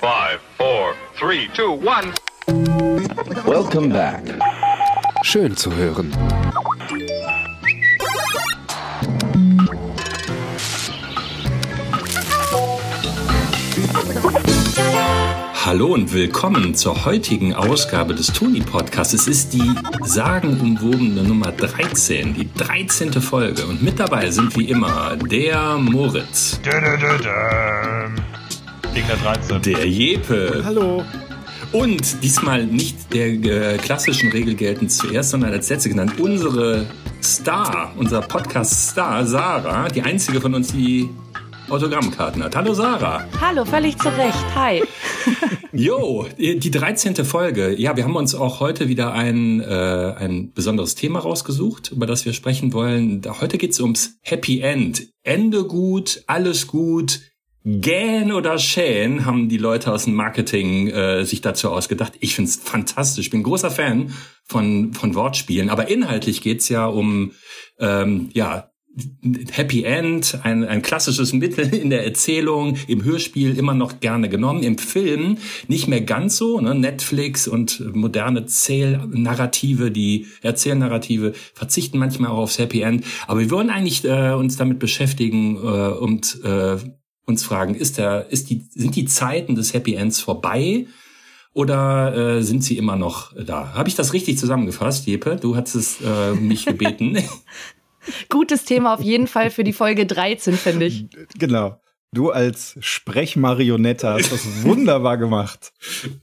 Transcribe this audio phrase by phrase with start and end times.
[0.00, 2.12] Five, four, three, two, one.
[3.46, 4.22] Welcome back.
[5.22, 6.12] Schön zu hören.
[15.64, 19.14] Hallo und willkommen zur heutigen Ausgabe des Toni Podcasts.
[19.14, 19.74] Es ist die
[20.04, 23.14] sagenumwobene Nummer 13, die 13.
[23.14, 23.64] Folge.
[23.64, 26.60] Und mit dabei sind wie immer der Moritz.
[26.60, 27.95] Dö, dö, dö.
[28.96, 29.60] Gegen der 13.
[29.60, 30.62] Der Jepe.
[30.64, 31.04] Hallo.
[31.70, 36.86] Und diesmal nicht der äh, klassischen Regel geltend zuerst, sondern als letzte genannt unsere
[37.22, 41.10] Star, unser Podcast-Star Sarah, die einzige von uns, die
[41.68, 42.56] Autogrammkarten hat.
[42.56, 43.28] Hallo Sarah.
[43.38, 44.54] Hallo, völlig zu Recht.
[44.54, 44.82] Hi.
[45.72, 47.16] Jo, die 13.
[47.16, 47.78] Folge.
[47.78, 52.24] Ja, wir haben uns auch heute wieder ein, äh, ein besonderes Thema rausgesucht, über das
[52.24, 53.20] wir sprechen wollen.
[53.42, 55.08] Heute geht's ums Happy End.
[55.22, 57.20] Ende gut, alles gut.
[57.68, 62.12] Gähn oder Schäen haben die Leute aus dem Marketing äh, sich dazu ausgedacht.
[62.20, 63.26] Ich find's fantastisch.
[63.26, 64.14] Ich bin großer Fan
[64.44, 65.68] von, von Wortspielen.
[65.68, 67.32] Aber inhaltlich geht's ja um
[67.80, 68.70] ähm, ja,
[69.50, 74.62] Happy End, ein, ein klassisches Mittel in der Erzählung, im Hörspiel immer noch gerne genommen,
[74.62, 76.60] im Film nicht mehr ganz so.
[76.60, 76.72] Ne?
[76.72, 83.04] Netflix und moderne Zählnarrative, die Erzählnarrative verzichten manchmal auch aufs Happy End.
[83.26, 86.76] Aber wir wollen eigentlich äh, uns damit beschäftigen äh, und äh,
[87.26, 90.86] uns fragen, ist der, ist die, sind die Zeiten des Happy Ends vorbei?
[91.52, 93.72] Oder äh, sind sie immer noch da?
[93.74, 95.36] Habe ich das richtig zusammengefasst, Jeppe?
[95.36, 97.18] Du hast es äh, mich gebeten.
[98.28, 101.06] Gutes Thema auf jeden Fall für die Folge 13, finde ich.
[101.38, 101.80] Genau.
[102.12, 105.72] Du als Sprechmarionette hast das wunderbar gemacht.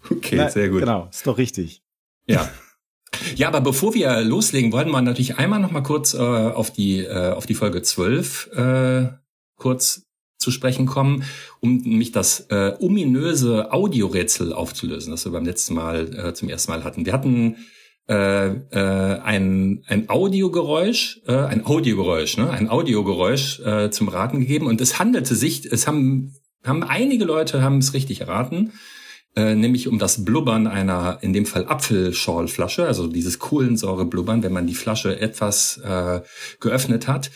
[0.09, 0.79] Okay, Na, sehr gut.
[0.79, 1.83] Genau, ist doch richtig.
[2.27, 2.49] Ja.
[3.35, 6.99] Ja, aber bevor wir loslegen, wollen wir natürlich einmal noch mal kurz äh, auf die
[6.99, 9.07] äh, auf die Folge 12 äh,
[9.55, 10.03] kurz
[10.37, 11.23] zu sprechen kommen,
[11.59, 16.71] um nämlich das äh, ominöse Audiorätsel aufzulösen, das wir beim letzten Mal äh, zum ersten
[16.71, 17.05] Mal hatten.
[17.05, 17.55] Wir hatten
[18.09, 22.49] äh, äh, ein, ein Audiogeräusch, äh, ein Audiogeräusch, ne?
[22.49, 27.61] ein Audiogeräusch äh, zum Raten gegeben und es handelte sich, es haben, haben einige Leute
[27.61, 28.73] haben es richtig erraten,
[29.37, 34.67] äh, nämlich um das Blubbern einer, in dem Fall Apfelschorlflasche, also dieses Kohlensäureblubbern, wenn man
[34.67, 36.21] die Flasche etwas äh,
[36.59, 37.31] geöffnet hat.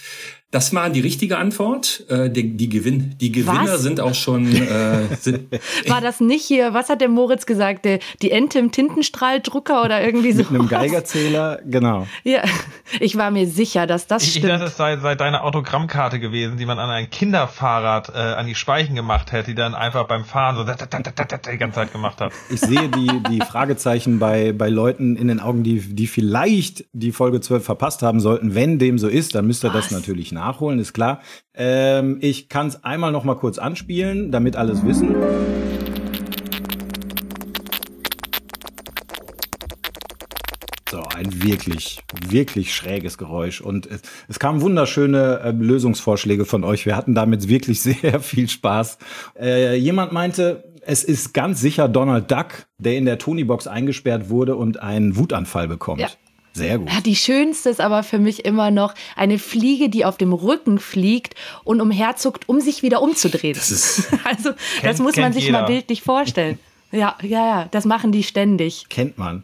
[0.52, 2.06] Das war die richtige Antwort.
[2.08, 3.82] Äh, die, die, Gewinn, die Gewinner Was?
[3.82, 4.50] sind auch schon.
[4.56, 5.52] Äh, sind,
[5.88, 10.02] War das nicht hier, was hat der Moritz gesagt, der, die Ente im Tintenstrahldrucker oder
[10.02, 10.38] irgendwie so?
[10.38, 12.08] Mit einem Geigerzähler, genau.
[12.24, 12.44] Ja,
[13.02, 14.54] ich war mir sicher, dass das Ich, ich stimmt.
[14.54, 18.56] dachte, es sei, sei deine Autogrammkarte gewesen, die man an ein Kinderfahrrad äh, an die
[18.56, 21.58] Speichen gemacht hätte, die dann einfach beim Fahren so dat, dat, dat, dat, dat, die
[21.58, 22.32] ganze Zeit gemacht hat.
[22.50, 27.12] Ich sehe die, die Fragezeichen bei, bei Leuten in den Augen, die, die vielleicht die
[27.12, 28.56] Folge 12 verpasst haben sollten.
[28.56, 31.22] Wenn dem so ist, dann müsst ihr das natürlich nachholen, ist klar.
[31.54, 35.16] Ähm, ich kann es einmal noch mal kurz anspielen, damit alles wissen.
[40.90, 43.60] So, ein wirklich, wirklich schräges Geräusch.
[43.60, 46.86] Und es, es kamen wunderschöne äh, Lösungsvorschläge von euch.
[46.86, 48.98] Wir hatten damit wirklich sehr viel Spaß.
[49.38, 54.56] Äh, jemand meinte, es ist ganz sicher Donald Duck, der in der Tony-Box eingesperrt wurde
[54.56, 56.00] und einen Wutanfall bekommt.
[56.00, 56.10] Ja.
[56.58, 56.92] Sehr gut.
[56.92, 60.80] Ja, die schönste ist aber für mich immer noch eine Fliege, die auf dem Rücken
[60.80, 63.54] fliegt und umherzuckt, um sich wieder umzudrehen.
[63.56, 65.62] das ist also, das Kennt- muss man sich jeder.
[65.62, 66.58] mal bildlich vorstellen.
[66.92, 68.86] Ja, ja, ja, das machen die ständig.
[68.90, 69.44] Kennt man.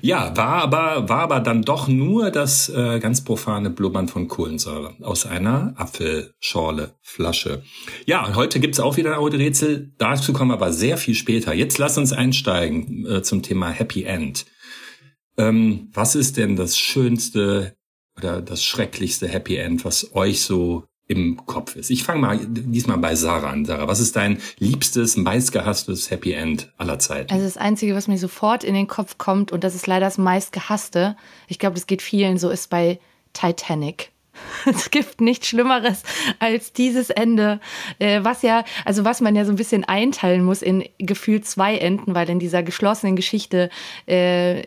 [0.00, 4.94] Ja, war aber, war aber dann doch nur das äh, ganz profane Blubbern von Kohlensäure
[5.02, 7.62] aus einer Apfelschorle Flasche.
[8.06, 9.92] Ja, und heute gibt's auch wieder ein Audiorätsel.
[9.98, 11.52] Dazu kommen wir aber sehr viel später.
[11.52, 14.46] Jetzt lass uns einsteigen äh, zum Thema Happy End.
[15.36, 17.74] Ähm, was ist denn das schönste
[18.16, 21.90] oder das schrecklichste Happy End, was euch so im Kopf ist?
[21.90, 23.64] Ich fange mal diesmal bei Sarah an.
[23.64, 27.32] Sarah, was ist dein liebstes, meistgehasstes Happy End aller Zeiten?
[27.32, 30.18] Also das Einzige, was mir sofort in den Kopf kommt, und das ist leider das
[30.18, 31.16] meistgehasste,
[31.48, 33.00] ich glaube, das geht vielen so, ist bei
[33.32, 34.11] Titanic.
[34.66, 36.02] Es gibt nichts Schlimmeres
[36.38, 37.60] als dieses Ende,
[37.98, 41.76] äh, was ja, also was man ja so ein bisschen einteilen muss in gefühlt zwei
[41.76, 43.70] Enden, weil in dieser geschlossenen Geschichte
[44.06, 44.62] äh,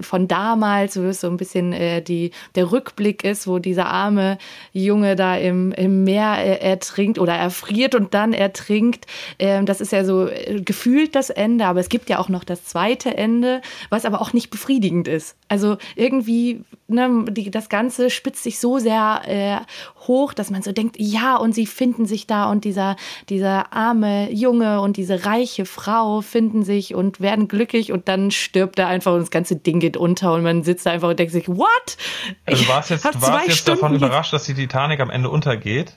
[0.00, 4.38] von damals, so ein bisschen äh, die, der Rückblick ist, wo dieser arme
[4.72, 9.06] Junge da im, im Meer ertrinkt oder erfriert und dann ertrinkt.
[9.38, 10.28] Ähm, das ist ja so
[10.64, 13.60] gefühlt das Ende, aber es gibt ja auch noch das zweite Ende,
[13.90, 15.36] was aber auch nicht befriedigend ist.
[15.48, 19.58] Also irgendwie, ne, die, das Ganze spitzt sich so sehr äh,
[20.06, 22.96] hoch, dass man so denkt, ja, und sie finden sich da und dieser,
[23.28, 28.78] dieser arme Junge und diese reiche Frau finden sich und werden glücklich und dann stirbt
[28.78, 31.32] er einfach und das ganze Ding geht unter und man sitzt da einfach und denkt
[31.32, 31.96] sich, what?
[32.44, 35.30] Also Ich warst jetzt, warst zwei jetzt davon Stunden überrascht, dass die Titanic am Ende
[35.30, 35.94] untergeht?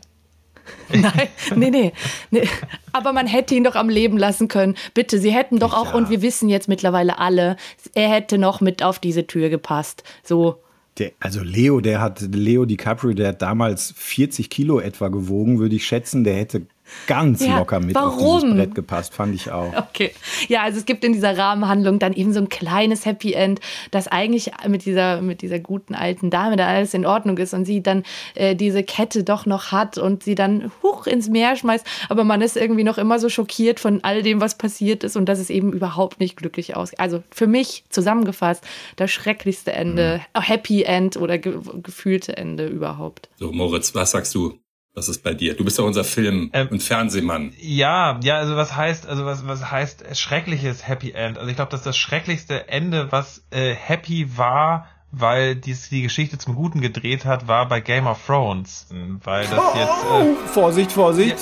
[0.90, 1.94] Nein, nee, nee,
[2.30, 2.48] nee.
[2.94, 4.76] Aber man hätte ihn doch am Leben lassen können.
[4.94, 5.96] Bitte, sie hätten doch auch, Ja.
[5.96, 7.58] und wir wissen jetzt mittlerweile alle,
[7.96, 10.04] er hätte noch mit auf diese Tür gepasst.
[10.24, 10.62] So.
[11.00, 15.76] Der, also Leo, der hat, Leo DiCaprio, der hat damals 40 Kilo etwa gewogen, würde
[15.76, 16.24] ich schätzen.
[16.24, 16.68] Der hätte
[17.08, 18.42] ganz Ja, locker mit auf warum?
[18.42, 19.74] dieses Brett gepasst, fand ich auch.
[19.90, 20.12] Okay.
[20.48, 23.60] Ja, also es gibt in dieser Rahmenhandlung dann eben so ein kleines Happy End,
[23.92, 27.66] das eigentlich mit dieser, mit dieser guten alten Dame da alles in Ordnung ist und
[27.66, 28.04] sie dann
[28.36, 31.86] äh, diese Kette doch noch hat und sie dann hoch ins Meer schmeißt.
[32.10, 35.26] Aber man ist irgendwie noch immer so schockiert von all dem, was passiert ist und
[35.28, 37.00] dass es eben überhaupt nicht glücklich ausgeht.
[37.00, 38.64] Also für mich zusammengefasst
[38.96, 43.30] das schrecklichste Ende, äh, Happy End oder ge gefühlte Ende überhaupt.
[43.38, 44.58] So, Moritz, was sagst du?
[44.96, 45.56] Was ist bei dir?
[45.56, 47.54] Du bist doch unser Film- Ähm, und Fernsehmann.
[47.60, 51.38] Ja, ja, also was heißt, also was, was heißt schreckliches Happy End?
[51.38, 56.02] Also ich glaube, das ist das schrecklichste Ende, was äh, happy war, weil dies die
[56.02, 58.88] Geschichte zum Guten gedreht hat, war bei Game of Thrones.
[59.24, 60.06] Weil das jetzt.
[60.12, 61.38] Oh, Vorsicht, Vorsicht.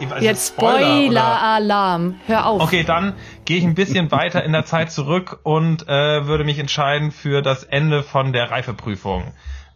[0.00, 0.78] Äh, also Jetzt Spoiler?
[0.80, 2.16] Spoiler-Alarm.
[2.26, 2.62] Hör auf.
[2.62, 6.58] Okay, dann gehe ich ein bisschen weiter in der Zeit zurück und äh, würde mich
[6.58, 9.32] entscheiden für das Ende von der Reifeprüfung.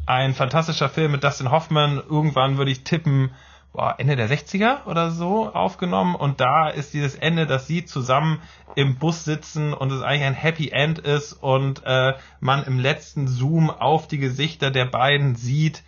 [0.07, 2.01] Ein fantastischer Film mit Dustin Hoffman.
[2.09, 3.33] Irgendwann würde ich tippen,
[3.73, 6.15] boah, Ende der 60er oder so aufgenommen.
[6.15, 8.41] Und da ist dieses Ende, dass sie zusammen
[8.77, 13.27] im Bus sitzen und es eigentlich ein Happy End ist und äh, man im letzten
[13.27, 15.83] Zoom auf die Gesichter der beiden sieht,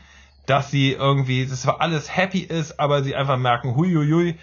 [0.47, 4.37] dass sie irgendwie, das zwar alles happy ist, aber sie einfach merken, huiuiui,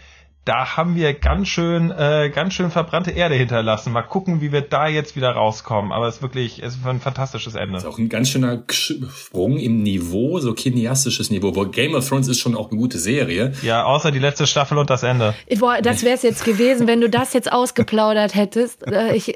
[0.46, 3.92] da haben wir ganz schön, äh, ganz schön verbrannte Erde hinterlassen.
[3.92, 5.92] Mal gucken, wie wir da jetzt wieder rauskommen.
[5.92, 7.74] Aber es ist wirklich, es ist ein fantastisches Ende.
[7.74, 11.56] Das ist auch ein ganz schöner Sprung im Niveau, so cineastisches Niveau.
[11.56, 13.54] Wo Game of Thrones ist schon auch eine gute Serie.
[13.64, 15.34] Ja, außer die letzte Staffel und das Ende.
[15.60, 18.86] Boah, das wäre es jetzt gewesen, wenn du das jetzt ausgeplaudert hättest.
[18.88, 19.34] Äh, Ich,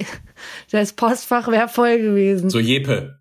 [0.71, 2.50] das Postfach wäre voll gewesen.
[2.50, 3.19] So, Jepe,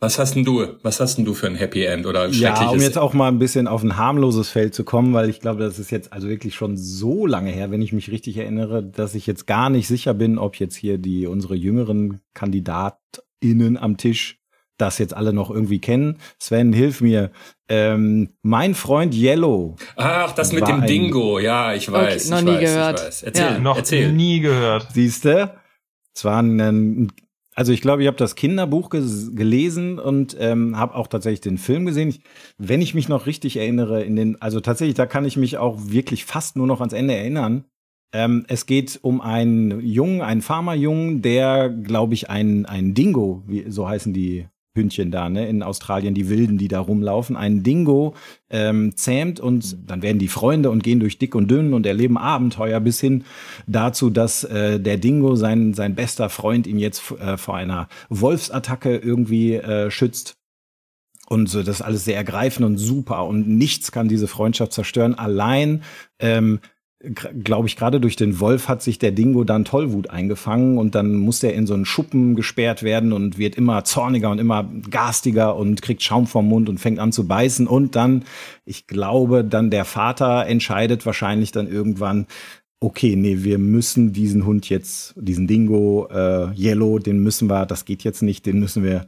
[0.00, 0.64] was hast denn du?
[0.82, 2.82] Was hast denn du für ein Happy End oder ein Ja, um schreckliches?
[2.84, 5.78] jetzt auch mal ein bisschen auf ein harmloses Feld zu kommen, weil ich glaube, das
[5.78, 9.26] ist jetzt also wirklich schon so lange her, wenn ich mich richtig erinnere, dass ich
[9.26, 14.36] jetzt gar nicht sicher bin, ob jetzt hier die unsere jüngeren KandidatInnen am Tisch
[14.76, 16.18] das jetzt alle noch irgendwie kennen.
[16.38, 17.32] Sven, hilf mir.
[17.68, 19.74] Ähm, mein Freund Yellow.
[19.96, 21.40] Ach, das mit dem ein- Dingo.
[21.40, 22.30] Ja, ich weiß.
[22.30, 23.00] noch ich nie weiß, gehört.
[23.00, 23.22] Ich weiß.
[23.24, 23.58] Erzähl, Ja.
[23.58, 24.12] Noch erzähl.
[24.12, 24.92] nie gehört.
[24.92, 25.56] Siehste,
[26.14, 27.10] es war ein,
[27.58, 31.86] also ich glaube, ich habe das Kinderbuch gelesen und ähm, habe auch tatsächlich den Film
[31.86, 32.08] gesehen.
[32.08, 32.20] Ich,
[32.56, 35.76] wenn ich mich noch richtig erinnere, in den, also tatsächlich, da kann ich mich auch
[35.88, 37.64] wirklich fast nur noch ans Ende erinnern.
[38.14, 43.68] Ähm, es geht um einen Jungen, einen Farmerjungen, der, glaube ich, ein, ein Dingo, wie,
[43.68, 44.46] so heißen die
[44.78, 48.14] Hündchen da, ne, in Australien, die Wilden, die da rumlaufen, ein Dingo
[48.50, 52.16] ähm, zähmt und dann werden die Freunde und gehen durch dick und dünn und erleben
[52.16, 53.24] Abenteuer bis hin
[53.66, 58.96] dazu, dass äh, der Dingo, sein, sein bester Freund, ihn jetzt äh, vor einer Wolfsattacke
[58.96, 60.36] irgendwie äh, schützt.
[61.28, 65.14] Und so, das ist alles sehr ergreifend und super und nichts kann diese Freundschaft zerstören.
[65.14, 65.82] Allein
[66.20, 66.60] ähm,
[67.00, 71.14] glaube ich, gerade durch den Wolf hat sich der Dingo dann Tollwut eingefangen und dann
[71.14, 75.54] muss er in so einen Schuppen gesperrt werden und wird immer zorniger und immer garstiger
[75.54, 77.68] und kriegt Schaum vom Mund und fängt an zu beißen.
[77.68, 78.24] Und dann,
[78.64, 82.26] ich glaube, dann der Vater entscheidet wahrscheinlich dann irgendwann,
[82.80, 87.84] okay, nee, wir müssen diesen Hund jetzt, diesen Dingo, äh, Yellow, den müssen wir, das
[87.84, 89.06] geht jetzt nicht, den müssen wir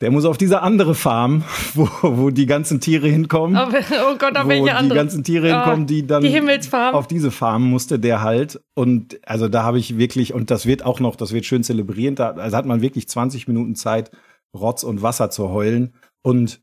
[0.00, 3.74] der muss auf diese andere Farm, wo, wo die ganzen Tiere hinkommen Oh,
[4.12, 4.98] oh Gott, auf wo welche die andere?
[4.98, 6.94] ganzen Tiere Ah, hinkommen, die dann die Himmelsfarm.
[6.94, 10.84] auf diese Farm musste der halt und also da habe ich wirklich und das wird
[10.84, 14.10] auch noch, das wird schön zelebrierend, da also hat man wirklich 20 Minuten Zeit
[14.56, 16.60] Rotz und Wasser zu heulen und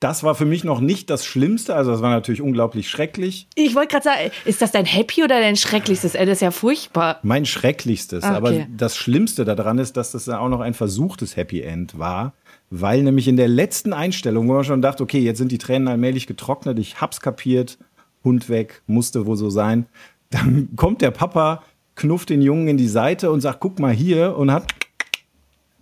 [0.00, 3.48] das war für mich noch nicht das Schlimmste, also das war natürlich unglaublich schrecklich.
[3.56, 6.26] Ich wollte gerade sagen, ist das dein Happy oder dein schrecklichstes Ende?
[6.30, 7.18] Das ist ja furchtbar.
[7.24, 8.68] Mein schrecklichstes, Ah, aber okay.
[8.76, 12.34] das Schlimmste daran ist, dass das ja auch noch ein versuchtes Happy End war,
[12.70, 15.88] weil nämlich in der letzten Einstellung, wo man schon dachte, okay, jetzt sind die Tränen
[15.88, 17.78] allmählich getrocknet, ich hab's kapiert,
[18.24, 19.86] Hund weg, musste wohl so sein,
[20.30, 21.62] dann kommt der Papa,
[21.94, 24.66] knufft den Jungen in die Seite und sagt, guck mal hier und hat,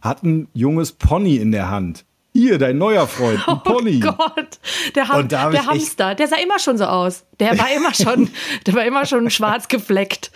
[0.00, 2.05] hat ein junges Pony in der Hand.
[2.33, 4.02] Hier, dein neuer Freund, ein Pony.
[4.07, 4.59] Oh Gott,
[4.95, 7.25] der, Ham Und da hab der Hamster, der sah immer schon so aus.
[7.40, 8.28] Der war immer schon,
[8.66, 10.31] der war immer schon schwarz gefleckt.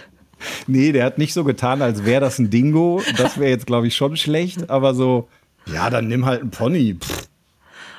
[0.66, 3.02] Nee, der hat nicht so getan, als wäre das ein Dingo.
[3.19, 4.71] Das wäre jetzt, glaube ich, schon schlecht.
[4.71, 5.28] Aber so,
[5.67, 6.97] ja, dann nimm halt einen Pony.
[7.00, 7.29] Pff,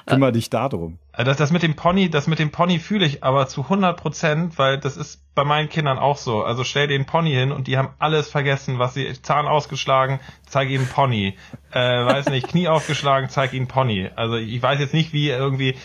[0.06, 0.98] kümmer dich darum.
[1.13, 3.98] Äh, Das, das mit dem Pony, das mit dem Pony fühle ich aber zu 100
[4.00, 6.44] Prozent, weil das ist bei meinen Kindern auch so.
[6.44, 10.70] Also stell den Pony hin und die haben alles vergessen, was sie, Zahn ausgeschlagen, zeig
[10.70, 11.38] ihnen Pony.
[11.72, 14.10] Äh, weiß nicht, Knie aufgeschlagen, zeig ihnen Pony.
[14.15, 15.75] Also ich weiß jetzt nicht, wie irgendwie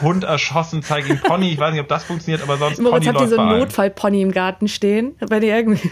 [0.00, 1.50] Hund erschossen, zeige ihm Pony.
[1.52, 3.58] Ich weiß nicht, ob das funktioniert, aber sonst Moritz, Pony habt ihr so bei einen.
[3.58, 5.14] Notfallpony im Garten stehen?
[5.20, 5.90] Wenn ihr irgendwie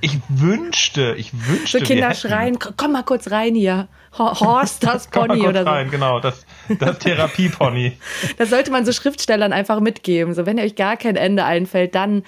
[0.00, 3.88] Ich wünschte, ich wünschte, so Kinder schreien, "Komm- mal kurz rein hier.
[4.18, 5.70] Ho- Horst, das Komm mal Pony kurz oder so.
[5.70, 6.44] rein, genau, das,
[6.78, 7.92] das Therapiepony.
[8.38, 10.34] Das sollte man so Schriftstellern einfach mitgeben.
[10.34, 12.24] So, wenn euch gar kein Ende einfällt, dann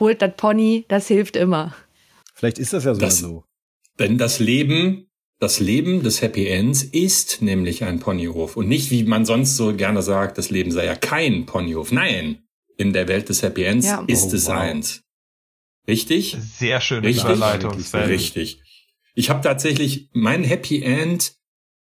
[0.00, 1.74] holt das Pony, das hilft immer.
[2.34, 3.44] Vielleicht ist das ja sogar Das- so.
[3.98, 5.06] Denn das Leben,
[5.38, 8.56] das Leben des Happy Ends ist nämlich ein Ponyhof.
[8.56, 11.92] Und nicht, wie man sonst so gerne sagt, das Leben sei ja kein Ponyhof.
[11.92, 12.42] Nein,
[12.78, 14.02] in der Welt des Happy Ends Ja.
[14.06, 14.54] ist Oh, es wow.
[14.54, 15.02] eins.
[15.86, 16.36] Richtig?
[16.58, 17.24] Sehr schöne Richtig.
[17.24, 17.72] Überleitung.
[17.72, 18.60] Richtig.
[19.14, 21.34] Ich habe tatsächlich mein Happy End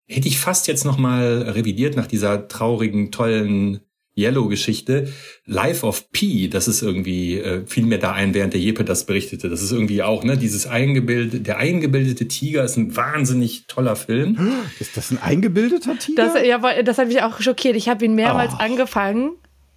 [0.07, 3.79] hätte ich fast jetzt noch mal revidiert nach dieser traurigen, tollen
[4.17, 5.11] Yellow-Geschichte.
[5.45, 9.05] Life of Pi, das ist irgendwie, äh, fiel mir da ein, während der Jeppe das
[9.05, 9.49] berichtete.
[9.49, 14.37] Das ist irgendwie auch, ne, dieses eingebildete, der eingebildete Tiger ist ein wahnsinnig toller Film.
[14.79, 16.31] Ist das ein eingebildeter Tiger?
[16.33, 17.75] Das, ja, das hat mich auch schockiert.
[17.75, 18.59] Ich habe ihn mehrmals Oh.
[18.59, 19.31] angefangen,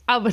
[0.06, 0.30] aber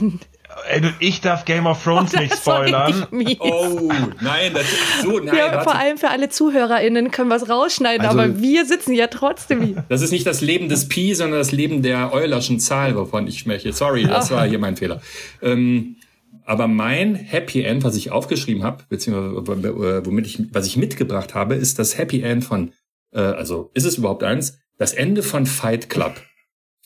[0.69, 3.07] Ey, du, ich darf Game of Thrones nicht das war spoilern.
[3.39, 4.65] Oh, nein, das,
[5.03, 8.65] so, nein, ja, vor allem für alle ZuhörerInnen können wir es rausschneiden, Also- aber wir
[8.65, 9.85] sitzen ja trotzdem hier.
[9.89, 13.39] Das ist nicht das Leben des Pi, sondern das Leben der Eulerschen Zahl, wovon ich
[13.39, 13.73] spreche.
[13.73, 15.01] Sorry, das war hier mein Fehler.
[15.41, 15.97] Ähm,
[16.45, 21.55] aber mein Happy End, was ich aufgeschrieben habe, beziehungsweise womit ich, was ich mitgebracht habe,
[21.55, 22.71] ist das Happy End von,
[23.13, 24.59] äh, also ist es überhaupt eins?
[24.77, 26.13] Das Ende von Fight Club.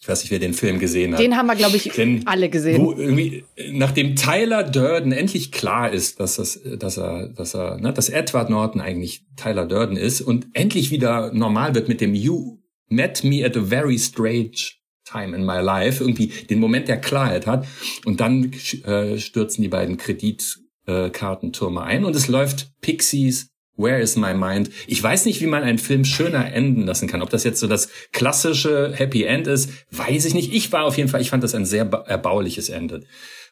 [0.02, 1.20] Ich weiß nicht, wer den Film gesehen hat.
[1.20, 2.82] Den haben wir, glaube ich, Denn alle gesehen.
[2.82, 7.92] Wo irgendwie, nachdem Tyler Durden endlich klar ist, dass das, dass er, dass er, ne,
[7.92, 12.60] dass Edward Norton eigentlich Tyler Durden ist und endlich wieder normal wird mit dem You
[12.88, 17.48] met me at a very strange time in my life, irgendwie den Moment der Klarheit
[17.48, 17.68] hat
[18.06, 18.52] und dann
[18.86, 24.70] äh, stürzen die beiden Kreditkartentürme ein und es läuft Pixies Where is my mind?
[24.88, 27.22] Ich weiß nicht, wie man einen Film schöner enden lassen kann.
[27.22, 30.54] Ob das jetzt so das klassische Happy End ist, weiß ich nicht.
[30.54, 33.04] Ich war auf jeden Fall, ich fand das ein sehr ba- erbauliches Ende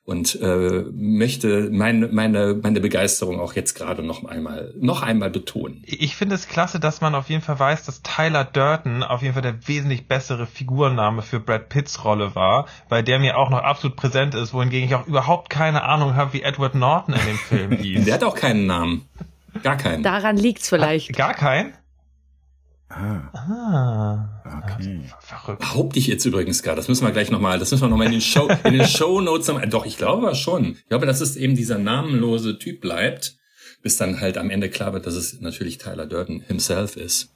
[0.03, 5.83] und äh, möchte meine meine meine Begeisterung auch jetzt gerade noch einmal noch einmal betonen.
[5.85, 9.33] Ich finde es klasse, dass man auf jeden Fall weiß, dass Tyler Durden auf jeden
[9.33, 13.59] Fall der wesentlich bessere Figurname für Brad Pitts Rolle war, weil der mir auch noch
[13.63, 17.37] absolut präsent ist, wohingegen ich auch überhaupt keine Ahnung habe, wie Edward Norton in dem
[17.37, 18.05] Film hieß.
[18.05, 19.05] Der hat auch keinen Namen,
[19.63, 20.03] gar keinen.
[20.03, 21.13] Daran liegt's vielleicht.
[21.15, 21.73] Gar kein?
[22.89, 25.01] Ah, Ah, okay.
[25.19, 25.59] verrückt.
[25.59, 26.75] Behaupte ich jetzt übrigens gar.
[26.75, 29.19] Das müssen wir gleich nochmal, das müssen wir nochmal in den Show, in den Show
[29.19, 30.77] Notes nochmal, doch, ich glaube schon.
[30.77, 33.35] Ich glaube, dass es eben dieser namenlose Typ bleibt,
[33.83, 37.33] bis dann halt am Ende klar wird, dass es natürlich Tyler Durden himself ist.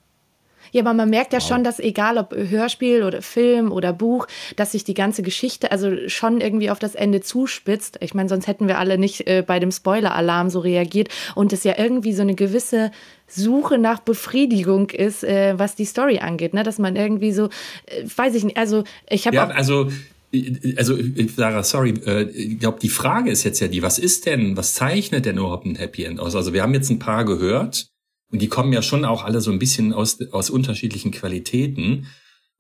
[0.72, 4.72] Ja, aber man merkt ja schon, dass egal ob Hörspiel oder Film oder Buch, dass
[4.72, 7.98] sich die ganze Geschichte also schon irgendwie auf das Ende zuspitzt.
[8.02, 11.64] Ich meine, sonst hätten wir alle nicht äh, bei dem Spoiler-Alarm so reagiert und es
[11.64, 12.92] ja irgendwie so eine gewisse
[13.28, 16.64] Suche nach Befriedigung ist, äh, was die Story angeht, ne?
[16.64, 17.46] Dass man irgendwie so,
[17.86, 19.90] äh, weiß ich nicht, also ich habe Ja, auch also,
[20.78, 20.98] also
[21.36, 24.74] Sarah, sorry, äh, ich glaube, die Frage ist jetzt ja die, was ist denn, was
[24.76, 26.36] zeichnet denn überhaupt ein Happy End aus?
[26.36, 27.91] Also wir haben jetzt ein paar gehört
[28.32, 32.08] und die kommen ja schon auch alle so ein bisschen aus, aus unterschiedlichen Qualitäten.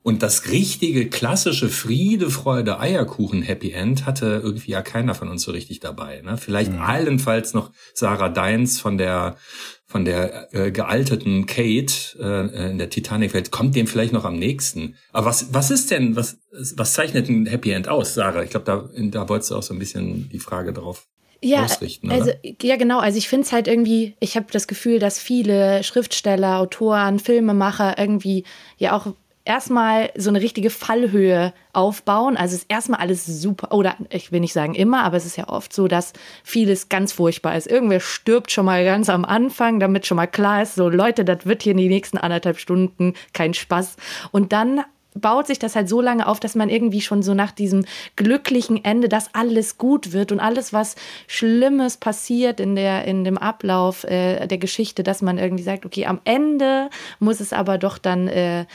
[0.03, 5.43] Und das richtige, klassische Friede, Freude, Eierkuchen Happy End hatte irgendwie ja keiner von uns
[5.43, 6.21] so richtig dabei.
[6.23, 6.37] Ne?
[6.37, 9.37] Vielleicht allenfalls noch Sarah Deins von der
[9.85, 14.95] von der äh, gealterten Kate äh, in der Titanic-Welt kommt dem vielleicht noch am nächsten.
[15.11, 16.39] Aber was was ist denn was
[16.75, 18.41] was zeichnet ein Happy End aus, Sarah?
[18.41, 21.07] Ich glaube, da da wolltest du auch so ein bisschen die Frage drauf
[21.43, 22.15] ja, ausrichten, oder?
[22.15, 22.31] also
[22.61, 26.59] ja genau, also ich finde es halt irgendwie, ich habe das Gefühl, dass viele Schriftsteller,
[26.59, 28.43] Autoren, Filmemacher irgendwie
[28.77, 29.07] ja auch
[29.45, 32.37] erstmal so eine richtige Fallhöhe aufbauen.
[32.37, 35.37] Also es ist erstmal alles super, oder ich will nicht sagen immer, aber es ist
[35.37, 37.67] ja oft so, dass vieles ganz furchtbar ist.
[37.67, 41.45] Irgendwer stirbt schon mal ganz am Anfang, damit schon mal klar ist, so Leute, das
[41.45, 43.95] wird hier in die nächsten anderthalb Stunden kein Spaß.
[44.31, 44.83] Und dann
[45.13, 48.83] baut sich das halt so lange auf, dass man irgendwie schon so nach diesem glücklichen
[48.83, 50.95] Ende, dass alles gut wird und alles, was
[51.27, 56.05] Schlimmes passiert in der in dem Ablauf äh, der Geschichte, dass man irgendwie sagt, okay,
[56.05, 56.89] am Ende
[57.19, 58.65] muss es aber doch dann äh,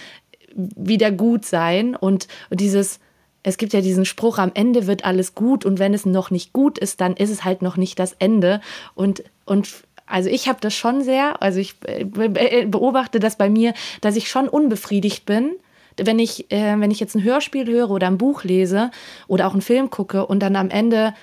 [0.54, 1.96] wieder gut sein.
[1.96, 3.00] Und, und dieses
[3.42, 6.52] es gibt ja diesen Spruch, am Ende wird alles gut und wenn es noch nicht
[6.52, 8.60] gut ist, dann ist es halt noch nicht das Ende.
[8.96, 13.48] Und und also ich habe das schon sehr, also ich äh, be- beobachte das bei
[13.48, 15.52] mir, dass ich schon unbefriedigt bin,
[15.98, 18.90] wenn ich, äh, wenn ich jetzt ein Hörspiel höre oder ein Buch lese
[19.28, 21.14] oder auch einen Film gucke und dann am Ende,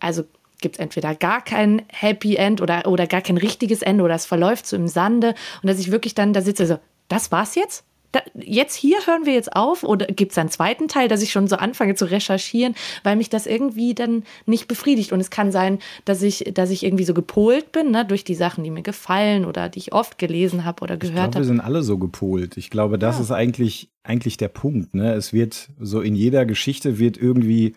[0.00, 0.24] also
[0.60, 4.26] gibt es entweder gar kein Happy End oder, oder gar kein richtiges Ende oder es
[4.26, 7.84] verläuft so im Sande und dass ich wirklich dann da sitze so, das war's jetzt?
[8.12, 11.32] Da, jetzt hier hören wir jetzt auf oder gibt es einen zweiten Teil, dass ich
[11.32, 15.12] schon so anfange zu recherchieren, weil mich das irgendwie dann nicht befriedigt.
[15.12, 18.34] Und es kann sein, dass ich, dass ich irgendwie so gepolt bin, ne, durch die
[18.34, 21.38] Sachen, die mir gefallen oder die ich oft gelesen habe oder gehört habe.
[21.38, 22.56] Wir sind alle so gepolt.
[22.56, 23.22] Ich glaube, das ja.
[23.22, 24.94] ist eigentlich, eigentlich der Punkt.
[24.94, 25.14] Ne?
[25.14, 27.74] Es wird so in jeder Geschichte wird irgendwie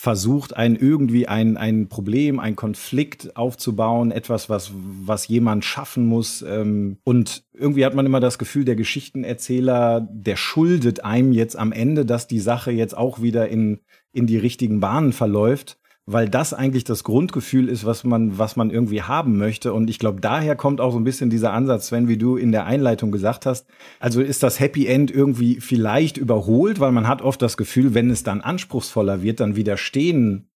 [0.00, 6.40] versucht, ein irgendwie ein, ein Problem, ein Konflikt aufzubauen, etwas, was, was jemand schaffen muss.
[6.42, 11.72] Ähm, und irgendwie hat man immer das Gefühl, der Geschichtenerzähler, der schuldet einem jetzt am
[11.72, 13.80] Ende, dass die Sache jetzt auch wieder in,
[14.12, 15.78] in die richtigen Bahnen verläuft
[16.10, 19.74] weil das eigentlich das Grundgefühl ist, was man, was man irgendwie haben möchte.
[19.74, 22.50] Und ich glaube, daher kommt auch so ein bisschen dieser Ansatz, Sven, wie du in
[22.50, 23.66] der Einleitung gesagt hast.
[24.00, 28.08] Also ist das Happy End irgendwie vielleicht überholt, weil man hat oft das Gefühl, wenn
[28.08, 30.48] es dann anspruchsvoller wird, dann widerstehen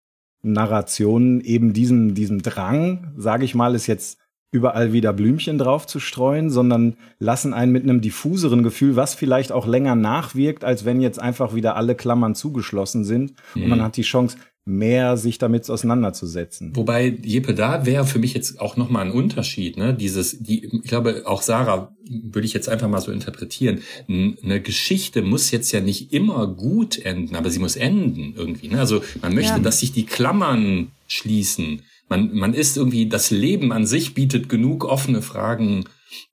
[0.42, 6.00] Narrationen eben diesem, diesem Drang, sage ich mal, ist jetzt überall wieder Blümchen drauf zu
[6.00, 11.00] streuen, sondern lassen einen mit einem diffuseren Gefühl, was vielleicht auch länger nachwirkt, als wenn
[11.00, 13.34] jetzt einfach wieder alle Klammern zugeschlossen sind.
[13.56, 13.64] Mhm.
[13.64, 16.76] Und man hat die Chance, mehr sich damit auseinanderzusetzen.
[16.76, 19.94] Wobei, Jeppe, da wäre für mich jetzt auch nochmal ein Unterschied, ne?
[19.94, 23.82] Dieses, die, ich glaube, auch Sarah würde ich jetzt einfach mal so interpretieren.
[24.08, 28.68] Eine Geschichte muss jetzt ja nicht immer gut enden, aber sie muss enden irgendwie.
[28.68, 28.80] Ne?
[28.80, 29.60] Also man möchte, ja.
[29.60, 31.82] dass sich die Klammern schließen.
[32.10, 35.86] Man, man ist irgendwie, das Leben an sich bietet genug offene Fragen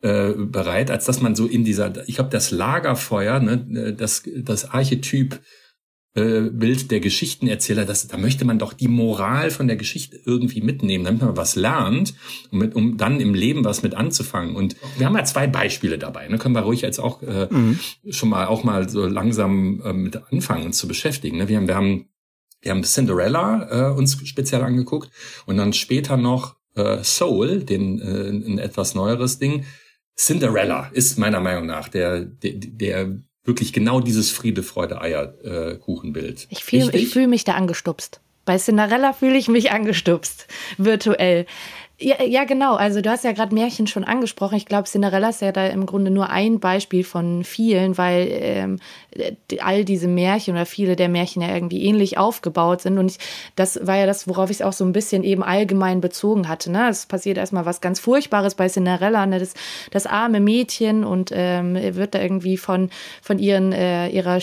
[0.02, 4.70] äh, bereit, als dass man so in dieser, ich glaube, das Lagerfeuer, ne, das, das
[4.70, 5.40] Archetyp
[6.18, 10.60] äh, Bild der Geschichtenerzähler, das, da möchte man doch die Moral von der Geschichte irgendwie
[10.60, 12.14] mitnehmen, damit man was lernt,
[12.50, 14.56] um, mit, um dann im Leben was mit anzufangen.
[14.56, 16.38] Und wir haben ja zwei Beispiele dabei, ne?
[16.38, 17.78] können wir ruhig jetzt auch äh, mhm.
[18.10, 21.38] schon mal auch mal so langsam äh, mit anfangen, uns zu beschäftigen.
[21.38, 21.48] Ne?
[21.48, 22.08] Wir haben, wir haben,
[22.62, 25.10] wir haben Cinderella äh, uns speziell angeguckt
[25.46, 29.64] und dann später noch äh, Soul, den äh, ein etwas neueres Ding.
[30.16, 36.44] Cinderella ist meiner Meinung nach der, der, der wirklich genau dieses Friede, Freude, Eierkuchenbild.
[36.44, 38.20] Äh, ich fühle fühl mich da angestupst.
[38.44, 40.46] Bei Cinderella fühle ich mich angestupst,
[40.78, 41.46] virtuell.
[42.00, 42.76] Ja, ja, genau.
[42.76, 44.54] Also du hast ja gerade Märchen schon angesprochen.
[44.54, 48.78] Ich glaube, Cinderella ist ja da im Grunde nur ein Beispiel von vielen, weil ähm,
[49.58, 52.98] all diese Märchen oder viele der Märchen ja irgendwie ähnlich aufgebaut sind.
[52.98, 53.18] Und ich,
[53.56, 56.70] das war ja das, worauf ich es auch so ein bisschen eben allgemein bezogen hatte.
[56.70, 56.88] Ne?
[56.88, 59.40] Es passiert erstmal was ganz Furchtbares bei Cinderella, ne?
[59.40, 59.54] das,
[59.90, 62.90] das arme Mädchen und ähm, wird da irgendwie von,
[63.22, 64.38] von ihren, äh, ihrer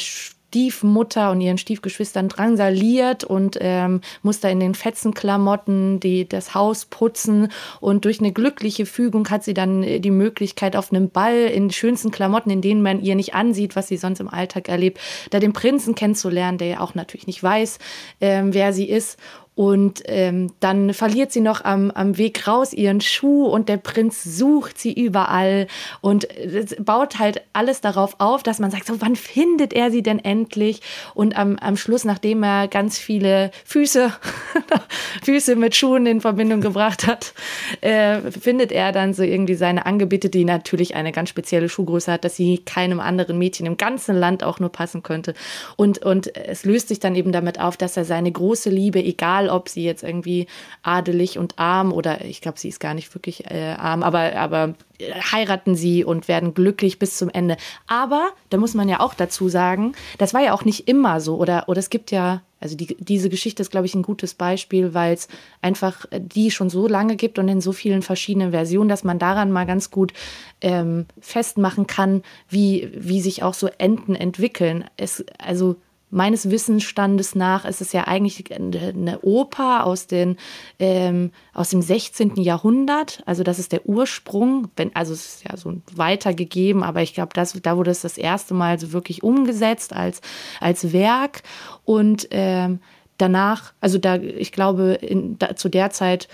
[0.55, 6.85] Stiefmutter und ihren Stiefgeschwistern drangsaliert und ähm, muss da in den Fetzenklamotten die, das Haus
[6.85, 7.49] putzen.
[7.81, 11.71] Und durch eine glückliche Fügung hat sie dann äh, die Möglichkeit, auf einem Ball in
[11.71, 15.41] schönsten Klamotten, in denen man ihr nicht ansieht, was sie sonst im Alltag erlebt, da
[15.41, 17.77] den Prinzen kennenzulernen, der ja auch natürlich nicht weiß,
[18.21, 19.19] ähm, wer sie ist.
[19.55, 24.21] Und ähm, dann verliert sie noch am, am Weg raus ihren Schuh und der Prinz
[24.21, 25.67] sucht sie überall
[26.01, 26.27] und
[26.79, 30.81] baut halt alles darauf auf, dass man sagt, so wann findet er sie denn endlich?
[31.13, 34.11] Und am, am Schluss, nachdem er ganz viele Füße,
[35.23, 37.33] Füße mit Schuhen in Verbindung gebracht hat,
[37.79, 42.25] äh, findet er dann so irgendwie seine Angebetete, die natürlich eine ganz spezielle Schuhgröße hat,
[42.25, 45.33] dass sie keinem anderen Mädchen im ganzen Land auch nur passen könnte.
[45.77, 49.44] Und, und es löst sich dann eben damit auf, dass er seine große Liebe, egal
[49.45, 50.47] egal ob sie jetzt irgendwie
[50.83, 54.75] adelig und arm oder ich glaube, sie ist gar nicht wirklich äh, arm, aber, aber
[54.99, 57.57] heiraten sie und werden glücklich bis zum Ende.
[57.87, 61.37] Aber da muss man ja auch dazu sagen, das war ja auch nicht immer so
[61.37, 64.93] oder, oder es gibt ja, also die, diese Geschichte ist, glaube ich, ein gutes Beispiel,
[64.93, 65.27] weil es
[65.61, 69.51] einfach die schon so lange gibt und in so vielen verschiedenen Versionen, dass man daran
[69.51, 70.13] mal ganz gut
[70.61, 74.85] ähm, festmachen kann, wie, wie sich auch so Enden entwickeln.
[74.97, 75.75] Es, also
[76.15, 80.37] meines Wissensstandes nach ist es ja eigentlich eine Oper aus, den,
[80.79, 82.35] ähm, aus dem 16.
[82.37, 83.21] Jahrhundert.
[83.25, 84.69] Also das ist der Ursprung.
[84.77, 88.53] Wenn, also es ist ja so weitergegeben, aber ich glaube, da wurde es das erste
[88.53, 90.21] Mal so wirklich umgesetzt als,
[90.61, 91.43] als Werk.
[91.83, 92.79] Und ähm,
[93.17, 96.29] danach, also da, ich glaube, in, da, zu der Zeit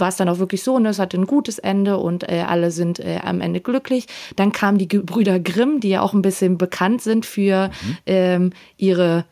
[0.00, 2.70] war es dann auch wirklich so, ne, es hatte ein gutes Ende und äh, alle
[2.70, 4.06] sind äh, am Ende glücklich.
[4.36, 7.96] Dann kamen die Brüder Grimm, die ja auch ein bisschen bekannt sind für mhm.
[8.06, 9.24] ähm, ihre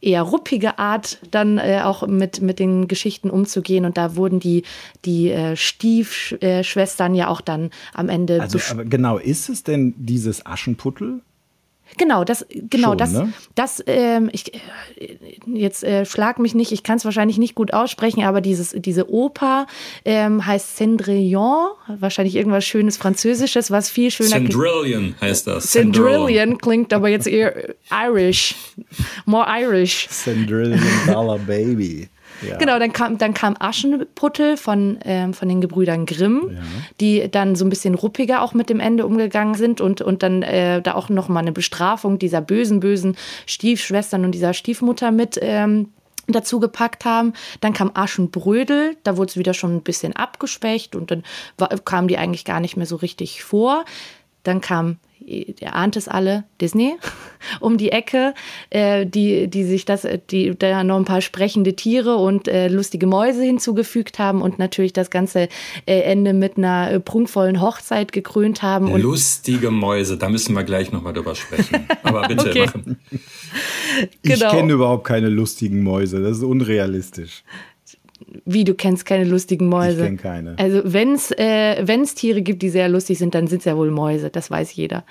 [0.00, 3.84] eher ruppige Art dann äh, auch mit, mit den Geschichten umzugehen.
[3.84, 4.62] Und da wurden die,
[5.04, 8.40] die äh, Stiefschwestern ja auch dann am Ende.
[8.40, 11.22] Also, genau, ist es denn dieses Aschenputtel?
[11.96, 13.32] Genau, das, genau, Schon, das, ne?
[13.54, 14.60] das, ähm, ich, äh,
[15.46, 19.10] jetzt äh, schlag mich nicht, ich kann es wahrscheinlich nicht gut aussprechen, aber dieses, diese
[19.10, 19.66] Oper
[20.04, 25.72] ähm, heißt Cendrillon, wahrscheinlich irgendwas schönes Französisches, was viel schöner Cendrillion heißt das.
[25.72, 28.54] Cendrillon klingt aber jetzt eher Irish,
[29.24, 30.08] more Irish.
[30.10, 32.08] Cendrillon Dollar Baby.
[32.46, 32.56] Ja.
[32.58, 36.56] Genau, dann kam, dann kam Aschenputtel von, ähm, von den Gebrüdern Grimm,
[37.00, 40.42] die dann so ein bisschen ruppiger auch mit dem Ende umgegangen sind und, und dann
[40.42, 45.88] äh, da auch nochmal eine Bestrafung dieser bösen, bösen Stiefschwestern und dieser Stiefmutter mit ähm,
[46.28, 47.32] dazu gepackt haben.
[47.60, 51.24] Dann kam Aschenbrödel, da wurde es wieder schon ein bisschen abgeschwächt und dann
[51.56, 53.84] war, kamen die eigentlich gar nicht mehr so richtig vor.
[54.42, 56.96] Dann kam, ihr ahnt es alle, Disney
[57.60, 58.34] um die Ecke,
[58.70, 63.06] äh, die, die sich das, die da noch ein paar sprechende Tiere und äh, lustige
[63.06, 65.48] Mäuse hinzugefügt haben und natürlich das ganze
[65.86, 68.90] äh, Ende mit einer äh, prunkvollen Hochzeit gekrönt haben.
[68.92, 71.86] Und Lustige Mäuse, da müssen wir gleich nochmal drüber sprechen.
[72.02, 72.66] Aber bitte Okay.
[72.66, 72.98] machen.
[74.22, 74.50] Ich Genau.
[74.50, 76.22] kenne überhaupt keine lustigen Mäuse.
[76.22, 77.42] Das ist unrealistisch.
[78.44, 80.02] Wie du kennst keine lustigen Mäuse.
[80.02, 80.58] Ich kenn keine.
[80.58, 83.76] Also wenn es äh, wenn's Tiere gibt, die sehr lustig sind, dann sind es ja
[83.76, 84.30] wohl Mäuse.
[84.30, 85.04] Das weiß jeder.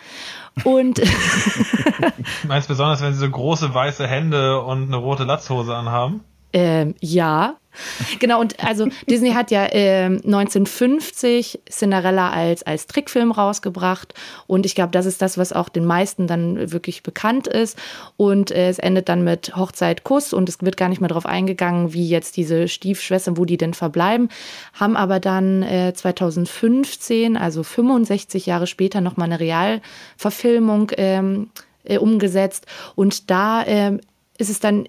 [0.63, 0.99] Und
[2.41, 6.21] Du meinst besonders, wenn sie so große weiße Hände und eine rote Latzhose anhaben?
[6.53, 7.55] Ähm, ja.
[8.19, 14.13] Genau, und also Disney hat ja ähm, 1950 Cinderella als, als Trickfilm rausgebracht.
[14.47, 17.77] Und ich glaube, das ist das, was auch den meisten dann wirklich bekannt ist.
[18.15, 20.33] Und äh, es endet dann mit Hochzeit, Kuss.
[20.33, 23.73] Und es wird gar nicht mehr darauf eingegangen, wie jetzt diese Stiefschwestern, wo die denn
[23.73, 24.29] verbleiben,
[24.73, 31.49] haben aber dann äh, 2015, also 65 Jahre später, nochmal eine Realverfilmung ähm,
[31.83, 32.65] äh, umgesetzt.
[32.95, 34.01] Und da ähm,
[34.37, 34.87] ist es dann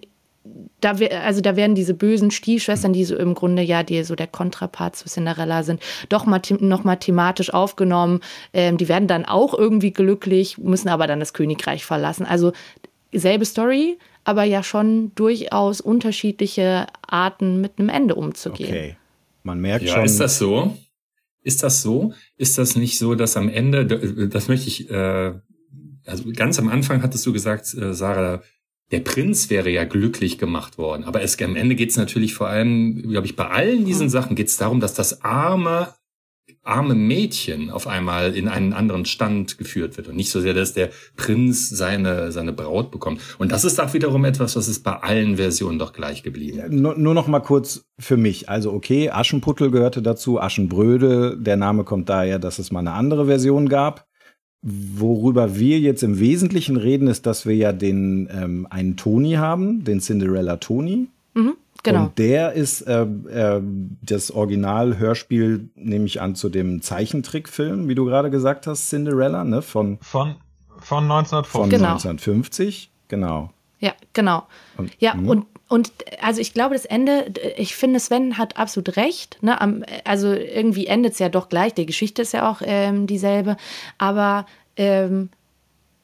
[0.81, 4.15] da wir, also da werden diese bösen Stiefschwestern, die so im Grunde ja die so
[4.15, 8.21] der Kontrapart zu Cinderella sind, doch mal noch mal thematisch aufgenommen.
[8.53, 12.27] Ähm, die werden dann auch irgendwie glücklich, müssen aber dann das Königreich verlassen.
[12.27, 12.53] Also
[13.13, 18.71] selbe Story, aber ja schon durchaus unterschiedliche Arten mit einem Ende umzugehen.
[18.71, 18.97] Okay.
[19.43, 20.05] Man merkt Ja, schon.
[20.05, 20.77] ist das so?
[21.43, 22.13] Ist das so?
[22.37, 23.87] Ist das nicht so, dass am Ende,
[24.29, 25.33] das möchte ich, äh,
[26.05, 28.43] also ganz am Anfang hattest du gesagt, äh, Sarah,
[28.91, 31.05] der Prinz wäre ja glücklich gemacht worden.
[31.05, 34.35] Aber es, am Ende geht es natürlich vor allem, glaube ich, bei allen diesen Sachen
[34.35, 35.95] geht es darum, dass das arme,
[36.63, 40.73] arme Mädchen auf einmal in einen anderen Stand geführt wird und nicht so sehr, dass
[40.73, 43.21] der Prinz seine, seine Braut bekommt.
[43.39, 46.81] Und das ist auch wiederum etwas, was ist bei allen Versionen doch gleich geblieben.
[46.81, 48.49] nur, nur noch mal kurz für mich.
[48.49, 51.37] Also okay, Aschenputtel gehörte dazu, Aschenbrödel.
[51.39, 54.09] Der Name kommt daher, dass es mal eine andere Version gab.
[54.63, 59.85] Worüber wir jetzt im Wesentlichen reden, ist, dass wir ja den ähm, einen Toni haben,
[59.85, 61.09] den Cinderella Toni.
[61.85, 62.07] Genau.
[62.07, 63.63] Und der ist äh, äh,
[64.03, 69.63] das Original-Hörspiel, nehme ich an, zu dem Zeichentrickfilm, wie du gerade gesagt hast, Cinderella, ne,
[69.63, 70.35] von, Von,
[70.81, 71.53] von 1950.
[71.53, 71.93] von Genau.
[71.93, 72.91] 1950.
[73.07, 73.51] Genau.
[73.79, 74.49] Ja, genau.
[74.77, 75.29] Und- ja, mhm.
[75.29, 79.39] und, und also ich glaube, das Ende, ich finde, Sven hat absolut recht.
[79.43, 79.61] Ne?
[79.61, 81.75] Am, also irgendwie endet es ja doch gleich.
[81.75, 83.59] Die Geschichte ist ja auch ähm, dieselbe.
[83.99, 85.29] Aber ähm,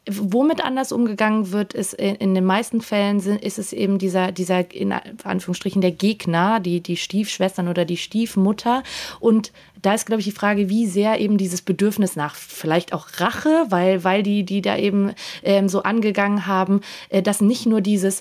[0.07, 4.71] womit anders umgegangen wird, ist in, in den meisten Fällen ist es eben dieser, dieser,
[4.71, 8.83] in Anführungsstrichen, der Gegner, die, die Stiefschwestern oder die Stiefmutter.
[9.19, 9.51] Und
[9.81, 13.65] da ist, glaube ich, die Frage, wie sehr eben dieses Bedürfnis nach vielleicht auch Rache,
[13.71, 18.21] weil, weil die, die da eben ähm, so angegangen haben, äh, dass nicht nur dieses,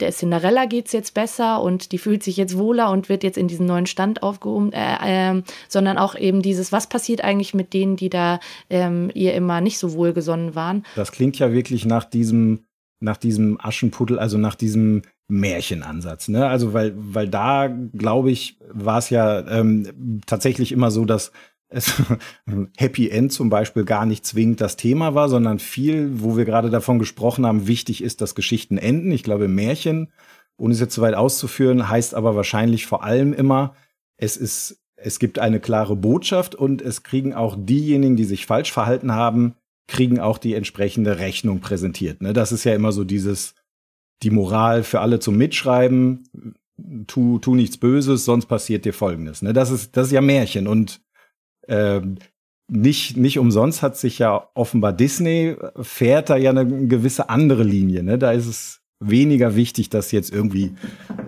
[0.00, 3.48] der Cinderella geht's jetzt besser und die fühlt sich jetzt wohler und wird jetzt in
[3.48, 7.96] diesen neuen Stand aufgehoben, äh, ähm, sondern auch eben dieses, was passiert eigentlich mit denen,
[7.96, 10.84] die da ähm, ihr immer nicht so wohlgesonnen waren.
[10.94, 12.60] Das klingt ja wirklich nach diesem,
[13.00, 16.46] nach diesem Aschenputtel, also nach diesem Märchenansatz, ne?
[16.46, 21.32] Also weil, weil da, glaube ich, war es ja ähm, tatsächlich immer so, dass
[21.68, 22.02] es
[22.76, 26.70] Happy End zum Beispiel gar nicht zwingend das Thema war, sondern viel, wo wir gerade
[26.70, 29.10] davon gesprochen haben, wichtig ist, dass Geschichten enden.
[29.10, 30.12] Ich glaube, Märchen,
[30.56, 33.74] ohne es jetzt zu weit auszuführen, heißt aber wahrscheinlich vor allem immer,
[34.16, 38.72] es ist, es gibt eine klare Botschaft und es kriegen auch diejenigen, die sich falsch
[38.72, 39.54] verhalten haben,
[39.88, 42.22] kriegen auch die entsprechende Rechnung präsentiert.
[42.22, 42.32] Ne?
[42.32, 43.54] Das ist ja immer so dieses,
[44.22, 46.24] die Moral für alle zum Mitschreiben,
[47.06, 49.42] tu, tu nichts Böses, sonst passiert dir Folgendes.
[49.42, 49.52] Ne?
[49.52, 51.00] Das ist, das ist ja Märchen und
[51.68, 52.16] ähm,
[52.68, 58.02] nicht, nicht umsonst hat sich ja offenbar Disney fährt da ja eine gewisse andere Linie.
[58.02, 58.18] Ne?
[58.18, 60.72] Da ist es weniger wichtig, dass jetzt irgendwie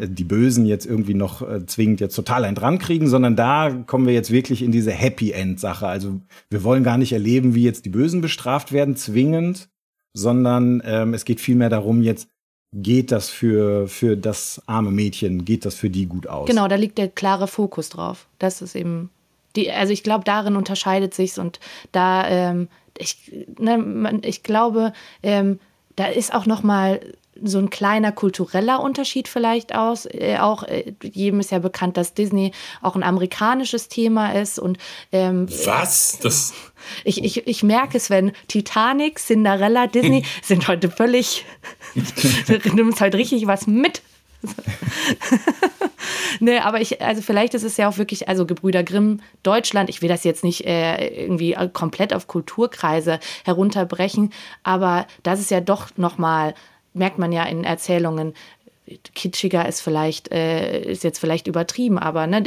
[0.01, 3.70] äh, die Bösen jetzt irgendwie noch äh, zwingend jetzt total einen dran kriegen, sondern da
[3.70, 5.87] kommen wir jetzt wirklich in diese Happy End Sache.
[5.87, 6.20] Also
[6.51, 9.68] wir wollen gar nicht erleben, wie jetzt die Bösen bestraft werden, zwingend,
[10.14, 12.29] sondern ähm, es geht vielmehr darum, jetzt
[12.74, 16.48] geht das für, für das arme Mädchen, geht das für die gut aus.
[16.48, 18.29] Genau, da liegt der klare Fokus drauf.
[18.38, 19.11] Das ist eben
[19.56, 21.61] die, also ich glaube, darin unterscheidet sich's und
[21.92, 25.61] da, ähm, ich, ne, man, ich glaube, ähm,
[25.96, 27.00] da ist auch noch mal
[27.42, 30.06] so ein kleiner kultureller Unterschied vielleicht aus.
[30.06, 34.78] Äh, auch äh, jedem ist ja bekannt, dass Disney auch ein amerikanisches Thema ist und
[35.12, 36.18] ähm, Was?
[36.20, 36.52] Das,
[37.04, 41.44] ich, ich, ich merke es, wenn Titanic, Cinderella, Disney sind heute völlig,
[42.46, 44.02] du nimmst heute richtig was mit.
[46.41, 50.03] ne, aber ich, also vielleicht ist es ja auch wirklich, also Gebrüder Grimm, Deutschland, ich
[50.03, 55.88] will das jetzt nicht äh, irgendwie komplett auf Kulturkreise herunterbrechen, aber das ist ja doch
[55.97, 56.55] nochmal,
[56.95, 58.35] merkt man ja in Erzählungen,
[59.14, 62.43] kitschiger ist vielleicht, äh, ist jetzt vielleicht übertrieben, aber ne,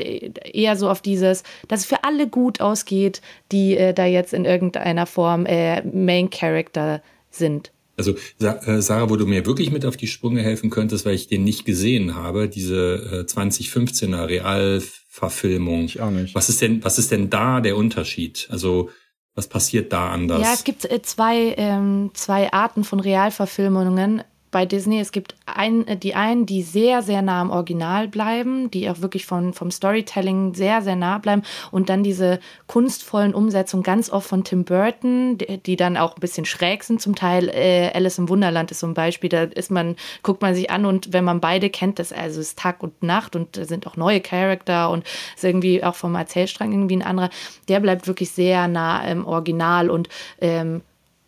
[0.54, 4.46] eher so auf dieses, dass es für alle gut ausgeht, die äh, da jetzt in
[4.46, 7.72] irgendeiner Form äh, Main Character sind.
[7.98, 11.28] Also äh, Sarah, wo du mir wirklich mit auf die Sprünge helfen könntest, weil ich
[11.28, 15.86] den nicht gesehen habe, diese 2015er äh, Realverfilmung.
[15.86, 16.34] Ich auch nicht.
[16.36, 18.48] Was ist denn, was ist denn da der Unterschied?
[18.50, 18.90] Also
[19.36, 20.42] was passiert da anders?
[20.42, 25.00] Ja, es gibt äh, zwei, ähm, zwei Arten von Realverfilmungen bei Disney.
[25.00, 29.02] Es gibt ein, äh, die einen, die sehr, sehr nah am Original bleiben, die auch
[29.02, 34.28] wirklich von, vom Storytelling sehr, sehr nah bleiben und dann diese kunstvollen Umsetzungen ganz oft
[34.28, 37.50] von Tim Burton, die, die dann auch ein bisschen schräg sind zum Teil.
[37.50, 40.86] Äh, Alice im Wunderland ist so ein Beispiel, da ist man, guckt man sich an
[40.86, 43.96] und wenn man beide kennt, das also ist Tag und Nacht und da sind auch
[43.96, 47.30] neue Charakter und ist irgendwie auch vom Erzählstrang irgendwie ein anderer,
[47.70, 50.10] der bleibt wirklich sehr nah im Original und
[50.42, 50.82] ähm,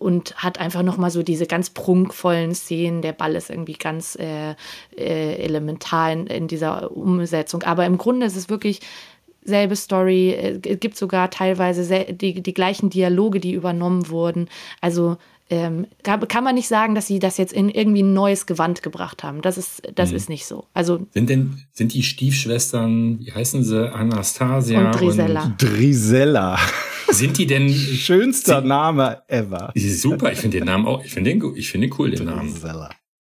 [0.04, 3.02] und hat einfach nochmal so diese ganz prunkvollen Szenen.
[3.02, 4.56] Der Ball ist irgendwie ganz äh,
[4.98, 7.64] äh, elementar in, in, dieser Umsetzung.
[7.64, 8.82] Aber im Grunde ist es wirklich
[9.46, 10.60] selbe Story.
[10.64, 14.50] Es gibt sogar teilweise die, die gleichen Dialoge, die übernommen wurden.
[14.82, 15.18] Also
[15.50, 19.24] ähm, kann man nicht sagen, dass sie das jetzt in irgendwie ein neues Gewand gebracht
[19.24, 19.42] haben.
[19.42, 20.16] Das ist, das mhm.
[20.18, 20.66] ist nicht so.
[20.74, 25.44] Also sind denn sind die Stiefschwestern, wie heißen sie, Anastasia und Drisella?
[25.44, 26.60] Und Drisella.
[27.14, 29.72] Sind die denn schönster sind, Name ever?
[29.76, 32.54] Super, ich finde den Namen auch, ich finde den, ich finde den cool den Namen.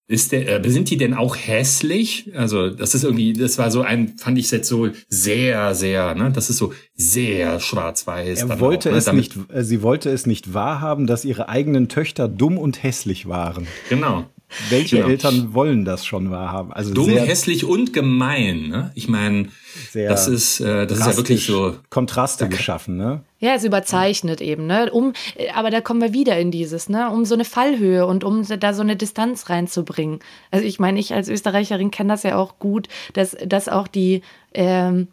[0.05, 2.29] Ist der, äh, sind die denn auch hässlich?
[2.35, 6.29] Also, das ist irgendwie, das war so ein, fand ich jetzt so sehr, sehr, ne,
[6.31, 8.43] das ist so sehr schwarz-weiß.
[8.43, 8.97] Er wollte auch, ne?
[8.97, 12.83] es Damit, nicht, äh, sie wollte es nicht wahrhaben, dass ihre eigenen Töchter dumm und
[12.83, 13.65] hässlich waren.
[13.87, 14.25] Genau.
[14.69, 15.09] Welche genau.
[15.09, 16.71] Eltern wollen das schon wahrhaben?
[16.73, 18.91] Also dumm, hässlich und gemein, ne?
[18.95, 19.49] Ich meine,
[19.93, 23.21] das ist, äh, das ist ja wirklich so Kontraste geschaffen, ne?
[23.39, 24.91] Ja, es überzeichnet eben, ne?
[24.91, 25.13] Um,
[25.53, 27.09] aber da kommen wir wieder in dieses, ne?
[27.09, 30.19] Um so eine Fallhöhe und um da so eine Distanz reinzubringen.
[30.51, 34.21] Also ich meine, ich als Österreicherin kenne das ja auch gut, dass, dass auch die
[34.53, 35.07] ähm,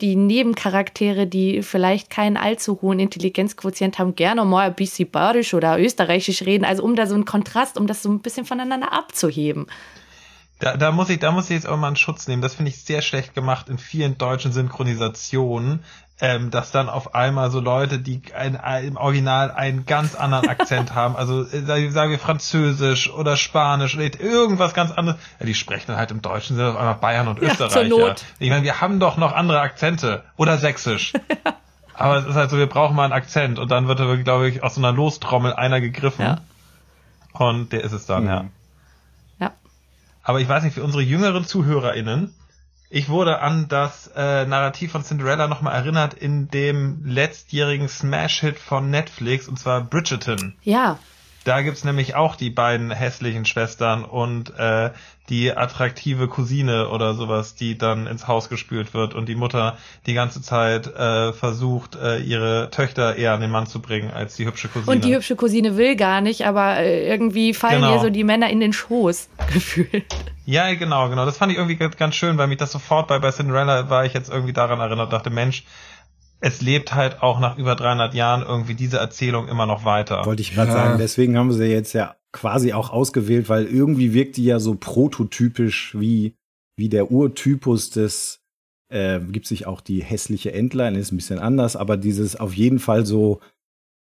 [0.00, 5.78] die Nebencharaktere, die vielleicht keinen allzu hohen Intelligenzquotient haben, gerne mal ein bisschen badisch oder
[5.78, 9.66] österreichisch reden, also um da so einen Kontrast, um das so ein bisschen voneinander abzuheben.
[10.64, 12.40] Da, da muss ich, da muss ich jetzt auch mal einen Schutz nehmen.
[12.40, 15.84] Das finde ich sehr schlecht gemacht in vielen deutschen Synchronisationen,
[16.22, 20.94] ähm, dass dann auf einmal so Leute, die ein, im Original einen ganz anderen Akzent
[20.94, 25.88] haben, also äh, sagen wir Französisch oder Spanisch oder irgendwas ganz anderes, ja, die sprechen
[25.88, 27.82] dann halt im Deutschen sind auf einmal Bayern und Österreicher.
[27.82, 28.24] Ja, zur Not.
[28.38, 31.12] Ich meine, wir haben doch noch andere Akzente oder Sächsisch.
[31.92, 34.48] Aber es ist halt so, wir brauchen mal einen Akzent und dann wird da, glaube
[34.48, 36.24] ich, aus so einer Lostrommel einer gegriffen.
[36.24, 36.38] Ja.
[37.34, 38.28] Und der ist es dann, mhm.
[38.30, 38.44] Ja.
[40.24, 42.34] Aber ich weiß nicht, für unsere jüngeren ZuhörerInnen,
[42.90, 48.90] ich wurde an das äh, Narrativ von Cinderella nochmal erinnert in dem letztjährigen Smash-Hit von
[48.90, 50.54] Netflix, und zwar Bridgerton.
[50.62, 50.98] Ja.
[51.44, 54.92] Da gibt's nämlich auch die beiden hässlichen Schwestern und äh,
[55.30, 60.14] die attraktive Cousine oder sowas, die dann ins Haus gespült wird und die Mutter die
[60.14, 64.46] ganze Zeit äh, versucht, äh, ihre Töchter eher an den Mann zu bringen als die
[64.46, 64.92] hübsche Cousine.
[64.92, 67.94] Und die hübsche Cousine will gar nicht, aber äh, irgendwie fallen genau.
[67.94, 70.14] ihr so die Männer in den Schoß gefühlt.
[70.46, 71.24] Ja, genau, genau.
[71.24, 74.12] Das fand ich irgendwie ganz schön, weil mich das sofort bei, bei Cinderella war ich
[74.12, 75.64] jetzt irgendwie daran erinnert, dachte, Mensch,
[76.40, 80.24] es lebt halt auch nach über 300 Jahren irgendwie diese Erzählung immer noch weiter.
[80.26, 80.76] Wollte ich gerade ja.
[80.76, 80.98] sagen.
[80.98, 84.74] Deswegen haben wir sie jetzt ja quasi auch ausgewählt, weil irgendwie wirkt die ja so
[84.74, 86.36] prototypisch wie,
[86.76, 88.42] wie der Urtypus des,
[88.88, 92.80] äh, gibt sich auch die hässliche Entlein, ist ein bisschen anders, aber dieses auf jeden
[92.80, 93.40] Fall so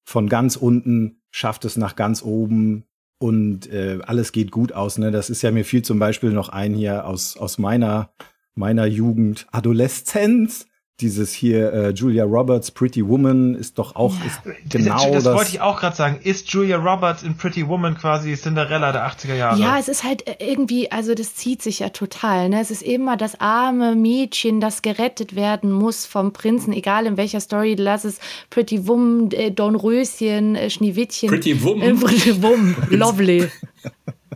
[0.04, 2.84] von ganz unten schafft es nach ganz oben
[3.18, 4.98] und äh, alles geht gut aus.
[4.98, 5.10] Ne?
[5.10, 8.12] Das ist ja mir viel zum Beispiel noch ein hier aus, aus meiner,
[8.54, 10.66] meiner Jugend, Adoleszenz
[11.02, 14.26] dieses hier äh, Julia Roberts Pretty Woman ist doch auch ja.
[14.26, 15.24] ist genau das.
[15.24, 16.20] Das wollte ich auch gerade sagen.
[16.22, 19.60] Ist Julia Roberts in Pretty Woman quasi Cinderella der 80er Jahre?
[19.60, 22.48] Ja, es ist halt äh, irgendwie, also das zieht sich ja total.
[22.48, 22.60] Ne?
[22.60, 27.40] Es ist immer das arme Mädchen, das gerettet werden muss vom Prinzen, egal in welcher
[27.40, 27.74] Story.
[27.76, 31.28] Lass es Pretty Woman, äh, Dornröschen, äh, Schneewittchen.
[31.28, 31.82] Pretty Woman.
[31.82, 33.48] Äh, Pretty Woman, lovely.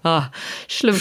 [0.03, 0.31] ah,
[0.67, 1.01] schlimm.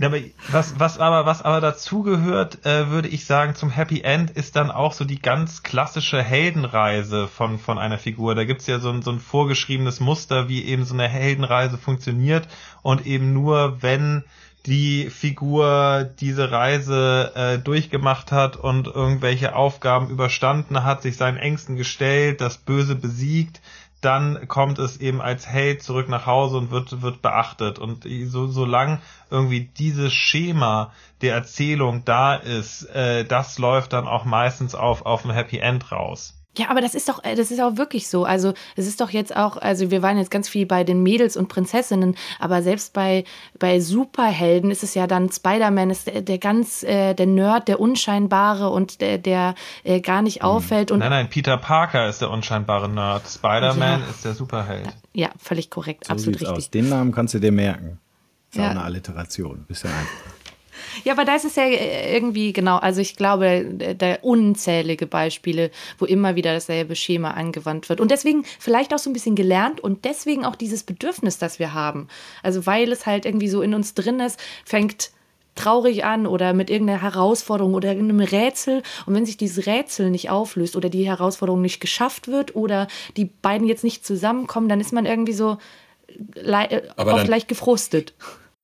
[0.00, 0.18] Aber
[0.50, 4.70] was, was aber, was aber dazugehört, äh, würde ich sagen, zum Happy End ist dann
[4.70, 8.34] auch so die ganz klassische Heldenreise von, von einer Figur.
[8.34, 12.48] Da gibt's ja so ein, so ein vorgeschriebenes Muster, wie eben so eine Heldenreise funktioniert
[12.82, 14.24] und eben nur, wenn
[14.66, 21.76] die Figur diese Reise äh, durchgemacht hat und irgendwelche Aufgaben überstanden hat, sich seinen Ängsten
[21.76, 23.60] gestellt, das Böse besiegt,
[24.00, 27.78] dann kommt es eben als Held zurück nach Hause und wird, wird beachtet.
[27.78, 34.24] Und so, solange irgendwie dieses Schema der Erzählung da ist, äh, das läuft dann auch
[34.24, 36.37] meistens auf, auf ein Happy End raus.
[36.58, 38.24] Ja, aber das ist doch, äh, das ist auch wirklich so.
[38.24, 41.36] Also es ist doch jetzt auch, also wir waren jetzt ganz viel bei den Mädels
[41.36, 43.24] und Prinzessinnen, aber selbst bei,
[43.58, 47.78] bei Superhelden ist es ja dann, Spider-Man ist der, der ganz, äh, der Nerd, der
[47.78, 50.48] Unscheinbare und der, der äh, gar nicht mhm.
[50.48, 50.90] auffällt.
[50.90, 53.28] Und nein, nein, Peter Parker ist der unscheinbare Nerd.
[53.28, 54.06] Spider-Man ja.
[54.10, 54.88] ist der Superheld.
[55.12, 56.56] Ja, völlig korrekt, so absolut richtig.
[56.56, 56.70] Aus.
[56.70, 58.00] Den Namen kannst du dir merken.
[58.50, 58.66] Ist ja.
[58.66, 59.64] auch eine Alliteration.
[59.68, 60.37] Bisschen einfach.
[61.04, 63.64] Ja, aber da ist es ja äh, irgendwie genau, also ich glaube,
[63.96, 68.00] da unzählige Beispiele, wo immer wieder dasselbe Schema angewandt wird.
[68.00, 71.74] Und deswegen vielleicht auch so ein bisschen gelernt und deswegen auch dieses Bedürfnis, das wir
[71.74, 72.08] haben.
[72.42, 75.10] Also weil es halt irgendwie so in uns drin ist, fängt
[75.58, 78.82] traurig an oder mit irgendeiner Herausforderung oder irgendeinem Rätsel.
[79.06, 83.26] Und wenn sich dieses Rätsel nicht auflöst oder die Herausforderung nicht geschafft wird oder die
[83.26, 85.58] beiden jetzt nicht zusammenkommen, dann ist man irgendwie so
[86.34, 88.14] äh, oft leicht gefrustet.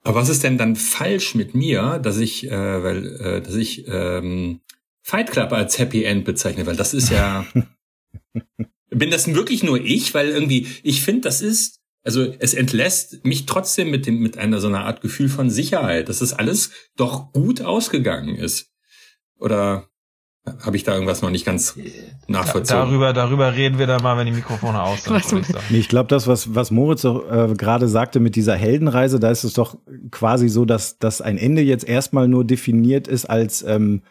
[0.05, 3.89] Aber was ist denn dann falsch mit mir, dass ich, äh, weil, äh, dass ich
[3.89, 4.61] ähm,
[5.03, 6.67] Fight Club als Happy End bezeichne?
[6.67, 7.47] Weil das ist ja.
[8.91, 10.13] bin das wirklich nur ich?
[10.13, 14.61] Weil irgendwie, ich finde, das ist, also es entlässt mich trotzdem mit dem, mit einer
[14.61, 18.71] so einer Art Gefühl von Sicherheit, dass das alles doch gut ausgegangen ist.
[19.39, 19.89] Oder
[20.61, 21.79] habe ich da irgendwas noch nicht ganz
[22.27, 22.85] nachvollzogen.
[22.85, 25.47] Darüber, darüber reden wir dann mal, wenn die Mikrofone aus sind.
[25.71, 29.45] Ich, ich glaube, das, was, was Moritz äh, gerade sagte mit dieser Heldenreise, da ist
[29.45, 29.79] es doch
[30.11, 34.03] quasi so, dass, dass ein Ende jetzt erstmal nur definiert ist als ähm,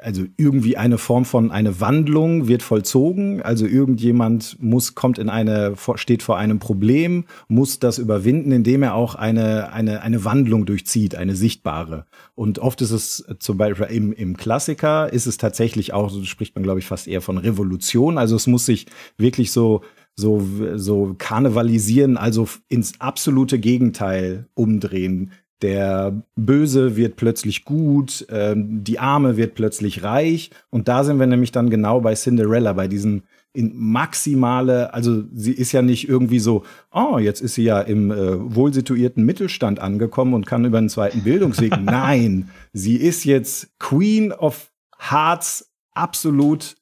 [0.00, 5.74] also irgendwie eine Form von eine Wandlung wird vollzogen, also irgendjemand muss kommt in eine
[5.96, 11.16] steht vor einem Problem, muss das überwinden, indem er auch eine eine eine Wandlung durchzieht,
[11.16, 12.06] eine sichtbare.
[12.34, 16.54] Und oft ist es zum Beispiel im im Klassiker ist es tatsächlich auch, so spricht
[16.54, 19.82] man glaube ich fast eher von Revolution, also es muss sich wirklich so
[20.14, 20.42] so
[20.76, 25.32] so karnevalisieren, also ins absolute Gegenteil umdrehen
[25.62, 30.50] der Böse wird plötzlich gut, ähm, die Arme wird plötzlich reich.
[30.70, 35.52] Und da sind wir nämlich dann genau bei Cinderella, bei diesen in maximale, also sie
[35.52, 40.34] ist ja nicht irgendwie so, oh, jetzt ist sie ja im äh, wohlsituierten Mittelstand angekommen
[40.34, 41.72] und kann über einen zweiten Bildungsweg.
[41.82, 46.76] Nein, sie ist jetzt Queen of Hearts, absolut.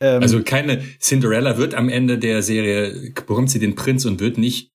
[0.00, 4.36] Ähm, also keine Cinderella wird am Ende der Serie, bekommt sie den Prinz und wird
[4.36, 4.72] nicht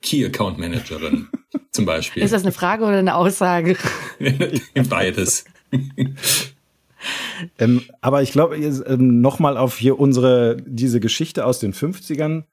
[0.00, 1.28] Key Account Managerin
[1.70, 2.22] zum Beispiel.
[2.22, 3.76] Ist das eine Frage oder eine Aussage?
[4.88, 5.44] Beides.
[7.58, 12.44] ähm, aber ich glaube, ähm, nochmal auf hier unsere, diese Geschichte aus den 50ern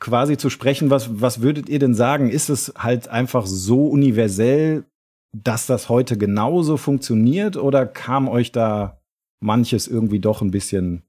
[0.00, 2.30] quasi zu sprechen, was, was würdet ihr denn sagen?
[2.30, 4.84] Ist es halt einfach so universell,
[5.32, 9.00] dass das heute genauso funktioniert oder kam euch da
[9.40, 11.02] manches irgendwie doch ein bisschen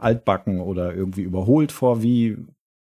[0.00, 2.02] altbacken oder irgendwie überholt vor?
[2.02, 2.36] Wie,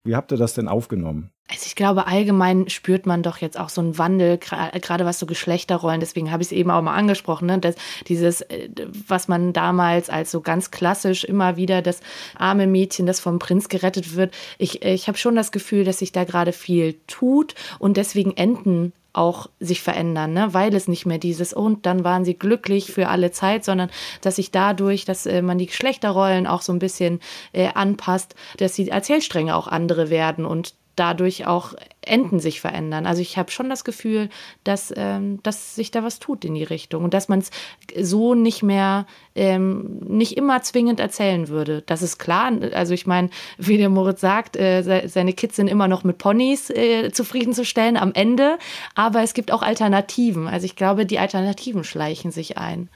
[0.04, 1.30] wie habt ihr das denn aufgenommen?
[1.48, 5.26] Also ich glaube, allgemein spürt man doch jetzt auch so einen Wandel, gerade was so
[5.26, 7.58] Geschlechterrollen, deswegen habe ich es eben auch mal angesprochen, ne?
[7.58, 7.74] dass
[8.08, 8.70] dieses, äh,
[9.06, 12.00] was man damals als so ganz klassisch immer wieder das
[12.36, 14.34] arme Mädchen, das vom Prinz gerettet wird.
[14.56, 18.92] Ich, ich habe schon das Gefühl, dass sich da gerade viel tut und deswegen enden
[19.12, 20.54] auch sich verändern, ne?
[20.54, 23.90] weil es nicht mehr dieses und dann waren sie glücklich für alle Zeit, sondern
[24.22, 27.20] dass sich dadurch, dass äh, man die Geschlechterrollen auch so ein bisschen
[27.52, 33.06] äh, anpasst, dass die Erzählstränge auch andere werden und dadurch auch Enden sich verändern.
[33.06, 34.28] Also ich habe schon das Gefühl,
[34.64, 37.50] dass, ähm, dass sich da was tut in die Richtung und dass man es
[38.00, 41.82] so nicht mehr, ähm, nicht immer zwingend erzählen würde.
[41.86, 42.52] Das ist klar.
[42.72, 46.70] Also ich meine, wie der Moritz sagt, äh, seine Kids sind immer noch mit Ponys
[46.70, 48.58] äh, zufriedenzustellen am Ende,
[48.94, 50.48] aber es gibt auch Alternativen.
[50.48, 52.88] Also ich glaube, die Alternativen schleichen sich ein.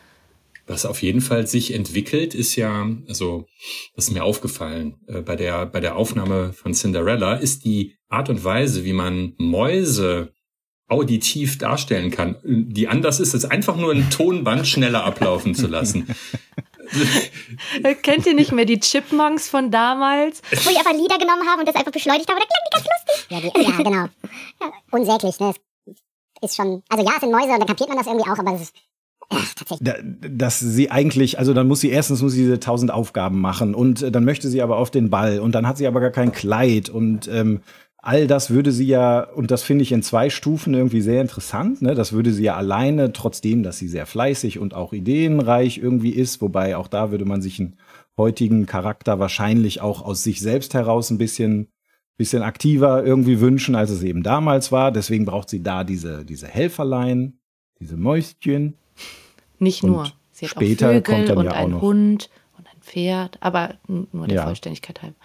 [0.66, 3.46] Was auf jeden Fall sich entwickelt, ist ja, also
[3.94, 8.28] das ist mir aufgefallen äh, bei der bei der Aufnahme von Cinderella, ist die Art
[8.28, 10.32] und Weise, wie man Mäuse
[10.88, 16.06] auditiv darstellen kann, die anders ist, als einfach nur ein Tonband schneller ablaufen zu lassen.
[18.02, 20.42] Kennt ihr nicht mehr die Chipmunks von damals?
[20.50, 22.86] Wo ich einfach Lieder genommen habe und das einfach beschleunigt habe, da klang die ganz
[22.86, 23.26] lustig.
[23.30, 24.06] Ja, die, ja genau.
[24.60, 25.52] Ja, unsäglich, ne?
[26.42, 28.54] Ist schon, also ja, es sind Mäuse und dann kapiert man das irgendwie auch, aber
[28.54, 28.74] es ist.
[29.80, 34.02] Dass sie eigentlich, also dann muss sie erstens muss sie diese tausend Aufgaben machen und
[34.02, 36.32] äh, dann möchte sie aber auf den Ball und dann hat sie aber gar kein
[36.32, 37.60] Kleid und ähm,
[37.98, 41.82] all das würde sie ja, und das finde ich in zwei Stufen irgendwie sehr interessant,
[41.82, 41.94] ne?
[41.94, 46.40] das würde sie ja alleine, trotzdem, dass sie sehr fleißig und auch ideenreich irgendwie ist,
[46.40, 47.76] wobei auch da würde man sich einen
[48.16, 51.68] heutigen Charakter wahrscheinlich auch aus sich selbst heraus ein bisschen
[52.16, 54.90] bisschen aktiver irgendwie wünschen, als es eben damals war.
[54.90, 57.38] Deswegen braucht sie da diese, diese Helferlein,
[57.78, 58.78] diese Mäuschen.
[59.58, 60.12] Nicht und nur.
[60.32, 61.80] Sie hat später auch Vögel kommt dann und ja auch noch.
[61.82, 64.44] Hund und ein Pferd, aber nur der ja.
[64.44, 65.16] Vollständigkeit halber.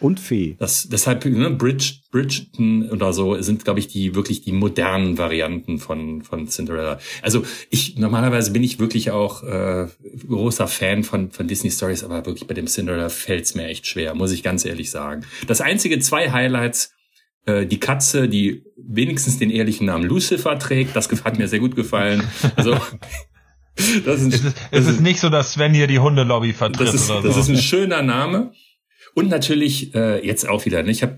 [0.00, 0.56] Und Fee.
[0.58, 5.78] Das, deshalb, ne, Bridge, Bridgerton oder so sind, glaube ich, die wirklich die modernen Varianten
[5.78, 6.98] von, von Cinderella.
[7.20, 9.88] Also ich, normalerweise bin ich wirklich auch äh,
[10.26, 14.14] großer Fan von, von Disney Stories, aber wirklich bei dem Cinderella fällt's mir echt schwer,
[14.14, 15.26] muss ich ganz ehrlich sagen.
[15.46, 16.94] Das einzige zwei Highlights,
[17.50, 21.76] äh, die Katze, die wenigstens den ehrlichen Namen Lucifer trägt, das hat mir sehr gut
[21.76, 22.22] gefallen.
[22.56, 22.72] Also
[24.04, 26.94] das ist, es ist, es ist nicht so, dass Sven hier die Hundelobby vertritt das
[26.94, 27.28] ist, oder so.
[27.28, 28.52] Das ist ein schöner Name.
[29.14, 30.82] Und natürlich äh, jetzt auch wieder.
[30.82, 30.90] Ne?
[30.90, 31.16] Ich habe,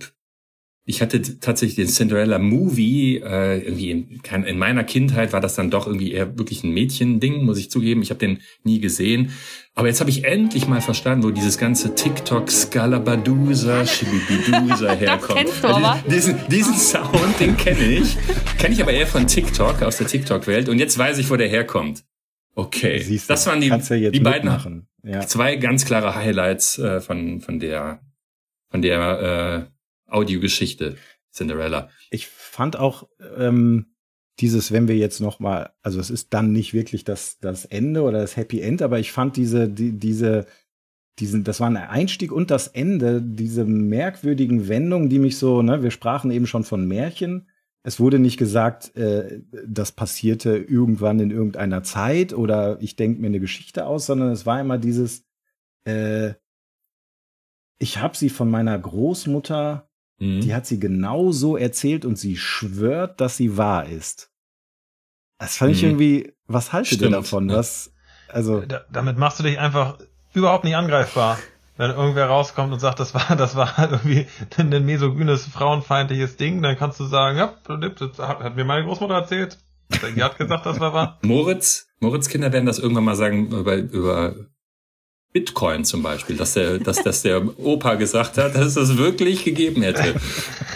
[0.85, 5.70] ich hatte tatsächlich den Cinderella Movie äh, irgendwie in, in meiner Kindheit war das dann
[5.70, 8.03] doch irgendwie eher wirklich ein Mädchending, muss ich zugeben.
[8.03, 9.30] Ich habe den nie gesehen.
[9.74, 15.39] Aber jetzt habe ich endlich mal verstanden, wo dieses ganze TikTok Scalabadusa, Shibibidusa herkommt.
[15.39, 16.03] kennst du aber.
[16.11, 18.16] Diesen, diesen Sound, den kenne ich.
[18.59, 20.68] Kenne ich aber eher von TikTok, aus der TikTok-Welt.
[20.68, 22.03] Und jetzt weiß ich, wo der herkommt.
[22.57, 24.87] Okay, Siehst du, das waren die, ja jetzt die beiden.
[25.05, 25.20] Ja.
[25.26, 28.01] zwei ganz klare Highlights äh, von von der
[28.70, 29.72] von der äh,
[30.13, 30.97] Audiogeschichte
[31.33, 31.89] Cinderella.
[32.11, 33.87] Ich fand auch ähm,
[34.39, 38.03] dieses, wenn wir jetzt noch mal, also es ist dann nicht wirklich das das Ende
[38.03, 40.47] oder das Happy End, aber ich fand diese die, diese
[41.19, 45.83] diesen, das war ein Einstieg und das Ende, diese merkwürdigen Wendungen, die mich so, ne,
[45.83, 47.49] wir sprachen eben schon von Märchen.
[47.83, 53.27] Es wurde nicht gesagt, äh, das passierte irgendwann in irgendeiner Zeit oder ich denke mir
[53.27, 55.25] eine Geschichte aus, sondern es war immer dieses,
[55.85, 56.35] äh,
[57.79, 59.91] ich habe sie von meiner Großmutter,
[60.23, 60.41] Mhm.
[60.41, 64.31] die hat sie genau so erzählt und sie schwört, dass sie wahr ist.
[65.39, 65.89] Das fand ich Mhm.
[65.91, 67.49] irgendwie, was haltet ihr Stimmt, davon?
[67.51, 67.57] ja.
[67.57, 67.93] Was,
[68.29, 69.99] also, Da, damit machst du dich einfach
[70.33, 71.39] überhaupt nicht angreifbar.
[71.77, 76.77] Wenn irgendwer rauskommt und sagt, das war, das war irgendwie ein misogynes, frauenfeindliches Ding, dann
[76.77, 79.59] kannst du sagen, ja, das hat, hat mir meine Großmutter erzählt.
[80.16, 81.18] Die hat gesagt, das war wahr.
[81.23, 84.35] Moritz, Moritz Kinder werden das irgendwann mal sagen über, über
[85.33, 89.45] Bitcoin zum Beispiel, dass der, dass, dass der Opa gesagt hat, dass es das wirklich
[89.45, 90.14] gegeben hätte.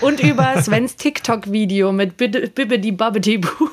[0.00, 3.68] Und über Svens TikTok-Video mit Bid- Bibbidi Babbidi Boo.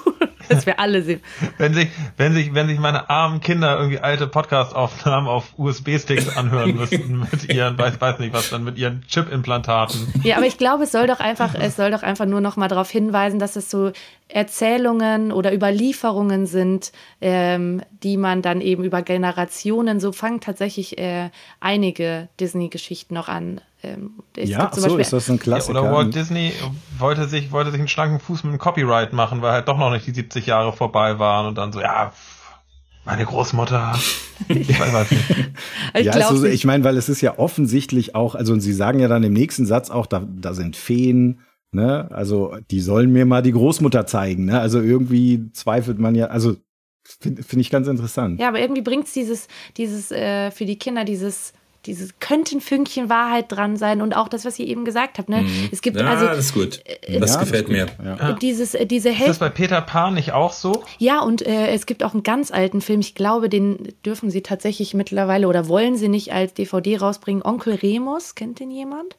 [0.56, 1.22] Das wir alle sehen.
[1.58, 6.76] Wenn sich, wenn sich, wenn sich meine armen Kinder irgendwie alte Podcast-Aufnahmen auf USB-Sticks anhören
[6.76, 10.22] müssten mit ihren, weiß, weiß nicht was, dann mit ihren Chip-Implantaten.
[10.24, 12.68] Ja, aber ich glaube, es soll doch einfach, es soll doch einfach nur noch mal
[12.68, 13.92] darauf hinweisen, dass es so
[14.28, 16.92] Erzählungen oder Überlieferungen sind,
[17.22, 21.30] ähm, die man dann eben über Generationen, so fangen tatsächlich äh,
[21.60, 23.62] einige Disney-Geschichten noch an.
[23.84, 25.82] Ähm, es ja, so Beispiel- ist das ein Klassiker.
[25.82, 26.54] Oder Walt Disney
[26.98, 29.92] wollte sich, wollte sich einen schlanken Fuß mit einem Copyright machen, weil halt doch noch
[29.92, 32.14] nicht die 70 Jahre vorbei waren und dann so, ja,
[33.06, 33.98] meine Großmutter.
[34.50, 35.30] Ich weiß nicht.
[35.94, 39.00] ich ja, also, ich meine, weil es ist ja offensichtlich auch, also und sie sagen
[39.00, 41.40] ja dann im nächsten Satz auch, da, da sind Feen,
[41.72, 42.10] ne?
[42.12, 44.60] Also die sollen mir mal die Großmutter zeigen, ne?
[44.60, 46.56] Also irgendwie zweifelt man ja, also
[47.04, 48.40] finde find ich ganz interessant.
[48.40, 51.54] Ja, aber irgendwie bringt's dieses, dieses äh, für die Kinder dieses
[51.86, 55.30] dieses könnte ein Fünkchen Wahrheit dran sein und auch das, was ihr eben gesagt habt.
[55.30, 55.46] Ne?
[55.72, 56.82] Es gibt ja, also das ist gut.
[57.08, 57.76] Ja, Das ist gefällt gut.
[57.76, 57.88] mir.
[58.04, 58.30] Ja.
[58.32, 60.84] äh, dieses, äh, diese Ist das bei Peter Pan nicht auch so?
[60.98, 64.42] Ja, und äh, es gibt auch einen ganz alten Film, ich glaube, den dürfen sie
[64.42, 67.44] tatsächlich mittlerweile oder wollen sie nicht als DVD rausbringen.
[67.44, 69.16] Onkel Remus, kennt den jemand?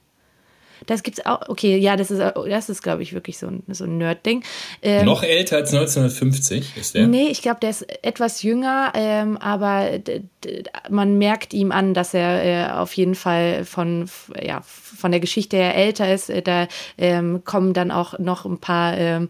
[0.86, 1.48] Das gibt's auch.
[1.48, 4.44] Okay, ja, das ist, das ist glaube ich, wirklich so ein, so ein Nerd-Ding.
[4.82, 7.06] Ähm, Noch älter als 1950 ist der.
[7.06, 9.90] Nee, ich glaube, der ist etwas jünger, ähm, aber
[10.90, 14.08] man merkt ihm an, dass er äh, auf jeden Fall von,
[14.40, 16.32] ja, von der Geschichte her älter ist.
[16.44, 16.68] Da
[16.98, 19.28] ähm, kommen dann auch noch ein paar ähm,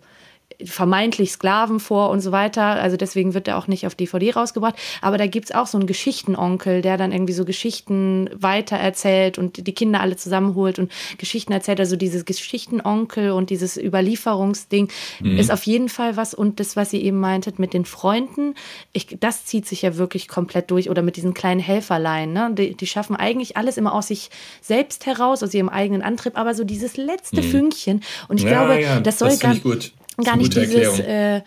[0.64, 2.62] vermeintlich Sklaven vor und so weiter.
[2.62, 4.76] Also deswegen wird er auch nicht auf DVD rausgebracht.
[5.00, 9.66] Aber da gibt's auch so einen Geschichtenonkel, der dann irgendwie so Geschichten weiter erzählt und
[9.66, 11.80] die Kinder alle zusammenholt und Geschichten erzählt.
[11.80, 14.88] Also dieses Geschichtenonkel und dieses Überlieferungsding
[15.20, 16.34] ist auf jeden Fall was.
[16.34, 18.54] Und das, was ihr eben meintet mit den Freunden,
[18.92, 20.90] ich, das zieht sich ja wirklich komplett durch.
[20.90, 22.32] Oder mit diesen kleinen Helferlein.
[22.32, 22.50] Ne?
[22.56, 24.30] Die, die schaffen eigentlich alles immer aus sich
[24.60, 26.38] selbst heraus, aus ihrem eigenen Antrieb.
[26.38, 28.02] Aber so dieses letzte Fünkchen.
[28.28, 31.42] Und ich glaube, das soll das gar finde gar nicht dieses, äh,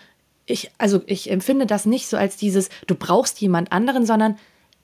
[0.45, 4.37] ich, also ich empfinde das nicht so als dieses, du brauchst jemand anderen, sondern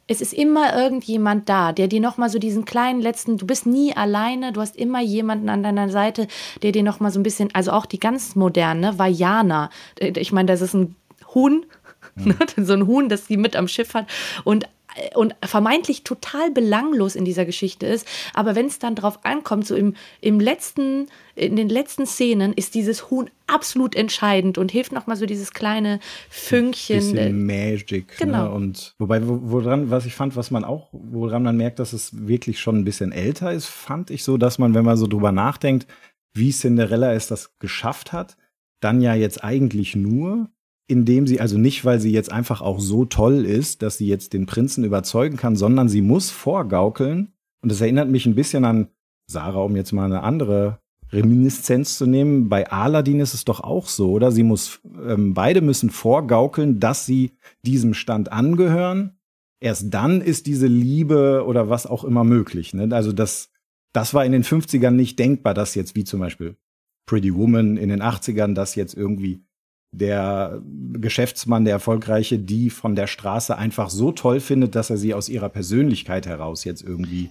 [0.08, 3.96] es ist immer irgendjemand da, der dir nochmal so diesen kleinen letzten, du bist nie
[3.96, 6.28] alleine, du hast immer jemanden an deiner Seite,
[6.62, 9.70] der dir nochmal so ein bisschen, also auch die ganz moderne, Vajana,
[10.00, 10.96] äh, ich meine, das ist ein
[11.34, 11.66] Huhn,
[12.16, 14.08] ne, so ein Huhn, das sie mit am Schiff hat.
[14.44, 14.68] Und
[15.16, 18.08] und vermeintlich total belanglos in dieser Geschichte ist.
[18.34, 22.76] Aber wenn es dann drauf ankommt, so im, im letzten, in den letzten Szenen, ist
[22.76, 26.98] dieses Huhn absolut entscheidend und hilft nochmal so dieses kleine Fünkchen.
[26.98, 28.18] bisschen äh, Magic.
[28.18, 28.46] genau.
[28.46, 28.52] Ne?
[28.52, 32.28] Und wobei, wo- woran, was ich fand, was man auch, woran man merkt, dass es
[32.28, 35.32] wirklich schon ein bisschen älter ist, fand ich so, dass man, wenn man so drüber
[35.32, 35.88] nachdenkt,
[36.36, 38.38] wie Cinderella es das geschafft hat,
[38.80, 40.50] dann ja jetzt eigentlich nur,
[40.88, 44.34] indem sie, also nicht, weil sie jetzt einfach auch so toll ist, dass sie jetzt
[44.34, 47.34] den Prinzen überzeugen kann, sondern sie muss vorgaukeln.
[47.62, 48.90] Und das erinnert mich ein bisschen an
[49.28, 50.80] Sarah, um jetzt mal eine andere
[51.14, 54.32] Reminiszenz zu nehmen, bei Aladdin ist es doch auch so, oder?
[54.32, 59.18] Sie muss, ähm, beide müssen vorgaukeln, dass sie diesem Stand angehören.
[59.62, 62.74] Erst dann ist diese Liebe oder was auch immer möglich.
[62.74, 62.90] Ne?
[62.94, 63.52] Also das,
[63.94, 66.58] das war in den 50ern nicht denkbar, dass jetzt wie zum Beispiel
[67.06, 69.46] Pretty Woman in den 80ern, dass jetzt irgendwie
[69.94, 70.60] der
[70.94, 75.30] Geschäftsmann, der Erfolgreiche, die von der Straße einfach so toll findet, dass er sie aus
[75.30, 77.30] ihrer Persönlichkeit heraus jetzt irgendwie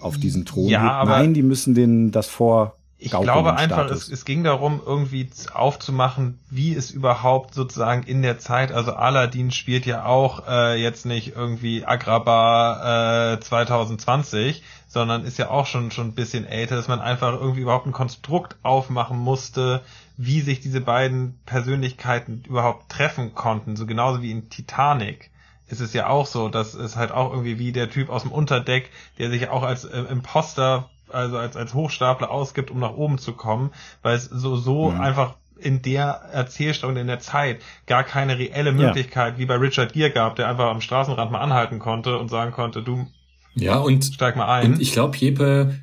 [0.00, 0.92] auf diesen Thron Ja, hebt.
[0.92, 5.28] aber- Nein, die müssen den das vor Ich glaube einfach, es, es ging darum, irgendwie
[5.54, 11.04] aufzumachen, wie es überhaupt sozusagen in der Zeit, also Aladdin spielt ja auch äh, jetzt
[11.06, 16.88] nicht irgendwie Agrabah äh, 2020, sondern ist ja auch schon schon ein bisschen älter, dass
[16.88, 19.82] man einfach irgendwie überhaupt ein Konstrukt aufmachen musste,
[20.18, 25.30] wie sich diese beiden Persönlichkeiten überhaupt treffen konnten, so genauso wie in Titanic
[25.68, 28.32] ist es ja auch so, dass es halt auch irgendwie wie der Typ aus dem
[28.32, 33.18] Unterdeck, der sich auch als äh, Imposter, also als, als Hochstapler ausgibt, um nach oben
[33.18, 33.70] zu kommen,
[34.02, 35.00] weil es so, so Mhm.
[35.00, 38.86] einfach in der Erzählstunde, in der Zeit gar keine reelle Ja.
[38.86, 42.52] Möglichkeit, wie bei Richard Gere gab, der einfach am Straßenrand mal anhalten konnte und sagen
[42.52, 43.06] konnte, du
[43.54, 44.72] Ja, und steig mal ein.
[44.72, 45.74] Und ich glaube, Jeppe,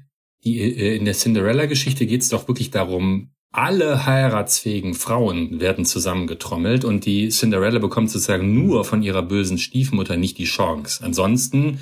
[0.43, 7.05] äh, in der Cinderella-Geschichte geht es doch wirklich darum, alle heiratsfähigen Frauen werden zusammengetrommelt und
[7.05, 11.03] die Cinderella bekommt sozusagen nur von ihrer bösen Stiefmutter nicht die Chance.
[11.03, 11.79] Ansonsten,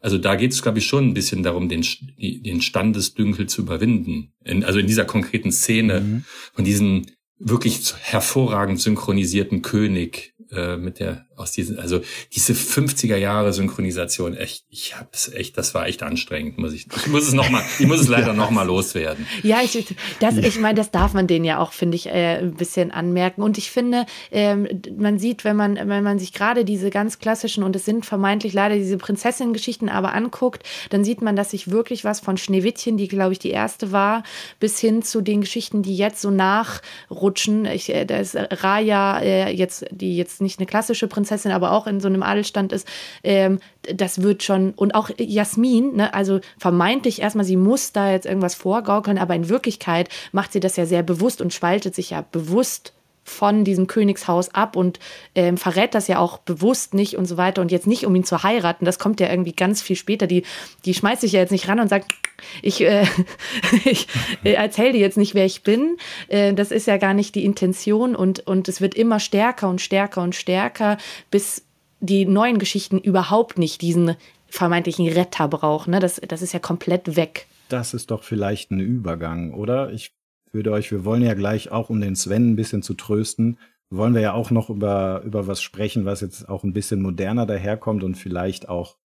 [0.00, 1.84] also da geht es, glaube ich, schon ein bisschen darum, den,
[2.18, 4.32] den Standesdünkel zu überwinden.
[4.44, 6.24] In, also in dieser konkreten Szene Mhm.
[6.54, 7.06] von diesem
[7.38, 12.00] wirklich hervorragend synchronisierten König äh, mit der aus diesen also
[12.32, 17.06] diese 50er Jahre Synchronisation echt ich hab's echt das war echt anstrengend muss ich ich
[17.08, 20.58] muss es noch mal ich muss es leider noch mal loswerden Ja, ich, das, ich
[20.58, 23.42] meine, das darf man denen ja auch, finde ich, äh, ein bisschen anmerken.
[23.42, 27.62] Und ich finde, ähm, man sieht, wenn man, wenn man sich gerade diese ganz klassischen,
[27.62, 32.04] und es sind vermeintlich leider diese Prinzessinnen-Geschichten aber anguckt, dann sieht man, dass sich wirklich
[32.04, 34.22] was von Schneewittchen, die, glaube ich, die erste war,
[34.58, 37.64] bis hin zu den Geschichten, die jetzt so nachrutschen.
[37.66, 41.86] Ich, äh, da ist Raya, äh, jetzt, die jetzt nicht eine klassische Prinzessin, aber auch
[41.86, 42.86] in so einem Adelstand ist,
[43.22, 48.26] ähm, das wird schon, und auch Jasmin, ne, also vermeintlich erstmal, sie muss da jetzt
[48.26, 52.24] irgendwas vorgaukeln, aber in Wirklichkeit macht sie das ja sehr bewusst und spaltet sich ja
[52.30, 52.92] bewusst
[53.30, 54.98] von diesem Königshaus ab und
[55.34, 58.24] ähm, verrät das ja auch bewusst nicht und so weiter und jetzt nicht, um ihn
[58.24, 60.26] zu heiraten, das kommt ja irgendwie ganz viel später.
[60.26, 60.42] Die,
[60.84, 62.12] die schmeißt sich ja jetzt nicht ran und sagt,
[62.60, 63.06] ich, äh,
[63.84, 64.08] ich
[64.44, 65.96] äh, erzähle dir jetzt nicht, wer ich bin.
[66.28, 69.80] Äh, das ist ja gar nicht die Intention und, und es wird immer stärker und
[69.80, 70.98] stärker und stärker,
[71.30, 71.64] bis
[72.00, 74.16] die neuen Geschichten überhaupt nicht diesen
[74.48, 75.92] vermeintlichen Retter brauchen.
[75.92, 76.00] Ne?
[76.00, 77.46] Das, das ist ja komplett weg.
[77.68, 79.92] Das ist doch vielleicht ein Übergang, oder?
[79.92, 80.12] Ich
[80.52, 83.58] würde euch, wir wollen ja gleich auch, um den Sven ein bisschen zu trösten,
[83.90, 87.46] wollen wir ja auch noch über, über was sprechen, was jetzt auch ein bisschen moderner
[87.46, 88.96] daherkommt und vielleicht auch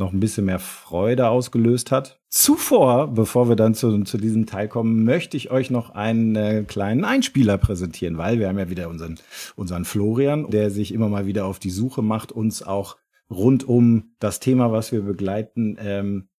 [0.00, 2.20] noch ein bisschen mehr Freude ausgelöst hat.
[2.28, 6.64] Zuvor, bevor wir dann zu, zu diesem Teil kommen, möchte ich euch noch einen äh,
[6.66, 9.18] kleinen Einspieler präsentieren, weil wir haben ja wieder unseren,
[9.56, 12.96] unseren Florian, der sich immer mal wieder auf die Suche macht, uns auch
[13.30, 16.29] rund um das Thema, was wir begleiten, ähm,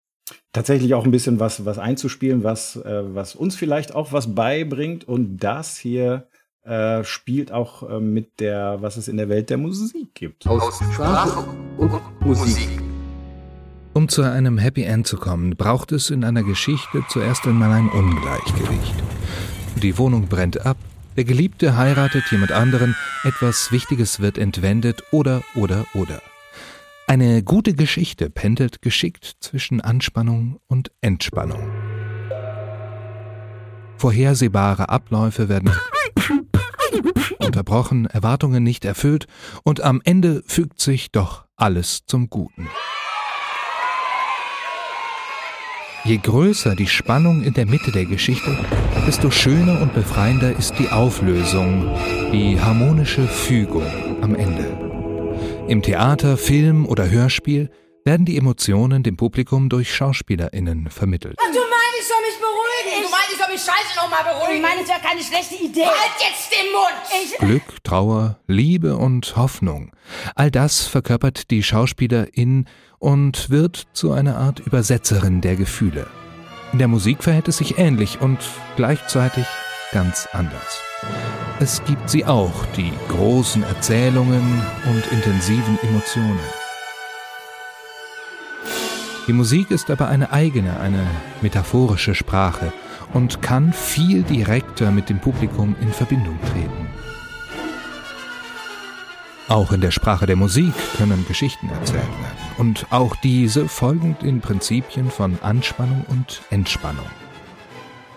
[0.51, 5.07] tatsächlich auch ein bisschen was, was einzuspielen, was, äh, was uns vielleicht auch was beibringt.
[5.07, 6.27] Und das hier
[6.63, 10.45] äh, spielt auch äh, mit der, was es in der Welt der Musik gibt.
[10.47, 11.45] Aus Sprache
[11.77, 12.69] und Musik.
[13.93, 17.89] Um zu einem Happy End zu kommen, braucht es in einer Geschichte zuerst einmal ein
[17.89, 18.95] Ungleichgewicht.
[19.81, 20.77] Die Wohnung brennt ab,
[21.17, 26.21] der Geliebte heiratet jemand anderen, etwas Wichtiges wird entwendet oder oder oder.
[27.11, 31.69] Eine gute Geschichte pendelt geschickt zwischen Anspannung und Entspannung.
[33.97, 35.71] Vorhersehbare Abläufe werden
[37.39, 39.27] unterbrochen, Erwartungen nicht erfüllt
[39.63, 42.69] und am Ende fügt sich doch alles zum Guten.
[46.05, 48.57] Je größer die Spannung in der Mitte der Geschichte,
[49.05, 51.93] desto schöner und befreiender ist die Auflösung,
[52.31, 53.83] die harmonische Fügung
[54.21, 54.90] am Ende.
[55.67, 57.69] Im Theater, Film oder Hörspiel
[58.03, 61.37] werden die Emotionen dem Publikum durch SchauspielerInnen vermittelt.
[61.39, 63.03] Ach, du meinst, ich soll mich beruhigen?
[63.03, 64.55] Du meinst, ich soll mich scheiße nochmal beruhigen?
[64.55, 65.85] Ich meine, es wäre keine schlechte Idee.
[65.85, 67.23] Halt jetzt den Mund!
[67.23, 69.91] Ich Glück, Trauer, Liebe und Hoffnung.
[70.35, 72.65] All das verkörpert die Schauspielerin
[72.99, 76.07] und wird zu einer Art Übersetzerin der Gefühle.
[76.73, 78.39] In der Musik verhält es sich ähnlich und
[78.75, 79.45] gleichzeitig
[79.91, 80.81] ganz anders.
[81.59, 86.39] Es gibt sie auch, die großen Erzählungen und intensiven Emotionen.
[89.27, 91.05] Die Musik ist aber eine eigene, eine
[91.41, 92.73] metaphorische Sprache
[93.13, 96.87] und kann viel direkter mit dem Publikum in Verbindung treten.
[99.47, 102.31] Auch in der Sprache der Musik können Geschichten erzählt werden.
[102.57, 107.05] und auch diese folgend den Prinzipien von Anspannung und Entspannung.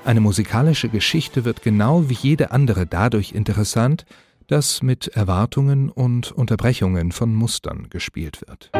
[0.04, 4.04] Eine musikalische Geschichte wird genau wie jede andere dadurch interessant,
[4.48, 8.70] dass mit Erwartungen und Unterbrechungen von Mustern gespielt wird.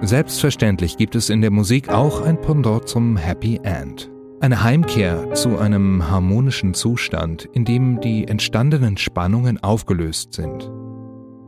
[0.00, 4.10] Selbstverständlich gibt es in der Musik auch ein Pendant zum Happy End.
[4.40, 10.68] Eine Heimkehr zu einem harmonischen Zustand, in dem die entstandenen Spannungen aufgelöst sind.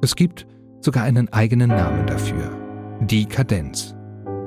[0.01, 0.47] Es gibt
[0.81, 2.57] sogar einen eigenen Namen dafür.
[3.01, 3.97] Die Kadenz.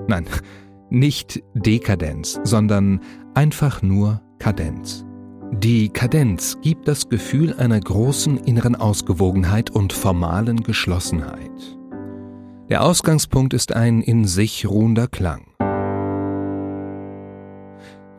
[0.07, 0.25] Nein,
[0.89, 3.01] nicht Dekadenz, sondern
[3.33, 5.05] einfach nur Kadenz.
[5.51, 11.77] Die Kadenz gibt das Gefühl einer großen inneren Ausgewogenheit und formalen Geschlossenheit.
[12.69, 15.45] Der Ausgangspunkt ist ein in sich ruhender Klang.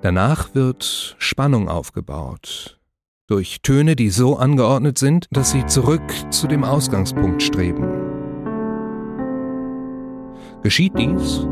[0.01, 2.79] Danach wird Spannung aufgebaut,
[3.27, 7.89] durch Töne, die so angeordnet sind, dass sie zurück zu dem Ausgangspunkt streben.
[10.62, 11.47] Geschieht dies,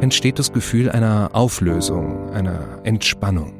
[0.00, 3.54] entsteht das Gefühl einer Auflösung, einer Entspannung.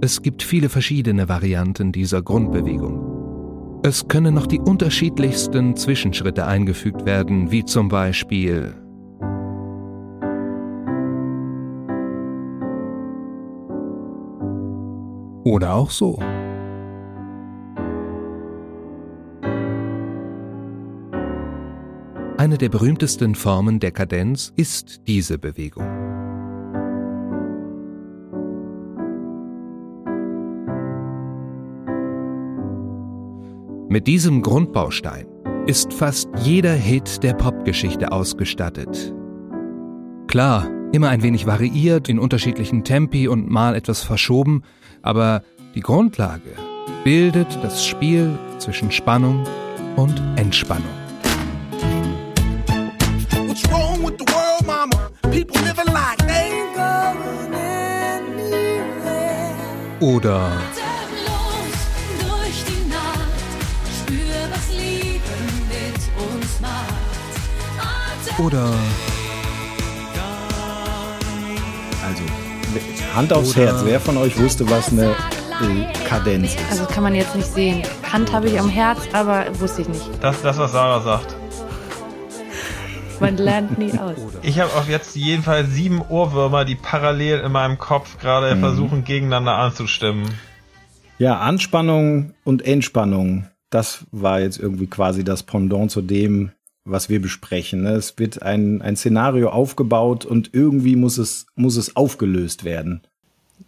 [0.00, 3.80] Es gibt viele verschiedene Varianten dieser Grundbewegung.
[3.82, 8.74] Es können noch die unterschiedlichsten Zwischenschritte eingefügt werden, wie zum Beispiel
[15.44, 16.18] Oder auch so.
[22.36, 25.84] Eine der berühmtesten Formen der Kadenz ist diese Bewegung.
[33.88, 35.26] Mit diesem Grundbaustein
[35.66, 39.14] ist fast jeder Hit der Popgeschichte ausgestattet.
[40.26, 44.62] Klar, immer ein wenig variiert, in unterschiedlichen Tempi und mal etwas verschoben,
[45.02, 45.44] aber
[45.76, 46.50] die Grundlage
[47.04, 49.44] bildet das Spiel zwischen Spannung
[49.94, 51.03] und Entspannung.
[60.00, 60.52] Oder
[68.38, 68.68] Oder
[73.14, 75.14] Hand aufs Oder Herz, wer von euch wusste, was eine äh,
[76.08, 76.58] Kadenz ist?
[76.70, 77.82] Also kann man jetzt nicht sehen.
[78.12, 80.10] Hand habe ich am Herz, aber wusste ich nicht.
[80.20, 81.36] Das ist das, was Sarah sagt.
[83.24, 84.18] Man lernt nie aus.
[84.42, 88.60] Ich habe auf jetzt jedenfalls sieben Ohrwürmer, die parallel in meinem Kopf gerade mhm.
[88.60, 90.28] versuchen, gegeneinander anzustimmen.
[91.18, 93.48] Ja, Anspannung und Entspannung.
[93.70, 96.52] Das war jetzt irgendwie quasi das Pendant zu dem,
[96.84, 97.84] was wir besprechen.
[97.84, 97.92] Ne?
[97.92, 103.06] Es wird ein, ein Szenario aufgebaut und irgendwie muss es, muss es aufgelöst werden.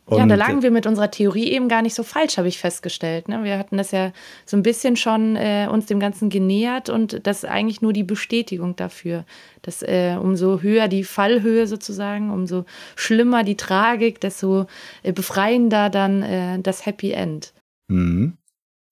[0.07, 2.59] Und ja, da lagen wir mit unserer Theorie eben gar nicht so falsch, habe ich
[2.59, 3.26] festgestellt.
[3.26, 3.43] Ne?
[3.43, 4.12] Wir hatten das ja
[4.45, 8.05] so ein bisschen schon äh, uns dem Ganzen genähert und das ist eigentlich nur die
[8.05, 9.24] Bestätigung dafür,
[9.62, 14.66] dass äh, umso höher die Fallhöhe sozusagen, umso schlimmer die Tragik, desto
[15.03, 17.53] äh, befreiender dann äh, das Happy End.
[17.89, 18.37] Mhm.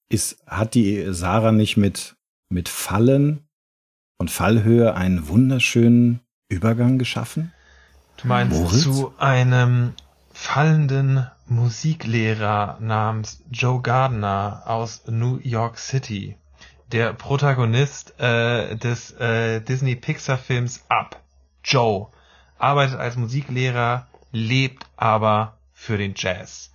[0.08, 2.16] Ist, hat die Sarah nicht mit,
[2.48, 3.44] mit Fallen
[4.18, 7.52] und Fallhöhe einen wunderschönen Übergang geschaffen?
[8.16, 8.82] Du meinst Moritz?
[8.82, 9.92] zu einem
[10.44, 16.36] fallenden Musiklehrer namens Joe Gardner aus New York City,
[16.92, 21.18] der Protagonist äh, des äh, Disney-Pixar-Films Up.
[21.64, 22.08] Joe
[22.58, 26.70] arbeitet als Musiklehrer, lebt aber für den Jazz.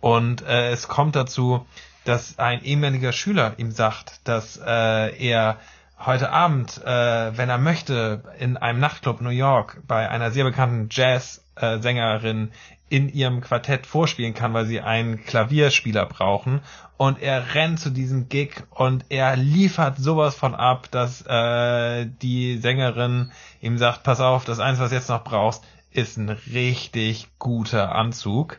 [0.00, 1.66] Und äh, es kommt dazu,
[2.04, 5.58] dass ein ehemaliger Schüler ihm sagt, dass äh, er
[5.98, 10.88] heute Abend, äh, wenn er möchte, in einem Nachtclub New York bei einer sehr bekannten
[10.90, 12.52] Jazz-Sängerin
[12.88, 16.60] in ihrem Quartett vorspielen kann, weil sie einen Klavierspieler brauchen.
[16.96, 22.58] Und er rennt zu diesem Gig und er liefert sowas von ab, dass äh, die
[22.58, 23.30] Sängerin
[23.60, 28.58] ihm sagt, pass auf, das Einzige, was jetzt noch brauchst, ist ein richtig guter Anzug.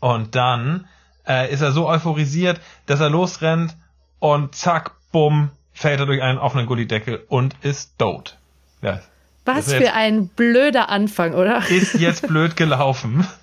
[0.00, 0.86] Und dann
[1.26, 3.76] äh, ist er so euphorisiert, dass er losrennt
[4.18, 8.38] und zack, bumm, fällt er durch einen offenen Gullideckel und ist tot.
[8.80, 9.00] Ja.
[9.44, 11.62] Was für ein blöder Anfang, oder?
[11.68, 13.26] Ist jetzt blöd gelaufen.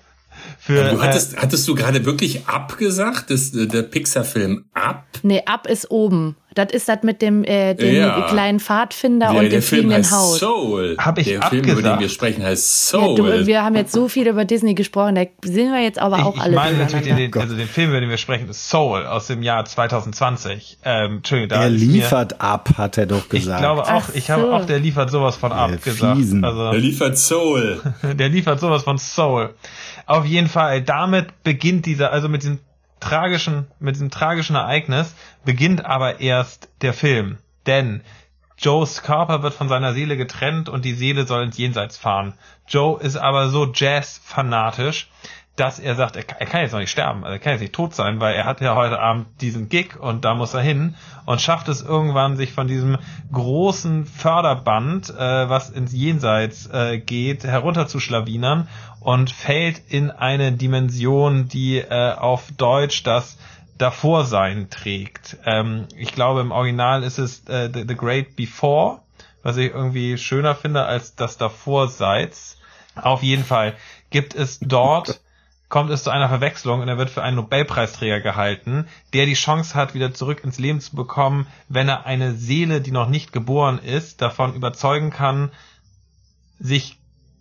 [0.58, 5.04] Für, du hattest, äh, hattest du gerade wirklich abgesagt, das, der Pixar-Film Ab?
[5.22, 6.36] Nee, Ab ist oben.
[6.54, 8.22] Das ist das mit dem, äh, dem ja.
[8.28, 10.38] kleinen Pfadfinder der, und dem fliegenden Haus.
[10.38, 10.96] Soul.
[10.98, 11.66] Hab ich der abgesagt?
[11.66, 13.18] Film, über den wir sprechen, heißt Soul.
[13.18, 16.26] Ja, du, wir haben jetzt so viel über Disney gesprochen, da sind wir jetzt aber
[16.26, 16.50] auch ich, alle.
[16.50, 19.42] Ich meine natürlich den, also den Film, über den wir sprechen, ist Soul aus dem
[19.42, 20.78] Jahr 2020.
[20.84, 23.60] Ähm, Entschuldigung, da er liefert mir, ab, hat er doch gesagt.
[23.60, 24.32] Ich glaube auch, ich so.
[24.32, 26.20] habe auch, der liefert sowas von ab gesagt.
[26.42, 27.80] Also, der liefert Soul.
[28.02, 29.54] der liefert sowas von Soul.
[30.06, 32.58] Auf jeden Fall, damit beginnt dieser, also mit diesem
[33.02, 37.38] tragischen, mit diesem tragischen Ereignis beginnt aber erst der Film.
[37.66, 38.02] Denn
[38.58, 42.34] Joes Körper wird von seiner Seele getrennt und die Seele soll ins Jenseits fahren.
[42.68, 45.10] Joe ist aber so Jazz-fanatisch,
[45.56, 47.74] dass er sagt, er, er, kann jetzt noch nicht sterben, also er kann jetzt nicht
[47.74, 50.94] tot sein, weil er hat ja heute Abend diesen Gig und da muss er hin
[51.26, 52.96] und schafft es irgendwann, sich von diesem
[53.32, 58.68] großen Förderband, äh, was ins Jenseits äh, geht, herunterzuschlawinern
[59.00, 63.36] und fällt in eine Dimension, die äh, auf Deutsch das
[63.76, 65.36] Davorsein trägt.
[65.44, 69.00] Ähm, ich glaube, im Original ist es äh, the, the Great Before,
[69.42, 72.58] was ich irgendwie schöner finde als das Davorseits.
[72.94, 73.74] Auf jeden Fall
[74.10, 75.20] gibt es dort
[75.72, 79.74] kommt es zu einer Verwechslung und er wird für einen Nobelpreisträger gehalten, der die Chance
[79.74, 83.78] hat, wieder zurück ins Leben zu bekommen, wenn er eine Seele, die noch nicht geboren
[83.78, 85.50] ist, davon überzeugen kann,
[86.58, 86.98] sich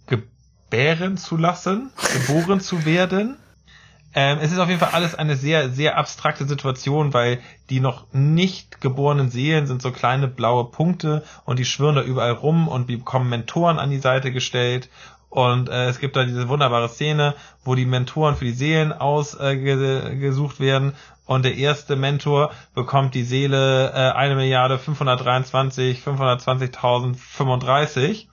[0.07, 3.35] gebären zu lassen, geboren zu werden.
[4.13, 8.13] Ähm, es ist auf jeden Fall alles eine sehr, sehr abstrakte Situation, weil die noch
[8.13, 12.87] nicht geborenen Seelen sind so kleine blaue Punkte und die schwirren da überall rum und
[12.87, 14.89] bekommen Mentoren an die Seite gestellt
[15.31, 20.59] und äh, es gibt da diese wunderbare Szene, wo die Mentoren für die Seelen ausgesucht
[20.59, 20.93] äh, werden.
[21.25, 28.25] Und der erste Mentor bekommt die Seele äh, eine Milliarde 523 520.035.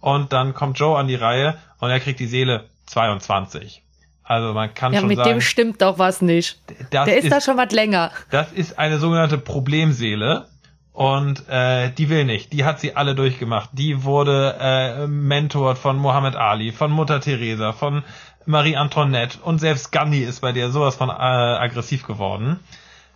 [0.00, 3.82] Und dann kommt Joe an die Reihe und er kriegt die Seele 22.
[4.22, 6.60] Also man kann ja, schon mit sagen, dem stimmt doch was nicht.
[6.92, 8.10] Der ist, ist da schon was länger.
[8.30, 10.48] Das ist eine sogenannte Problemseele.
[10.92, 12.52] Und äh, die will nicht.
[12.52, 13.70] Die hat sie alle durchgemacht.
[13.72, 18.02] Die wurde äh, mentort von Muhammad Ali, von Mutter Teresa, von
[18.44, 22.58] Marie Antoinette und selbst Gandhi ist bei der sowas von äh, aggressiv geworden.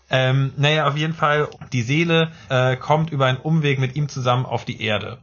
[0.09, 4.47] Ähm, naja, auf jeden Fall, die Seele äh, kommt über einen Umweg mit ihm zusammen
[4.47, 5.19] auf die Erde.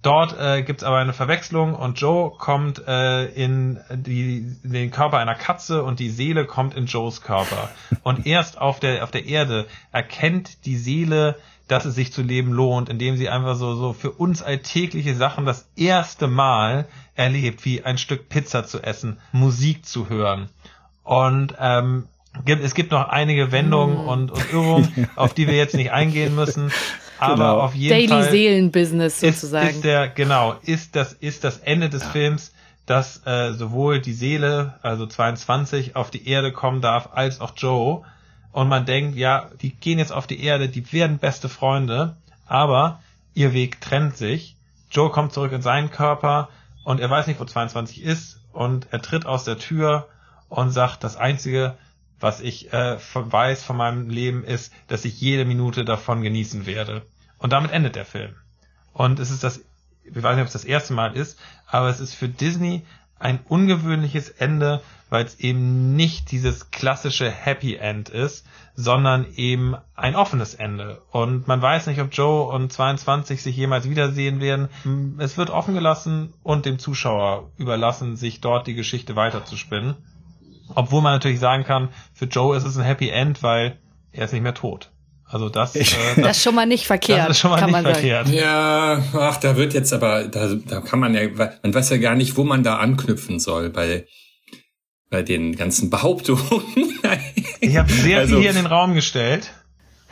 [0.00, 4.90] Dort äh, gibt es aber eine Verwechslung und Joe kommt äh, in, die, in den
[4.90, 7.70] Körper einer Katze und die Seele kommt in Joes Körper.
[8.02, 11.36] Und erst auf der, auf der Erde erkennt die Seele
[11.72, 15.46] dass es sich zu leben lohnt, indem sie einfach so, so für uns alltägliche Sachen
[15.46, 20.50] das erste Mal erlebt, wie ein Stück Pizza zu essen, Musik zu hören.
[21.02, 22.04] Und ähm,
[22.44, 24.08] gibt, es gibt noch einige Wendungen mm.
[24.08, 26.70] und, und Irrungen, auf die wir jetzt nicht eingehen müssen.
[27.18, 27.60] Aber genau.
[27.60, 28.24] auf jeden Daily Fall.
[28.24, 29.68] Daily Seelenbusiness sozusagen.
[29.68, 32.08] Ist, ist der, genau, ist das, ist das Ende des ja.
[32.10, 32.52] Films,
[32.84, 38.04] dass äh, sowohl die Seele, also 22, auf die Erde kommen darf, als auch Joe
[38.52, 43.00] und man denkt, ja, die gehen jetzt auf die Erde, die werden beste Freunde, aber
[43.34, 44.56] ihr Weg trennt sich.
[44.90, 46.50] Joe kommt zurück in seinen Körper
[46.84, 50.08] und er weiß nicht, wo 22 ist und er tritt aus der Tür
[50.48, 51.76] und sagt, das Einzige,
[52.20, 57.02] was ich äh, weiß von meinem Leben ist, dass ich jede Minute davon genießen werde.
[57.38, 58.34] Und damit endet der Film.
[58.92, 59.60] Und es ist das,
[60.04, 62.84] ich weiß nicht, ob es das erste Mal ist, aber es ist für Disney
[63.22, 70.16] ein ungewöhnliches Ende, weil es eben nicht dieses klassische Happy End ist, sondern eben ein
[70.16, 71.02] offenes Ende.
[71.10, 74.68] Und man weiß nicht, ob Joe und 22 sich jemals wiedersehen werden.
[75.18, 79.96] Es wird offen gelassen und dem Zuschauer überlassen, sich dort die Geschichte weiterzuspinnen.
[80.74, 83.78] Obwohl man natürlich sagen kann, für Joe ist es ein Happy End, weil
[84.12, 84.91] er ist nicht mehr tot.
[85.32, 87.20] Also das, äh, das, das ist schon mal nicht verkehrt.
[87.20, 88.26] Das ist schon mal kann nicht verkehrt.
[88.26, 88.38] Sagen.
[88.38, 91.22] Ja, ach, da wird jetzt aber, da, da kann man ja,
[91.62, 94.06] man weiß ja gar nicht, wo man da anknüpfen soll bei,
[95.08, 96.52] bei den ganzen Behauptungen.
[97.60, 99.50] ich habe sehr also, viel hier in den Raum gestellt.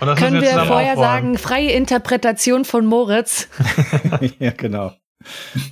[0.00, 1.04] Und das Können wir, wir vorher aufbauen.
[1.04, 3.48] sagen, freie Interpretation von Moritz.
[4.38, 4.94] ja, genau.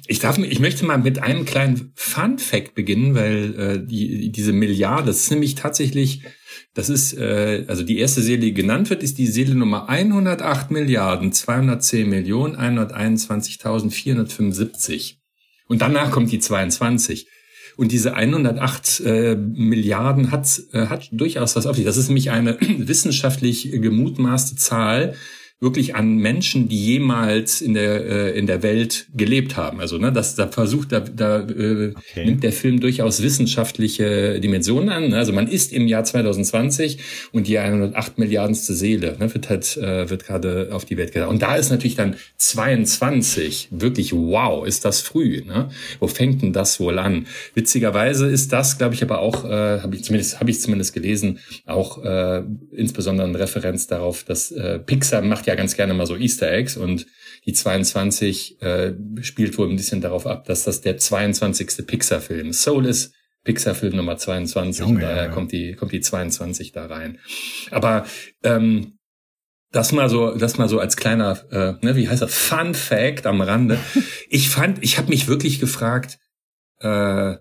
[0.06, 4.52] Ich darf, ich möchte mal mit einem kleinen Fun Fact beginnen, weil äh, die, diese
[4.52, 6.22] Milliarde, das ist nämlich tatsächlich
[6.74, 10.70] das ist, äh, also die erste Seele, die genannt wird, ist die Seele Nummer 108
[10.70, 15.16] Milliarden 210 Millionen 121.475.
[15.66, 17.26] Und danach kommt die 22.
[17.76, 21.84] Und diese 108 äh, Milliarden hat, äh, hat durchaus was auf sich.
[21.84, 25.14] Das ist nämlich eine wissenschaftlich gemutmaßte Zahl,
[25.60, 29.80] wirklich an Menschen, die jemals in der äh, in der Welt gelebt haben.
[29.80, 32.24] Also ne, das da versucht da, da äh, okay.
[32.24, 35.14] nimmt der Film durchaus wissenschaftliche Dimensionen an.
[35.14, 36.98] Also man ist im Jahr 2020
[37.32, 41.30] und die 108 Milliardenste Seele ne, wird halt äh, wird gerade auf die Welt gedacht.
[41.30, 45.42] Und da ist natürlich dann 22 wirklich wow, ist das früh.
[45.44, 45.70] Ne?
[45.98, 47.26] Wo fängt denn das wohl an?
[47.54, 51.40] Witzigerweise ist das, glaube ich, aber auch äh, habe ich zumindest habe ich zumindest gelesen,
[51.66, 56.16] auch äh, insbesondere eine Referenz darauf, dass äh, Pixar macht ja ganz gerne mal so
[56.16, 57.06] Easter Eggs und
[57.44, 61.86] die 22 äh, spielt wohl ein bisschen darauf ab, dass das der 22.
[61.86, 62.52] Pixar-Film.
[62.52, 65.28] Soul ist Pixar-Film Nummer 22, Junge, daher ja.
[65.30, 67.18] kommt die kommt die 22 da rein.
[67.70, 68.04] Aber
[68.42, 68.98] ähm,
[69.72, 73.26] das mal so, das mal so als kleiner, äh, ne, wie heißt das, Fun Fact
[73.26, 73.78] am Rande.
[74.28, 76.18] ich fand, ich habe mich wirklich gefragt,
[76.80, 77.36] äh,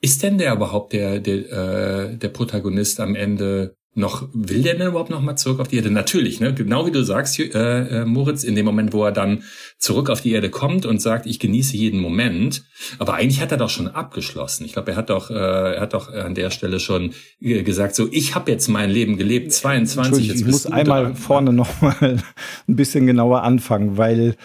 [0.00, 4.86] ist denn der überhaupt der der, äh, der Protagonist am Ende noch, will der denn
[4.86, 5.90] überhaupt noch mal zurück auf die Erde?
[5.90, 6.54] Natürlich, ne?
[6.54, 9.42] Genau wie du sagst, äh, äh, Moritz, in dem Moment, wo er dann
[9.78, 12.64] zurück auf die Erde kommt und sagt, ich genieße jeden Moment.
[13.00, 14.64] Aber eigentlich hat er doch schon abgeschlossen.
[14.64, 15.34] Ich glaube, er hat doch, äh,
[15.74, 19.16] er hat doch an der Stelle schon äh, gesagt, so, ich habe jetzt mein Leben
[19.16, 20.28] gelebt, 22.
[20.28, 21.16] Jetzt ich muss einmal dran.
[21.16, 22.22] vorne noch mal
[22.68, 24.36] ein bisschen genauer anfangen, weil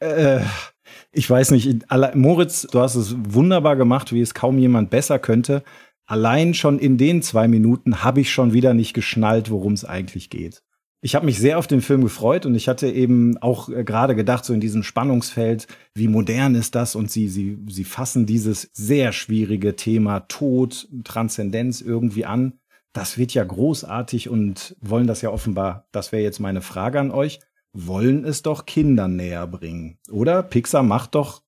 [0.00, 0.40] äh,
[1.12, 1.84] ich weiß nicht,
[2.14, 5.62] Moritz, du hast es wunderbar gemacht, wie es kaum jemand besser könnte
[6.08, 10.30] allein schon in den zwei Minuten habe ich schon wieder nicht geschnallt, worum es eigentlich
[10.30, 10.62] geht.
[11.00, 14.16] Ich habe mich sehr auf den Film gefreut und ich hatte eben auch äh, gerade
[14.16, 16.96] gedacht, so in diesem Spannungsfeld, wie modern ist das?
[16.96, 22.54] Und sie, sie, sie fassen dieses sehr schwierige Thema Tod, Transzendenz irgendwie an.
[22.92, 27.12] Das wird ja großartig und wollen das ja offenbar, das wäre jetzt meine Frage an
[27.12, 27.38] euch,
[27.72, 29.98] wollen es doch Kindern näher bringen.
[30.10, 30.42] Oder?
[30.42, 31.42] Pixar macht doch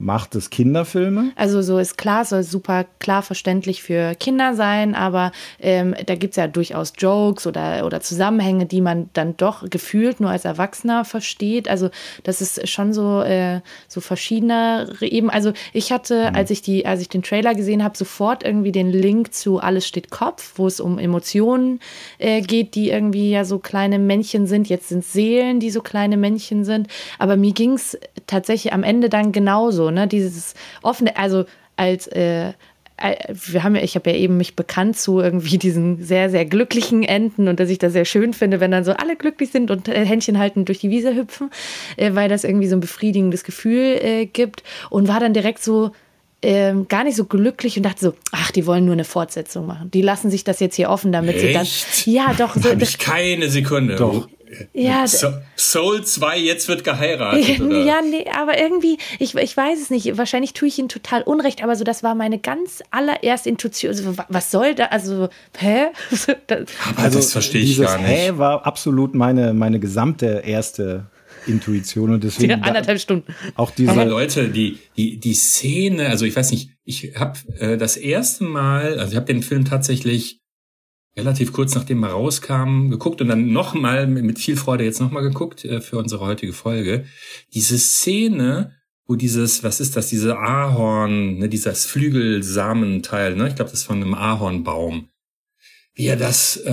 [0.00, 1.32] Macht es Kinderfilme?
[1.34, 6.36] Also so ist klar, soll super klar verständlich für Kinder sein, aber ähm, da gibt's
[6.36, 11.66] ja durchaus Jokes oder, oder Zusammenhänge, die man dann doch gefühlt nur als Erwachsener versteht.
[11.66, 11.90] Also
[12.22, 15.30] das ist schon so, äh, so verschiedene eben.
[15.30, 16.36] Also ich hatte, mhm.
[16.36, 19.84] als ich die, als ich den Trailer gesehen habe, sofort irgendwie den Link zu Alles
[19.84, 21.80] steht Kopf, wo es um Emotionen
[22.18, 24.68] äh, geht, die irgendwie ja so kleine Männchen sind.
[24.68, 26.86] Jetzt sind Seelen, die so kleine Männchen sind.
[27.18, 30.06] Aber mir ging's tatsächlich am Ende dann genauso ne?
[30.06, 31.44] Dieses offene, also
[31.76, 32.52] als äh,
[32.98, 36.44] äh, wir haben ja, ich habe ja eben mich bekannt zu irgendwie diesen sehr, sehr
[36.44, 39.70] glücklichen Enden und dass ich das sehr schön finde, wenn dann so alle glücklich sind
[39.70, 41.50] und äh, Händchen halten durch die Wiese hüpfen,
[41.96, 45.92] äh, weil das irgendwie so ein befriedigendes Gefühl äh, gibt und war dann direkt so,
[46.40, 49.90] ähm, gar nicht so glücklich und dachte so, ach, die wollen nur eine Fortsetzung machen.
[49.90, 51.46] Die lassen sich das jetzt hier offen, damit Echt?
[52.04, 52.14] sie dann.
[52.14, 52.54] Ja, doch.
[52.54, 53.96] So, Hab ich keine Sekunde.
[53.96, 54.28] Doch.
[54.72, 57.60] Ja, so, Soul 2, jetzt wird geheiratet.
[57.60, 57.84] Oder?
[57.84, 60.16] Ja, nee, aber irgendwie, ich, ich weiß es nicht.
[60.16, 63.90] Wahrscheinlich tue ich ihnen total Unrecht, aber so, das war meine ganz allererste Intuition.
[63.90, 64.86] Also, was soll da?
[64.86, 65.86] Also, hä?
[66.46, 68.08] das, also, das verstehe ich gar nicht.
[68.08, 71.06] Hä war absolut meine, meine gesamte erste
[71.46, 72.50] Intuition und deswegen.
[72.50, 73.34] Ja, anderthalb Stunden.
[73.54, 77.76] Auch diese aber Leute, die, die, die Szene, also ich weiß nicht, ich habe äh,
[77.76, 80.40] das erste Mal, also ich habe den Film tatsächlich
[81.18, 85.64] relativ kurz nachdem er rauskam, geguckt und dann nochmal mit viel Freude jetzt nochmal geguckt
[85.64, 87.04] äh, für unsere heutige Folge.
[87.52, 88.72] Diese Szene,
[89.06, 93.86] wo dieses, was ist das, diese Ahorn, ne, dieses Flügelsamenteil, ne, ich glaube, das ist
[93.86, 95.08] von einem Ahornbaum,
[95.94, 96.70] wie er das, äh,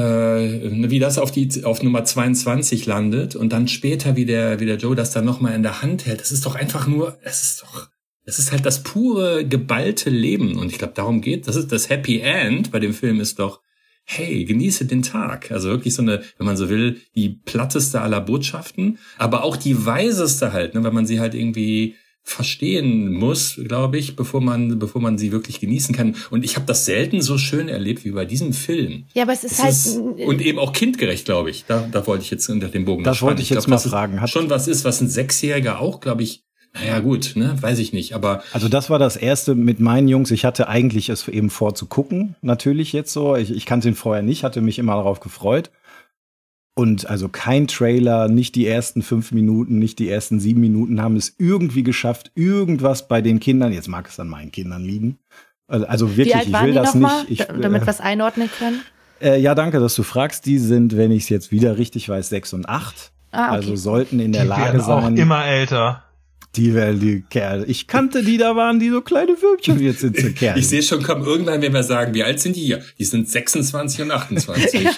[0.70, 4.68] ne, wie das auf die auf Nummer 22 landet und dann später wie der, wie
[4.68, 6.22] der Joe das dann nochmal in der Hand hält.
[6.22, 7.88] Das ist doch einfach nur, es ist doch,
[8.26, 11.48] das ist halt das pure geballte Leben und ich glaube, darum geht.
[11.48, 13.62] Das ist das Happy End bei dem Film ist doch
[14.06, 15.52] hey, genieße den Tag.
[15.52, 19.86] Also wirklich so eine, wenn man so will, die platteste aller Botschaften, aber auch die
[19.86, 21.96] weiseste halt, ne, wenn man sie halt irgendwie
[22.28, 26.16] verstehen muss, glaube ich, bevor man bevor man sie wirklich genießen kann.
[26.32, 29.06] Und ich habe das selten so schön erlebt wie bei diesem Film.
[29.14, 31.66] Ja, aber es ist es halt ist, und eben auch kindgerecht, glaube ich.
[31.68, 33.04] Da, da wollte ich jetzt unter dem Bogen.
[33.04, 34.22] Das wollte ich jetzt glaub, mal fragen.
[34.22, 36.44] Hat schon was ist, was ein Sechsjähriger auch, glaube ich,
[36.78, 38.44] naja, gut, ne, weiß ich nicht, aber.
[38.54, 40.32] Also das war das erste mit meinen Jungs.
[40.32, 43.36] Ich hatte eigentlich es eben vor zu gucken, natürlich jetzt so.
[43.36, 45.72] Ich, ich kannte ihn vorher nicht, hatte mich immer darauf gefreut.
[46.78, 51.16] Und also kein Trailer, nicht die ersten fünf Minuten, nicht die ersten sieben Minuten haben
[51.16, 55.18] es irgendwie geschafft, irgendwas bei den Kindern, jetzt mag es an meinen Kindern liegen.
[55.68, 57.30] Also, also wirklich, ich will das nicht.
[57.30, 58.82] Ich, damit wir es einordnen können.
[59.22, 60.46] Äh, ja, danke, dass du fragst.
[60.46, 63.14] Die sind, wenn ich es jetzt wieder richtig weiß, sechs und acht.
[63.32, 63.56] Ah, okay.
[63.56, 65.16] Also sollten in der die Lage sein.
[65.16, 66.05] Auch immer älter.
[66.56, 67.66] Die werden die Kerle.
[67.66, 70.60] Ich kannte die, da waren die so kleine Würmchen, jetzt sind sie Kerle.
[70.60, 72.82] Ich sehe schon, komm irgendwann, wenn wir sagen, wie alt sind die hier?
[72.98, 74.84] Die sind 26 und 28.
[74.84, 74.92] ja,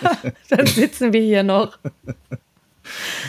[0.50, 1.80] dann sitzen wir hier noch.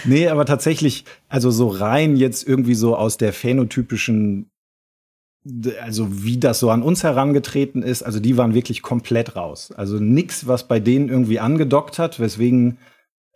[0.05, 4.51] nee, aber tatsächlich, also so rein jetzt irgendwie so aus der phänotypischen,
[5.83, 9.72] also wie das so an uns herangetreten ist, also die waren wirklich komplett raus.
[9.76, 12.79] Also nix, was bei denen irgendwie angedockt hat, weswegen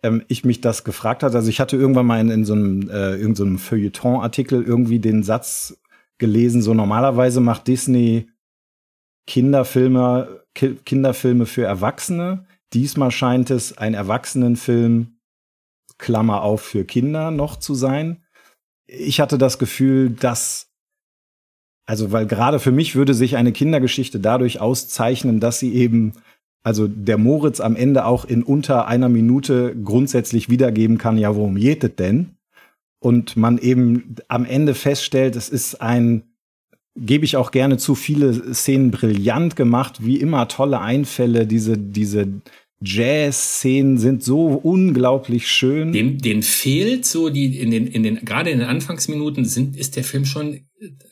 [0.03, 1.35] ähm, ich mich das gefragt hatte.
[1.35, 5.23] Also ich hatte irgendwann mal in, in so einem, äh, irgendeinem so Feuilleton-Artikel irgendwie den
[5.23, 5.77] Satz
[6.19, 8.29] gelesen, so normalerweise macht Disney
[9.25, 12.45] Kinderfilme, Ki Kinderfilme für Erwachsene.
[12.73, 15.17] Diesmal scheint es ein Erwachsenenfilm,
[15.97, 18.23] Klammer auf, für Kinder noch zu sein.
[18.85, 20.73] Ich hatte das Gefühl, dass
[21.85, 26.13] also, weil gerade für mich würde sich eine Kindergeschichte dadurch auszeichnen, dass sie eben
[26.63, 31.55] also der Moritz am Ende auch in unter einer Minute grundsätzlich wiedergeben kann, ja, worum
[31.55, 32.37] geht es denn?
[32.99, 36.23] Und man eben am Ende feststellt, es ist ein,
[36.95, 42.29] gebe ich auch gerne zu, viele Szenen brillant gemacht, wie immer tolle Einfälle, diese, diese
[42.83, 45.91] Jazz-Szenen sind so unglaublich schön.
[45.91, 49.95] Dem, den fehlt so die in den in den gerade in den Anfangsminuten sind ist
[49.95, 50.61] der Film schon.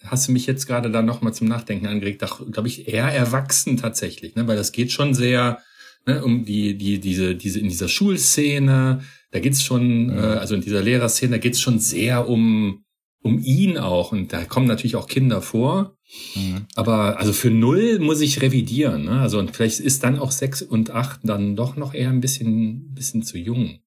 [0.04, 2.24] Hast du mich jetzt gerade da noch mal zum Nachdenken angeregt?
[2.52, 4.48] Glaube ich eher erwachsen tatsächlich, ne?
[4.48, 5.60] Weil das geht schon sehr
[6.06, 9.02] ne, um die, die, diese, diese, in dieser Schulszene,
[9.32, 10.18] da geht's schon, mhm.
[10.18, 12.84] äh, also in dieser Lehrerszene, da geht's schon sehr um,
[13.22, 14.12] um ihn auch.
[14.12, 15.96] Und da kommen natürlich auch Kinder vor.
[16.36, 16.66] Mhm.
[16.76, 19.06] Aber also für null muss ich revidieren.
[19.06, 19.20] Ne?
[19.20, 22.94] Also und vielleicht ist dann auch sechs und acht dann doch noch eher ein bisschen,
[22.94, 23.80] bisschen zu jung.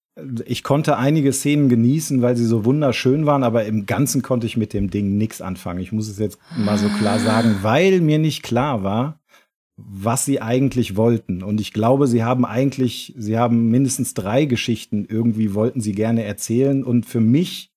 [0.47, 4.57] Ich konnte einige Szenen genießen, weil sie so wunderschön waren, aber im Ganzen konnte ich
[4.57, 5.81] mit dem Ding nichts anfangen.
[5.81, 9.19] Ich muss es jetzt mal so klar sagen, weil mir nicht klar war,
[9.77, 11.43] was sie eigentlich wollten.
[11.43, 16.23] Und ich glaube, sie haben eigentlich, sie haben mindestens drei Geschichten irgendwie wollten sie gerne
[16.23, 16.85] erzählen.
[16.85, 17.74] Und für mich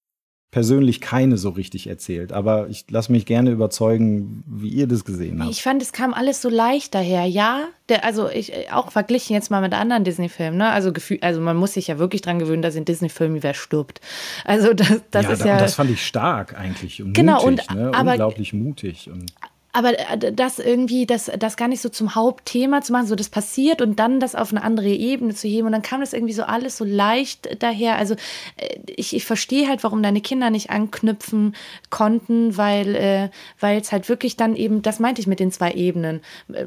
[0.50, 2.32] persönlich keine so richtig erzählt.
[2.32, 5.52] Aber ich lasse mich gerne überzeugen, wie ihr das gesehen habt.
[5.52, 7.26] Ich fand, es kam alles so leicht daher.
[7.26, 10.58] Ja, der, also ich auch verglichen jetzt mal mit anderen Disney-Filmen.
[10.58, 10.70] Ne?
[10.70, 14.00] Also Gefühl, also man muss sich ja wirklich dran gewöhnen, dass in Disney-Filmen wer stirbt.
[14.46, 15.58] Also das, das ja, ist ja.
[15.60, 17.92] Das fand ich stark eigentlich und genau, mutig, und, ne?
[17.94, 19.10] aber, unglaublich mutig.
[19.12, 19.34] Und
[19.78, 23.30] aber äh, das irgendwie, das, das gar nicht so zum Hauptthema zu machen, so das
[23.30, 26.34] passiert und dann das auf eine andere Ebene zu heben und dann kam das irgendwie
[26.34, 27.98] so alles so leicht daher.
[27.98, 28.16] Also
[28.56, 31.56] äh, ich, ich verstehe halt, warum deine Kinder nicht anknüpfen
[31.92, 35.74] konnten, weil äh, weil es halt wirklich dann eben, das meinte ich mit den zwei
[35.74, 36.22] Ebenen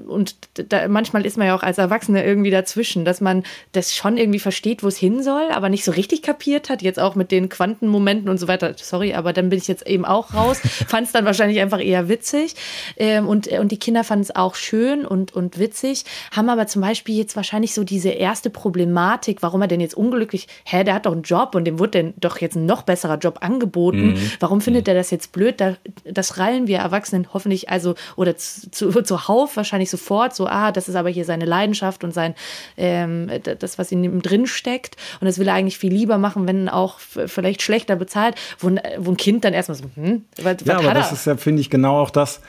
[0.06, 3.42] und da, manchmal ist man ja auch als Erwachsene irgendwie dazwischen, dass man
[3.72, 7.00] das schon irgendwie versteht, wo es hin soll, aber nicht so richtig kapiert hat, jetzt
[7.00, 8.74] auch mit den Quantenmomenten und so weiter.
[8.76, 12.08] Sorry, aber dann bin ich jetzt eben auch raus, fand es dann wahrscheinlich einfach eher
[12.08, 12.54] witzig.
[13.00, 16.82] Ähm, und, und die Kinder fanden es auch schön und, und witzig, haben aber zum
[16.82, 21.06] Beispiel jetzt wahrscheinlich so diese erste Problematik, warum er denn jetzt unglücklich, hä, der hat
[21.06, 24.12] doch einen Job und dem wurde denn doch jetzt ein noch besserer Job angeboten.
[24.12, 24.32] Mhm.
[24.38, 25.62] Warum findet er das jetzt blöd?
[25.62, 30.70] Da, das rallen wir Erwachsenen hoffentlich, also, oder zu, zu, zuhauf wahrscheinlich sofort, so, ah,
[30.70, 32.34] das ist aber hier seine Leidenschaft und sein,
[32.76, 34.96] ähm, das, was in ihm drin steckt.
[35.20, 39.10] Und das will er eigentlich viel lieber machen, wenn auch vielleicht schlechter bezahlt, wo, wo
[39.10, 41.70] ein Kind dann erstmal so, hm, was, ja, was aber das ist ja, finde ich,
[41.70, 42.42] genau auch das,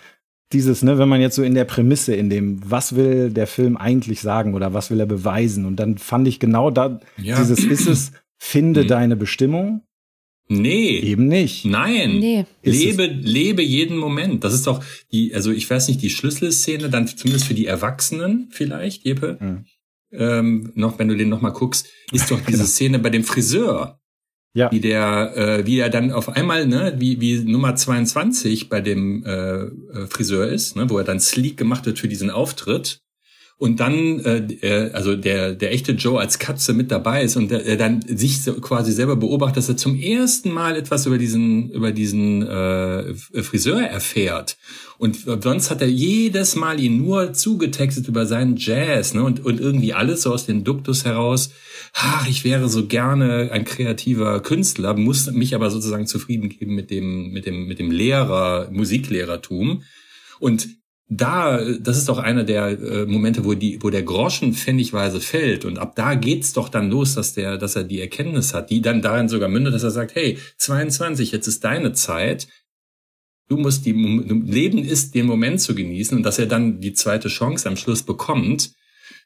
[0.53, 3.77] dieses, ne, wenn man jetzt so in der Prämisse, in dem, was will der Film
[3.77, 5.65] eigentlich sagen oder was will er beweisen?
[5.65, 7.39] Und dann fand ich genau da, ja.
[7.39, 8.87] dieses ist es, finde mhm.
[8.87, 9.81] deine Bestimmung.
[10.49, 10.99] Nee.
[10.99, 11.63] Eben nicht.
[11.63, 12.19] Nein.
[12.19, 12.45] Nee.
[12.63, 14.43] Lebe, lebe jeden Moment.
[14.43, 14.83] Das ist doch
[15.13, 19.37] die, also ich weiß nicht, die Schlüsselszene, dann zumindest für die Erwachsenen vielleicht, Jeppe.
[19.39, 19.65] Mhm.
[20.11, 22.65] Ähm, noch, wenn du den noch mal guckst, ist doch diese genau.
[22.65, 24.00] Szene bei dem Friseur
[24.53, 24.71] ja.
[24.71, 29.23] wie der, äh, wie er dann auf einmal, ne, wie, wie Nummer 22 bei dem
[29.25, 33.00] äh, äh, Friseur ist, ne, wo er dann sleek gemacht wird für diesen Auftritt.
[33.61, 37.77] Und dann, äh, also der, der echte Joe als Katze mit dabei ist und der
[37.77, 41.91] dann sich so quasi selber beobachtet, dass er zum ersten Mal etwas über diesen, über
[41.91, 44.57] diesen äh, Friseur erfährt.
[44.97, 49.23] Und sonst hat er jedes Mal ihn nur zugetextet über seinen Jazz, ne?
[49.23, 51.51] Und, und irgendwie alles so aus dem Duktus heraus
[51.93, 56.89] ach, ich wäre so gerne ein kreativer Künstler, muss mich aber sozusagen zufrieden geben mit
[56.89, 59.83] dem, mit dem, mit dem Lehrer, Musiklehrertum.
[60.39, 60.80] Und
[61.13, 65.65] da, das ist doch einer der äh, Momente, wo die, wo der Groschen pfennigweise fällt
[65.65, 68.81] und ab da geht's doch dann los, dass der, dass er die Erkenntnis hat, die
[68.81, 72.47] dann darin sogar mündet, dass er sagt, hey, 22, jetzt ist deine Zeit,
[73.49, 77.27] du musst die, Leben ist den Moment zu genießen und dass er dann die zweite
[77.27, 78.71] Chance am Schluss bekommt,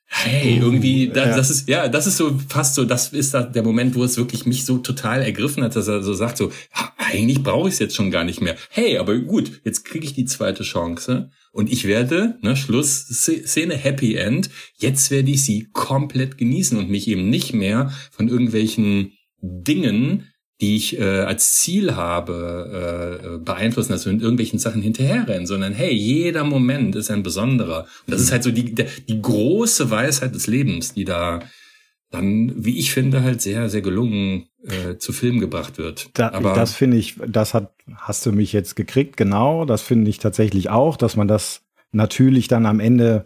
[0.08, 1.36] hey, irgendwie, das, ja.
[1.36, 4.48] das ist, ja, das ist so fast so, das ist der Moment, wo es wirklich
[4.48, 6.52] mich so total ergriffen hat, dass er so sagt, so,
[6.98, 8.56] eigentlich brauche ich es jetzt schon gar nicht mehr.
[8.72, 13.76] Hey, aber gut, jetzt kriege ich die zweite Chance und ich werde, ne, Schluss, Szene,
[13.76, 19.14] Happy End, jetzt werde ich sie komplett genießen und mich eben nicht mehr von irgendwelchen
[19.42, 20.28] Dingen
[20.62, 25.74] die ich äh, als Ziel habe, äh, beeinflussen, dass wir in irgendwelchen Sachen hinterherrennen, sondern
[25.74, 27.82] hey, jeder Moment ist ein besonderer.
[28.08, 31.42] Und das ist halt so die, die große Weisheit des Lebens, die da
[32.16, 36.10] dann, wie ich finde, halt sehr, sehr gelungen äh, zu Film gebracht wird.
[36.14, 39.66] Da, Aber das finde ich, das hat, hast du mich jetzt gekriegt, genau.
[39.66, 41.62] Das finde ich tatsächlich auch, dass man das
[41.92, 43.26] natürlich dann am Ende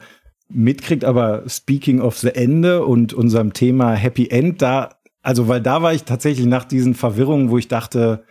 [0.49, 1.05] mitkriegt.
[1.05, 5.93] Aber speaking of the Ende und unserem Thema Happy End, da also, weil da war
[5.93, 8.23] ich tatsächlich nach diesen Verwirrungen, wo ich dachte,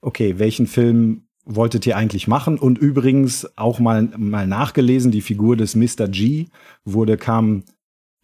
[0.00, 2.58] okay, welchen Film wolltet ihr eigentlich machen?
[2.58, 6.06] Und übrigens auch mal, mal nachgelesen, die Figur des Mr.
[6.08, 6.46] G
[6.84, 7.64] wurde, kam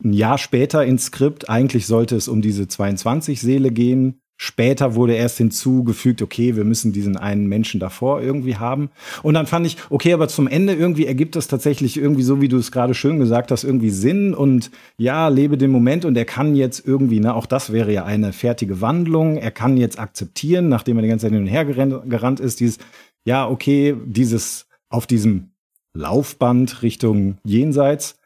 [0.03, 1.49] ein Jahr später ins Skript.
[1.49, 4.21] Eigentlich sollte es um diese 22 Seele gehen.
[4.37, 8.91] Später wurde erst hinzugefügt, okay, wir müssen diesen einen Menschen davor irgendwie haben.
[9.23, 12.49] Und dann fand ich, okay, aber zum Ende irgendwie ergibt das tatsächlich irgendwie so, wie
[12.49, 16.25] du es gerade schön gesagt hast, irgendwie Sinn und ja, lebe den Moment und er
[16.25, 19.37] kann jetzt irgendwie, ne, auch das wäre ja eine fertige Wandlung.
[19.37, 22.59] Er kann jetzt akzeptieren, nachdem er die ganze Zeit hin und her gerannt, gerannt ist,
[22.59, 22.79] dieses,
[23.25, 25.51] ja, okay, dieses auf diesem
[25.95, 28.17] Laufband Richtung Jenseits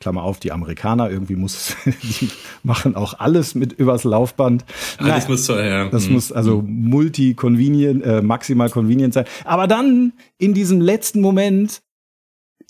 [0.00, 2.30] Klammer auf, die Amerikaner, irgendwie muss, die
[2.62, 4.64] machen auch alles mit übers Laufband.
[4.96, 5.90] Alles muss so, ja.
[5.90, 6.14] Das mhm.
[6.14, 9.26] muss also multi-convenient, äh, maximal convenient sein.
[9.44, 11.82] Aber dann in diesem letzten Moment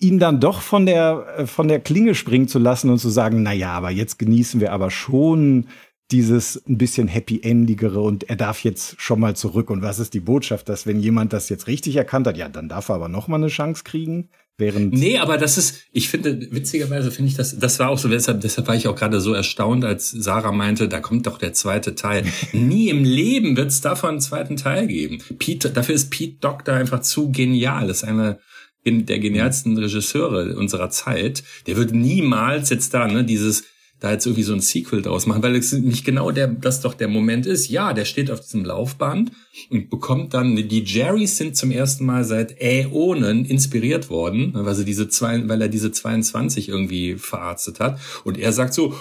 [0.00, 3.44] ihn dann doch von der, äh, von der Klinge springen zu lassen und zu sagen,
[3.44, 5.66] na ja, aber jetzt genießen wir aber schon
[6.10, 9.70] dieses ein bisschen happy-endigere und er darf jetzt schon mal zurück.
[9.70, 12.68] Und was ist die Botschaft, dass wenn jemand das jetzt richtig erkannt hat, ja, dann
[12.68, 14.30] darf er aber noch mal eine Chance kriegen?
[14.60, 18.08] Während nee, aber das ist, ich finde, witzigerweise finde ich das, das war auch so,
[18.08, 21.54] deshalb, deshalb war ich auch gerade so erstaunt, als Sarah meinte, da kommt doch der
[21.54, 22.24] zweite Teil.
[22.52, 25.18] Nie im Leben wird es davon einen zweiten Teil geben.
[25.38, 27.88] Pete, dafür ist Pete Doctor einfach zu genial.
[27.88, 28.38] Das ist einer
[28.84, 31.42] der genialsten Regisseure unserer Zeit.
[31.66, 33.64] Der wird niemals jetzt da, ne, dieses,
[34.00, 36.94] da jetzt irgendwie so ein Sequel draus machen, weil es nicht genau der, das doch
[36.94, 37.68] der Moment ist.
[37.68, 39.30] Ja, der steht auf diesem Laufband
[39.68, 44.86] und bekommt dann, die Jerrys sind zum ersten Mal seit Äonen inspiriert worden, weil sie
[44.86, 48.00] diese zwei, weil er diese 22 irgendwie verarztet hat.
[48.24, 48.94] Und er sagt so,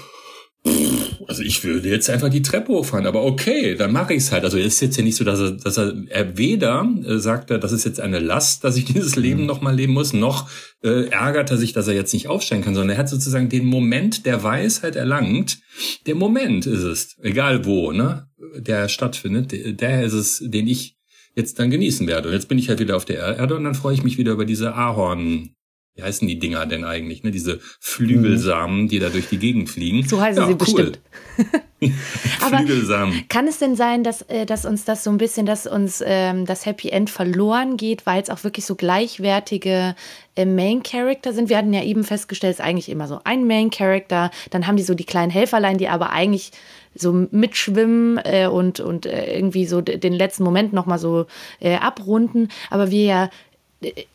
[1.28, 4.44] also ich würde jetzt einfach die Treppe hochfahren, aber okay, dann mache ich es halt.
[4.44, 7.50] Also es ist jetzt ja nicht so, dass er, dass er, er weder äh, sagt
[7.50, 9.48] er, das ist jetzt eine Last, dass ich dieses Leben mhm.
[9.48, 10.50] noch mal leben muss, noch
[10.84, 13.66] äh, ärgert er sich, dass er jetzt nicht aufsteigen kann, sondern er hat sozusagen den
[13.66, 15.60] Moment der Weisheit erlangt.
[16.08, 20.98] Der Moment ist es, egal wo, ne, der stattfindet, der ist es, den ich
[21.36, 22.30] jetzt dann genießen werde.
[22.30, 24.34] Und jetzt bin ich halt wieder auf der Erde und dann freue ich mich wieder
[24.34, 25.52] über diese Ahorn
[26.00, 27.32] wie heißen die Dinger denn eigentlich, ne?
[27.32, 30.08] Diese Flügelsamen, die da durch die Gegend fliegen.
[30.08, 30.58] So heißen ja, sie cool.
[30.58, 31.00] bestimmt.
[32.40, 33.28] Flügelsamen.
[33.28, 36.46] Kann es denn sein, dass, äh, dass uns das so ein bisschen, dass uns ähm,
[36.46, 39.96] das Happy End verloren geht, weil es auch wirklich so gleichwertige
[40.36, 41.50] äh, Main Character sind?
[41.50, 44.32] Wir hatten ja eben festgestellt, es ist eigentlich immer so ein Main Character.
[44.52, 46.52] Dann haben die so die kleinen Helferlein, die aber eigentlich
[46.96, 51.28] so mitschwimmen äh, und, und äh, irgendwie so den letzten Moment nochmal so
[51.60, 52.50] äh, abrunden.
[52.70, 53.30] Aber wir ja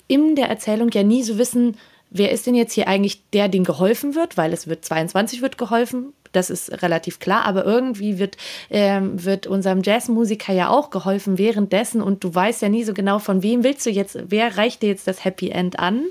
[0.09, 1.77] in der Erzählung ja nie so wissen,
[2.11, 5.59] wer ist denn jetzt hier eigentlich der, dem geholfen wird, weil es wird 22 wird
[5.59, 8.37] geholfen, das ist relativ klar, aber irgendwie wird,
[8.71, 13.19] ähm, wird unserem Jazzmusiker ja auch geholfen währenddessen und du weißt ja nie so genau,
[13.19, 16.05] von wem willst du jetzt, wer reicht dir jetzt das Happy End an?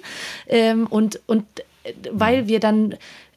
[0.47, 1.45] Ähm, und, und
[1.83, 2.95] äh, weil wir dann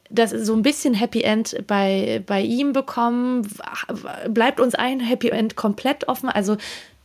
[0.09, 3.45] das so ein bisschen Happy End bei, bei ihm bekommen,
[4.29, 6.29] bleibt uns ein Happy End komplett offen.
[6.29, 6.55] Also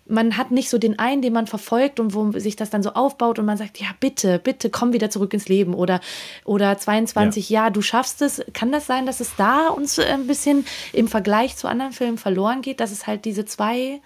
[0.06, 2.90] man hat nicht so den einen, den man verfolgt und wo sich das dann so
[2.94, 6.00] aufbaut und man sagt, ja, bitte, bitte, komm wieder zurück ins Leben oder,
[6.44, 7.64] oder 22, ja.
[7.64, 8.42] ja du schaffst es.
[8.52, 12.62] Kann das sein, dass es da uns ein bisschen im Vergleich zu anderen Filmen verloren
[12.62, 14.00] geht, dass es halt diese zwei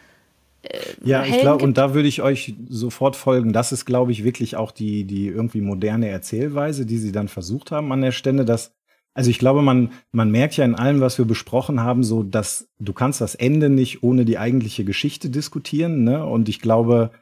[0.62, 3.52] äh, ja, ich glaube, und da würde ich euch sofort folgen.
[3.52, 7.70] Das ist, glaube ich, wirklich auch die, die irgendwie moderne Erzählweise, die sie dann versucht
[7.70, 8.72] haben an der Stelle, dass
[9.16, 12.68] also ich glaube, man, man merkt ja in allem, was wir besprochen haben, so, dass
[12.78, 16.04] du kannst das Ende nicht ohne die eigentliche Geschichte diskutieren.
[16.04, 16.22] Ne?
[16.22, 17.12] Und ich glaube,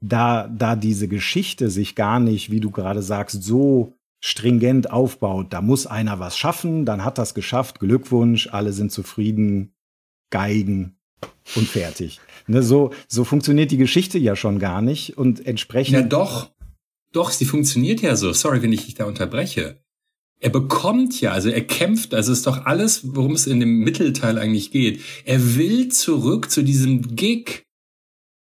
[0.00, 5.60] da, da diese Geschichte sich gar nicht, wie du gerade sagst, so stringent aufbaut, da
[5.60, 9.72] muss einer was schaffen, dann hat das geschafft, Glückwunsch, alle sind zufrieden,
[10.30, 10.96] Geigen
[11.54, 12.18] und fertig.
[12.48, 15.94] Ne, so, so funktioniert die Geschichte ja schon gar nicht und entsprechend.
[15.94, 16.50] Ja, doch.
[17.12, 18.32] Doch, sie funktioniert ja so.
[18.32, 19.78] Sorry, wenn ich dich da unterbreche
[20.40, 24.38] er bekommt ja, also er kämpft, also ist doch alles, worum es in dem Mittelteil
[24.38, 25.00] eigentlich geht.
[25.24, 27.64] Er will zurück zu diesem Gig.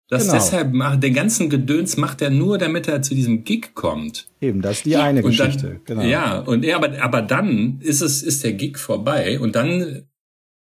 [0.08, 0.34] Das genau.
[0.34, 4.28] deshalb macht, den ganzen Gedöns macht er nur, damit er zu diesem Gig kommt.
[4.40, 5.80] Eben, das ist die eine und Geschichte.
[5.84, 6.02] Dann, genau.
[6.02, 10.08] Ja, und er, aber, aber dann ist es, ist der Gig vorbei und dann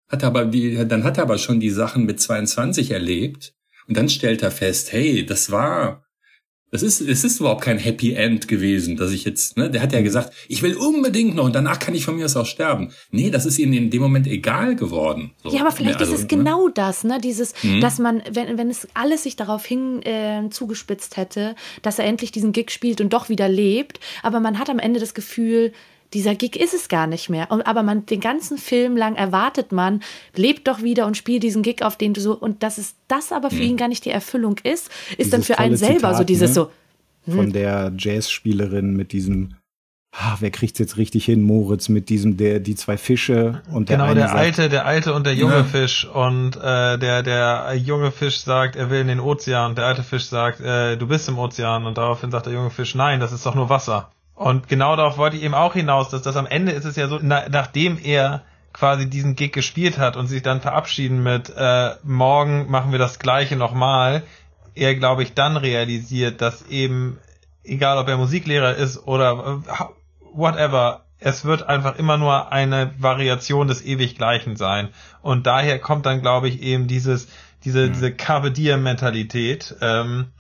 [0.08, 3.54] hat er aber die, dann hat er aber schon die Sachen mit 22 erlebt
[3.88, 6.04] und dann stellt er fest, hey, das war,
[6.72, 9.92] das ist, es ist überhaupt kein Happy End gewesen, dass ich jetzt, ne, der hat
[9.92, 12.94] ja gesagt, ich will unbedingt noch und danach kann ich von mir aus auch sterben.
[13.12, 15.32] Nee, das ist ihnen in dem Moment egal geworden.
[15.44, 15.54] So.
[15.54, 16.38] Ja, aber vielleicht also, ist es ne?
[16.38, 17.82] genau das, ne, dieses, mhm.
[17.82, 22.32] dass man, wenn, wenn es alles sich darauf hin äh, zugespitzt hätte, dass er endlich
[22.32, 25.74] diesen Gig spielt und doch wieder lebt, aber man hat am Ende das Gefühl,
[26.14, 27.52] dieser Gig ist es gar nicht mehr.
[27.52, 30.02] Und, aber man den ganzen Film lang erwartet man,
[30.36, 33.32] lebt doch wieder und spielt diesen Gig, auf den du so und dass es das
[33.32, 33.62] aber für mhm.
[33.62, 36.50] ihn gar nicht die Erfüllung ist, ist dieses dann für einen selber Zitat, so dieses
[36.50, 36.54] ne?
[36.54, 36.72] so
[37.26, 37.34] hm.
[37.36, 39.56] von der Jazzspielerin mit diesem
[40.14, 41.42] Ah, wer kriegt's jetzt richtig hin?
[41.42, 45.14] Moritz mit diesem der die zwei Fische und der genau der sagt, alte der alte
[45.14, 45.64] und der junge ja.
[45.64, 50.04] Fisch und äh, der der junge Fisch sagt er will in den Ozean der alte
[50.04, 53.32] Fisch sagt äh, du bist im Ozean und daraufhin sagt der junge Fisch nein das
[53.32, 56.48] ist doch nur Wasser und genau darauf wollte ich eben auch hinaus, dass das am
[56.48, 58.42] Ende ist es ja so, na, nachdem er
[58.74, 63.20] quasi diesen Gig gespielt hat und sich dann verabschieden mit äh, morgen machen wir das
[63.20, 64.24] gleiche nochmal,
[64.74, 67.20] er glaube ich dann realisiert, dass eben
[67.64, 69.84] egal ob er Musiklehrer ist oder äh,
[70.34, 74.90] whatever, es wird einfach immer nur eine Variation des ewig Gleichen sein
[75.22, 77.28] und daher kommt dann glaube ich eben dieses
[77.64, 77.94] diese mhm.
[77.94, 80.32] diese Carpe Mentalität ähm,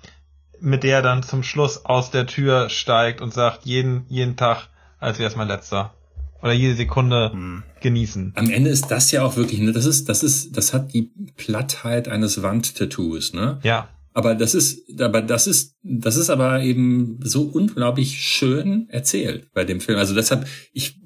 [0.61, 4.67] mit der er dann zum Schluss aus der Tür steigt und sagt, jeden, jeden Tag,
[4.99, 5.93] als wäre es mein letzter.
[6.41, 7.63] Oder jede Sekunde hm.
[7.81, 8.33] genießen.
[8.35, 11.11] Am Ende ist das ja auch wirklich, ne, das ist, das ist, das hat die
[11.37, 13.59] Plattheit eines Wandtattoos, ne?
[13.63, 13.89] Ja.
[14.13, 19.63] Aber das ist, aber das ist, das ist aber eben so unglaublich schön erzählt bei
[19.63, 19.99] dem Film.
[19.99, 20.99] Also deshalb, ich,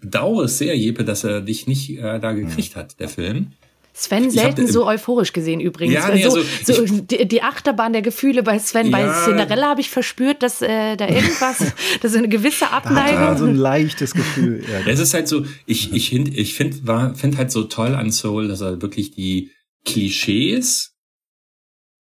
[0.00, 3.52] bedauere es sehr, Jeppe, dass er dich nicht äh, da gekriegt hat, der Film.
[3.98, 5.94] Sven selten hab- so euphorisch gesehen übrigens.
[5.94, 8.90] Ja, nee, so, also so ich- die, die Achterbahn der Gefühle bei Sven.
[8.90, 9.24] Bei Ja.
[9.24, 13.38] Cinderella habe ich verspürt, dass äh, da irgendwas, dass so eine gewisse Abneigung.
[13.38, 14.62] so ein leichtes Gefühl.
[14.70, 17.94] Ja, Es ist halt so, ich, ich finde, ich finde, war, finde halt so toll
[17.94, 19.50] an Soul, dass er wirklich die
[19.86, 20.92] Klischees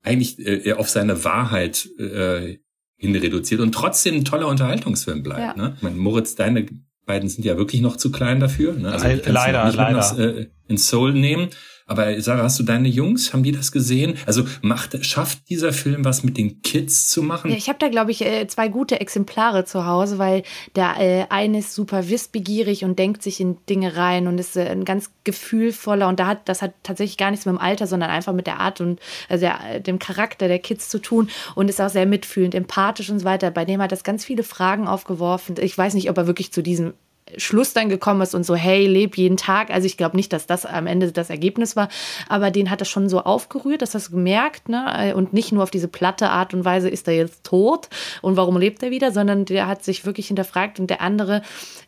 [0.03, 2.59] eigentlich äh, auf seine Wahrheit äh,
[2.97, 5.57] hin reduziert und trotzdem ein toller Unterhaltungsfilm bleibt.
[5.59, 5.63] Ja.
[5.63, 5.75] Ne?
[5.77, 6.67] Ich meine, Moritz, deine
[7.07, 8.73] beiden sind ja wirklich noch zu klein dafür.
[8.75, 8.91] Ne?
[8.93, 9.91] Also Le- leider, leider.
[9.93, 11.49] nach, äh, in Soul nehmen.
[11.87, 14.17] Aber Sarah, hast du deine Jungs, haben die das gesehen?
[14.25, 17.51] Also macht, schafft dieser Film was mit den Kids zu machen?
[17.51, 20.45] Ja, ich habe da, glaube ich, äh, zwei gute Exemplare zu Hause, weil
[20.77, 24.67] der äh, eine ist super wissbegierig und denkt sich in Dinge rein und ist äh,
[24.67, 28.09] ein ganz gefühlvoller und da hat das hat tatsächlich gar nichts mit dem Alter, sondern
[28.09, 28.99] einfach mit der Art und
[29.29, 33.19] also der, dem Charakter der Kids zu tun und ist auch sehr mitfühlend, empathisch und
[33.19, 33.51] so weiter.
[33.51, 35.57] Bei dem hat das ganz viele Fragen aufgeworfen.
[35.61, 36.95] Ich weiß nicht, ob er wirklich zu diesem
[37.37, 39.71] Schluss dann gekommen ist und so, hey, leb jeden Tag.
[39.71, 41.89] Also ich glaube nicht, dass das am Ende das Ergebnis war,
[42.29, 45.15] aber den hat das schon so aufgerührt, dass das gemerkt, ne?
[45.17, 47.89] Und nicht nur auf diese platte Art und Weise, ist er jetzt tot
[48.21, 51.43] und warum lebt er wieder, sondern der hat sich wirklich hinterfragt und der andere,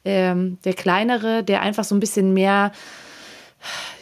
[0.04, 2.72] ähm, der kleinere, der einfach so ein bisschen mehr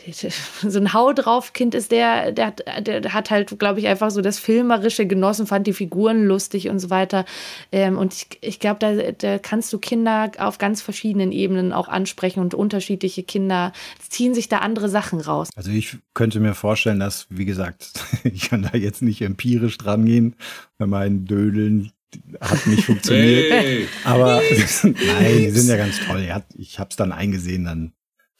[0.68, 4.10] so ein Hau drauf Kind ist der, der hat, der hat halt, glaube ich, einfach
[4.10, 7.24] so das Filmerische genossen, fand die Figuren lustig und so weiter.
[7.72, 11.88] Ähm, und ich, ich glaube, da, da kannst du Kinder auf ganz verschiedenen Ebenen auch
[11.88, 13.72] ansprechen und unterschiedliche Kinder
[14.08, 15.48] ziehen sich da andere Sachen raus.
[15.56, 17.92] Also ich könnte mir vorstellen, dass, wie gesagt,
[18.24, 20.36] ich kann da jetzt nicht empirisch dran gehen,
[20.78, 21.92] bei meinen Dödeln
[22.40, 23.52] hat nicht funktioniert.
[23.52, 23.88] Hey.
[24.04, 24.40] Aber
[24.82, 26.26] nein, die sind ja ganz toll.
[26.56, 27.92] Ich habe es dann eingesehen, dann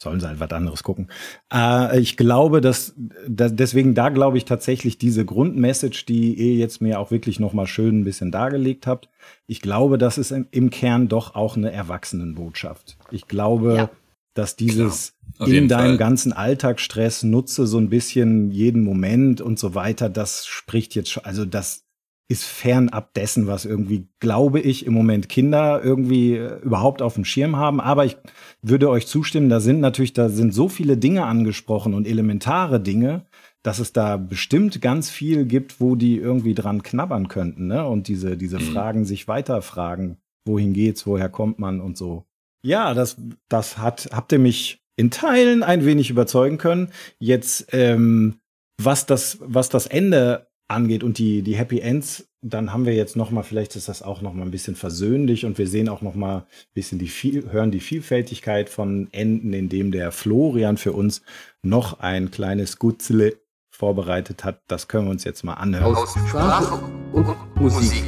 [0.05, 1.09] sollen sie halt was anderes gucken.
[1.53, 2.95] Äh, ich glaube, dass,
[3.27, 7.51] dass deswegen da glaube ich tatsächlich diese Grundmessage, die ihr jetzt mir auch wirklich noch
[7.51, 9.09] mal schön ein bisschen dargelegt habt.
[9.47, 12.97] Ich glaube, das ist im, im Kern doch auch eine Erwachsenenbotschaft.
[13.11, 13.89] Ich glaube, Ja.
[14.33, 15.13] dass dieses
[15.45, 15.97] in deinem Fall.
[15.97, 21.25] ganzen Alltagsstress nutze so ein bisschen jeden Moment und so weiter, das spricht jetzt schon,
[21.25, 21.84] also das
[22.27, 27.25] ist fernab dessen, was irgendwie, glaube ich, im Moment Kinder irgendwie äh, überhaupt auf dem
[27.25, 27.79] Schirm haben.
[27.79, 28.17] Aber ich
[28.61, 33.25] würde euch zustimmen, da sind natürlich, da sind so viele Dinge angesprochen und elementare Dinge,
[33.61, 37.85] dass es da bestimmt ganz viel gibt, wo die irgendwie dran knabbern könnten, ne?
[37.85, 42.25] Und diese, diese Fragen sich weiterfragen, wohin geht's, woher kommt man und so.
[42.63, 43.17] Ja, das,
[43.49, 46.89] das hat, habt ihr mich in Teilen ein wenig überzeugen können.
[47.19, 48.39] Jetzt, ähm,
[48.81, 53.15] was das, was das Ende angeht und die, die Happy Ends, dann haben wir jetzt
[53.15, 56.01] noch mal, vielleicht ist das auch noch mal ein bisschen versöhnlich und wir sehen auch
[56.01, 56.43] noch mal ein
[56.73, 61.21] bisschen die viel, hören die Vielfältigkeit von Enden, indem der Florian für uns
[61.61, 63.37] noch ein kleines Gutzle
[63.69, 64.61] vorbereitet hat.
[64.67, 65.95] Das können wir uns jetzt mal anhören.
[65.95, 68.03] Aus Sprache und Musik.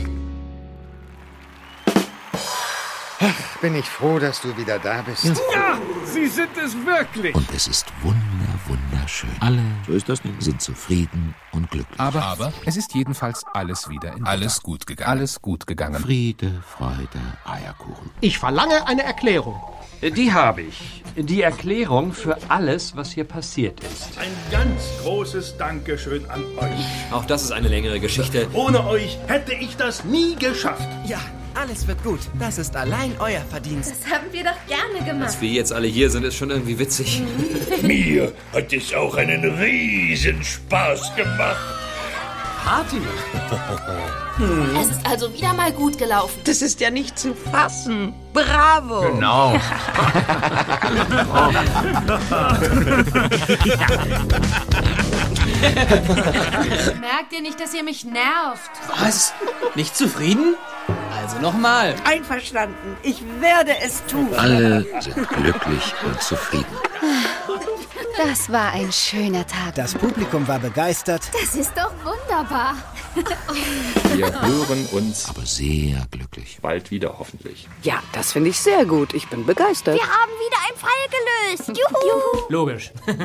[3.61, 5.25] Bin ich froh, dass du wieder da bist.
[5.25, 7.33] Ja, Sie sind es wirklich.
[7.33, 9.29] Und es ist wunder, wunderschön.
[9.39, 10.41] Alle so ist das nicht.
[10.41, 11.99] sind zufrieden und glücklich.
[11.99, 15.09] Aber, aber es ist jedenfalls alles wieder in Alles gut gegangen.
[15.09, 16.01] Alles gut gegangen.
[16.01, 18.11] Friede, Freude, Eierkuchen.
[18.21, 19.61] Ich verlange eine Erklärung.
[20.01, 21.03] Die habe ich.
[21.15, 24.17] Die Erklärung für alles, was hier passiert ist.
[24.19, 27.11] Ein ganz großes Dankeschön an euch.
[27.11, 28.47] Auch das ist eine längere Geschichte.
[28.53, 30.87] Ohne euch hätte ich das nie geschafft.
[31.07, 31.19] Ja,
[31.57, 32.19] alles wird gut.
[32.39, 33.91] Das ist allein euer Verdienst.
[33.91, 35.29] Das haben wir doch gerne gemacht.
[35.29, 37.21] Dass wir jetzt alle hier sind, ist schon irgendwie witzig.
[37.81, 41.57] Mir hat es auch einen Riesenspaß gemacht.
[42.63, 42.97] Party.
[44.79, 46.39] Es ist also wieder mal gut gelaufen.
[46.43, 48.13] Das ist ja nicht zu fassen.
[48.33, 49.13] Bravo.
[49.13, 49.59] Genau.
[56.99, 58.71] Merkt ihr nicht, dass ihr mich nervt?
[58.99, 59.33] Was?
[59.75, 60.55] Nicht zufrieden?
[61.21, 61.95] Also nochmal.
[62.05, 62.95] Einverstanden.
[63.03, 64.33] Ich werde es tun.
[64.35, 66.65] Alle sind glücklich und zufrieden.
[68.17, 69.75] Das war ein schöner Tag.
[69.75, 71.21] Das Publikum war begeistert.
[71.33, 72.75] Das ist doch wunderbar.
[74.15, 76.59] Wir hören uns Aber sehr glücklich.
[76.61, 77.67] bald wieder, hoffentlich.
[77.83, 79.13] Ja, das finde ich sehr gut.
[79.13, 79.95] Ich bin begeistert.
[79.95, 81.77] Wir haben wieder einen Fall gelöst.
[81.79, 82.45] Juhu.
[82.49, 82.91] Logisch.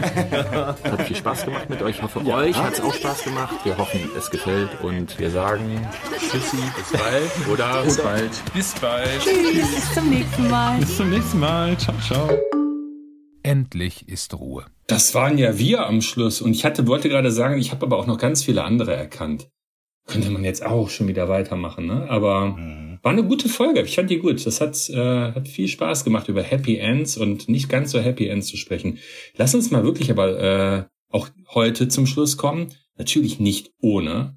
[0.84, 1.96] Hat viel Spaß gemacht mit euch.
[1.96, 3.54] Ich hoffe, euch hat es auch Spaß gemacht.
[3.64, 5.86] Wir hoffen, es gefällt und wir sagen
[6.18, 7.30] Tschüssi, bis bald.
[7.50, 8.30] Oder bis bald.
[8.54, 9.24] Bis bald.
[9.24, 10.78] Bis zum nächsten Mal.
[10.78, 11.76] Bis zum nächsten Mal.
[11.78, 12.30] Ciao, ciao.
[13.42, 14.64] Endlich ist Ruhe.
[14.86, 16.40] Das waren ja wir am Schluss.
[16.40, 19.48] Und ich hatte, wollte gerade sagen, ich habe aber auch noch ganz viele andere erkannt.
[20.06, 22.08] Könnte man jetzt auch schon wieder weitermachen, ne?
[22.10, 22.56] Aber
[23.02, 23.82] war eine gute Folge.
[23.82, 24.46] Ich fand die gut.
[24.46, 28.28] Das hat, äh, hat viel Spaß gemacht, über Happy Ends und nicht ganz so Happy
[28.28, 29.00] Ends zu sprechen.
[29.36, 32.72] Lass uns mal wirklich aber äh, auch heute zum Schluss kommen.
[32.96, 34.36] natürlich nicht ohne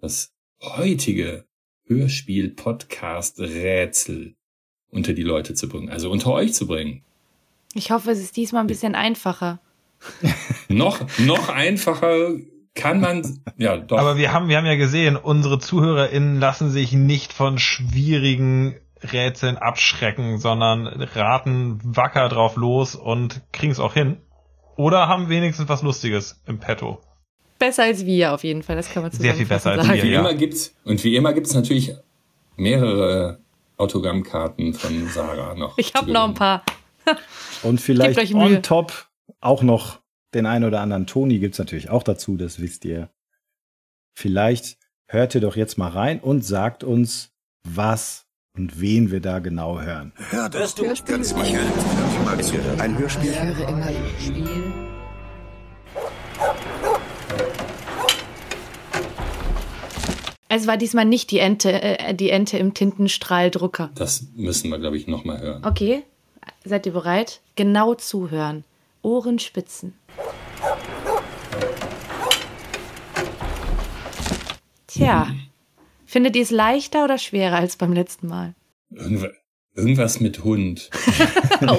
[0.00, 0.32] das
[0.62, 1.44] heutige
[1.86, 4.36] Hörspiel-Podcast-Rätsel
[4.90, 7.04] unter die Leute zu bringen, also unter euch zu bringen.
[7.74, 9.60] Ich hoffe, es ist diesmal ein bisschen einfacher.
[10.68, 12.38] noch, noch einfacher
[12.78, 13.98] kann man, ja, doch.
[13.98, 19.56] Aber wir haben, wir haben ja gesehen, unsere ZuhörerInnen lassen sich nicht von schwierigen Rätseln
[19.56, 24.18] abschrecken, sondern raten wacker drauf los und kriegen es auch hin.
[24.76, 27.00] Oder haben wenigstens was Lustiges im Petto.
[27.58, 29.96] Besser als wir auf jeden Fall, das kann man Sehr viel besser als sagen.
[29.96, 30.20] wir, wie ja.
[30.20, 31.94] Immer gibt's, und wie immer gibt's natürlich
[32.56, 33.40] mehrere
[33.76, 35.76] Autogrammkarten von Sarah noch.
[35.78, 36.62] Ich habe noch ein paar.
[37.62, 39.08] und vielleicht on top
[39.40, 39.98] auch noch
[40.34, 43.10] den einen oder anderen Toni gibt's natürlich auch dazu, das wisst ihr.
[44.14, 47.30] Vielleicht hört ihr doch jetzt mal rein und sagt uns,
[47.64, 50.12] was und wen wir da genau hören.
[50.30, 51.60] Hör das du ganz Michael.
[52.78, 53.30] Ein Hörspiel.
[53.30, 54.72] Ich höre immer Hörspiel.
[60.50, 63.90] Es war diesmal nicht die Ente, äh, die Ente im Tintenstrahldrucker.
[63.94, 65.64] Das müssen wir, glaube ich, nochmal hören.
[65.64, 66.02] Okay,
[66.64, 67.40] seid ihr bereit?
[67.54, 68.64] Genau zuhören.
[69.08, 69.94] Ohren spitzen.
[74.86, 75.28] Tja,
[76.04, 78.54] findet ihr es leichter oder schwerer als beim letzten Mal?
[79.78, 80.90] Irgendwas mit Hund.
[81.68, 81.78] oh,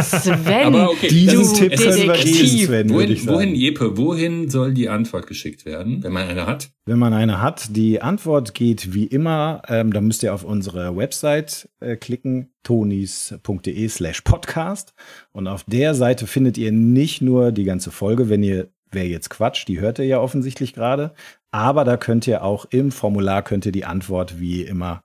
[0.00, 4.88] Sven, Aber okay, diesen Tipp können wir geben, Sven, wohin, wohin, Jeppe, wohin soll die
[4.88, 6.70] Antwort geschickt werden, wenn man eine hat?
[6.86, 10.96] Wenn man eine hat, die Antwort geht wie immer, ähm, da müsst ihr auf unsere
[10.96, 14.94] Website äh, klicken, tonis.de slash podcast.
[15.32, 19.30] Und auf der Seite findet ihr nicht nur die ganze Folge, wenn ihr Wer jetzt
[19.30, 21.12] Quatsch, die hört ihr ja offensichtlich gerade.
[21.50, 25.02] Aber da könnt ihr auch im Formular könnt ihr die Antwort wie immer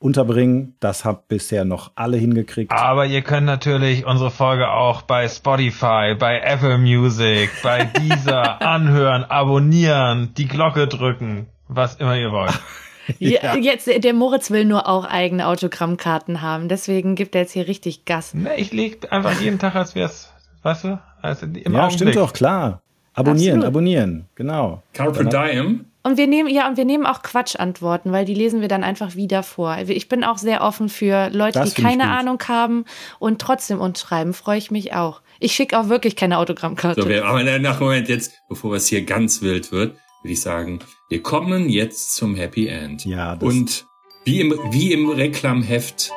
[0.00, 0.74] unterbringen.
[0.80, 2.72] Das habt bisher noch alle hingekriegt.
[2.72, 9.24] Aber ihr könnt natürlich unsere Folge auch bei Spotify, bei Apple Music, bei dieser anhören,
[9.24, 12.58] abonnieren, die Glocke drücken, was immer ihr wollt.
[13.18, 13.56] ja.
[13.56, 18.04] Jetzt, der Moritz will nur auch eigene Autogrammkarten haben, deswegen gibt er jetzt hier richtig
[18.06, 18.34] Gas.
[18.34, 20.32] Ne, ich leg einfach jeden Tag, als wär's,
[20.62, 21.92] weißt du, also im Ja, Augenblick.
[21.92, 22.80] stimmt doch, klar.
[23.12, 23.66] Abonnieren, Absolut.
[23.66, 24.82] abonnieren, genau.
[24.94, 25.86] Carpe Diem.
[26.02, 29.16] Und wir nehmen, ja, und wir nehmen auch Quatschantworten, weil die lesen wir dann einfach
[29.16, 29.76] wieder vor.
[29.86, 32.86] Ich bin auch sehr offen für Leute, das die keine Ahnung haben
[33.18, 34.32] und trotzdem uns schreiben.
[34.32, 35.20] Freue ich mich auch.
[35.40, 37.02] Ich schicke auch wirklich keine Autogrammkarte.
[37.02, 40.78] So, wir, aber nach Moment jetzt, bevor es hier ganz wild wird, würde ich sagen,
[41.10, 43.04] wir kommen jetzt zum Happy End.
[43.04, 43.86] Ja, das und
[44.24, 46.12] wie im, wie im Reklamheft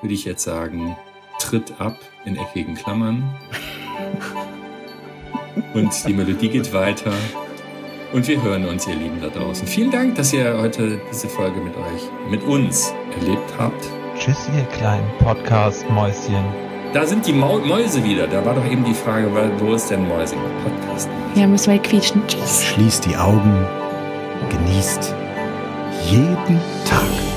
[0.00, 0.96] würde ich jetzt sagen,
[1.38, 3.36] tritt ab in eckigen Klammern.
[5.74, 7.12] und die Melodie geht weiter.
[8.12, 9.66] Und wir hören uns, ihr Lieben da draußen.
[9.66, 13.84] Vielen Dank, dass ihr heute diese Folge mit euch, mit uns erlebt habt.
[14.18, 16.44] Tschüss, ihr kleinen Podcast-Mäuschen.
[16.94, 18.26] Da sind die Mau Mäuse wieder.
[18.26, 20.38] Da war doch eben die Frage, wo ist denn Mäusing?
[20.64, 21.10] Podcast.
[21.34, 22.22] Ja, müssen wir quietschen.
[22.26, 22.64] Tschüss.
[22.64, 23.66] Schließt die Augen,
[24.48, 25.14] genießt
[26.08, 27.27] jeden Tag.